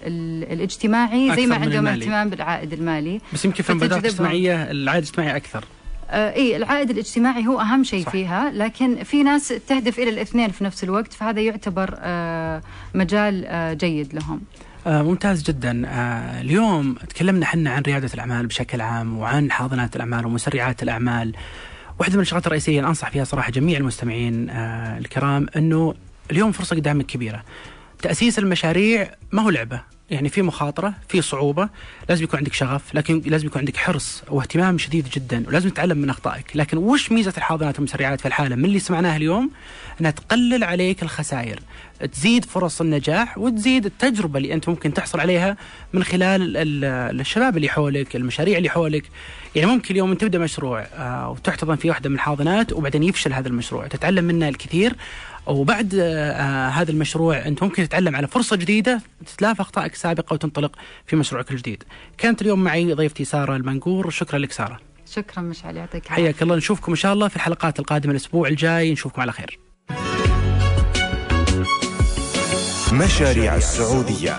الاجتماعي 0.51 1.35
زي 1.35 1.45
ما 1.45 1.55
عندهم 1.55 1.87
اهتمام 1.87 2.29
بالعائد 2.29 2.73
المالي. 2.73 3.21
بس 3.33 3.45
يمكن 3.45 3.63
في 3.63 3.69
المبادرات 3.69 4.05
الاجتماعيه 4.05 4.71
العائد 4.71 5.03
الاجتماعي 5.03 5.35
أكثر. 5.35 5.65
آه 6.09 6.33
إي 6.35 6.55
العائد 6.55 6.89
الاجتماعي 6.89 7.47
هو 7.47 7.59
أهم 7.59 7.83
شيء 7.83 8.05
صح. 8.05 8.11
فيها 8.11 8.51
لكن 8.51 9.03
في 9.03 9.23
ناس 9.23 9.47
تهدف 9.67 9.99
إلى 9.99 10.09
الاثنين 10.09 10.49
في 10.49 10.63
نفس 10.63 10.83
الوقت 10.83 11.13
فهذا 11.13 11.41
يعتبر 11.41 11.95
آه 11.99 12.61
مجال 12.95 13.45
آه 13.45 13.73
جيد 13.73 14.13
لهم. 14.13 14.41
آه 14.88 15.01
ممتاز 15.01 15.43
جدا. 15.43 15.88
آه 15.88 16.41
اليوم 16.41 16.93
تكلمنا 17.09 17.45
حنا 17.45 17.69
عن 17.71 17.82
ريادة 17.82 18.09
الأعمال 18.13 18.47
بشكل 18.47 18.82
عام 18.82 19.17
وعن 19.17 19.51
حاضنات 19.51 19.95
الأعمال 19.95 20.25
ومسرعات 20.25 20.84
الأعمال. 20.84 21.34
واحدة 21.99 22.15
من 22.15 22.21
الشغلات 22.21 22.47
الرئيسية 22.47 22.88
أنصح 22.88 23.09
فيها 23.09 23.23
صراحة 23.23 23.51
جميع 23.51 23.77
المستمعين 23.77 24.49
آه 24.49 24.97
الكرام 24.97 25.47
أنه 25.55 25.93
اليوم 26.32 26.51
فرصة 26.51 26.75
قدامك 26.75 27.05
كبيرة. 27.05 27.43
تأسيس 28.02 28.39
المشاريع 28.39 29.16
ما 29.32 29.41
هو 29.41 29.49
لعبة. 29.49 29.82
يعني 30.10 30.30
في 30.30 30.41
مخاطرة 30.41 30.93
في 31.10 31.22
صعوبة 31.22 31.70
لازم 32.10 32.24
يكون 32.24 32.38
عندك 32.38 32.54
شغف 32.54 32.95
لكن 32.95 33.22
لازم 33.26 33.47
يكون 33.47 33.60
عندك 33.60 33.78
حرص 33.78 34.24
واهتمام 34.30 34.78
شديد 34.78 35.10
جدا 35.10 35.43
ولازم 35.47 35.70
تتعلم 35.70 35.97
من 35.97 36.10
أخطائك. 36.10 36.45
لكن 36.56 36.78
وش 36.78 37.12
ميزة 37.12 37.34
الحاضنات 37.38 37.76
والمسرعات 37.76 38.22
في 38.22 38.28
الحاله 38.28 38.56
من 38.56 38.66
اللي 38.66 38.80
سمعناه 38.80 39.18
اليوم 39.18 39.52
أنها 40.02 40.12
تقلل 40.12 40.64
عليك 40.64 41.04
الخسائر 41.04 41.60
تزيد 42.14 42.45
فرص 42.45 42.82
النجاح 42.82 43.38
وتزيد 43.38 43.86
التجربة 43.86 44.38
اللي 44.38 44.54
أنت 44.54 44.70
ممكن 44.70 44.93
تحصل 44.93 45.20
عليها 45.20 45.58
من 45.93 46.04
خلال 46.04 46.58
الشباب 47.20 47.58
اللي 47.58 47.70
حولك 47.70 48.16
المشاريع 48.16 48.58
اللي 48.58 48.70
حولك. 48.70 49.04
يعني 49.56 49.72
ممكن 49.72 49.93
اليوم 49.93 50.14
تبدأ 50.14 50.39
مشروع 50.39 50.82
آه، 50.82 51.30
وتحتضن 51.30 51.76
في 51.76 51.89
واحدة 51.89 52.10
من 52.10 52.16
الحاضنات 52.16 52.74
وبعدين 52.74 53.04
يفشل 53.04 53.34
هذا 53.34 53.47
المشروع. 53.47 53.88
تتعلم 53.88 54.24
منه 54.24 54.49
الكثير 54.49 54.95
وبعد 55.47 55.95
آه 55.95 56.67
هذا 56.69 56.91
المشروع 56.91 57.45
انت 57.45 57.63
ممكن 57.63 57.89
تتعلم 57.89 58.15
على 58.15 58.27
فرصة 58.27 58.55
جديدة 58.55 59.01
تتلافى 59.25 59.61
اخطائك 59.61 59.93
السابقة 59.93 60.33
وتنطلق 60.33 60.75
في 61.05 61.15
مشروعك 61.15 61.51
الجديد. 61.51 61.83
كانت 62.17 62.41
اليوم 62.41 62.63
معي 62.63 62.93
ضيفتي 62.93 63.25
سارة 63.25 63.55
المنقور 63.55 64.09
شكرا 64.09 64.39
لك 64.39 64.51
سارة. 64.51 64.79
شكرا 65.11 65.43
مشعل 65.43 65.77
يعطيك 65.77 66.07
حياك 66.07 66.41
الله 66.41 66.55
نشوفكم 66.55 66.91
إن 66.91 66.95
شاء 66.95 67.13
الله 67.13 67.27
في 67.27 67.35
الحلقات 67.35 67.79
القادمة 67.79 68.11
الأسبوع 68.11 68.47
الجاي 68.47 68.91
نشوفكم 68.91 69.21
على 69.21 69.31
خير. 69.31 69.59
مشاريع 72.93 73.55
السعودية 73.55 74.37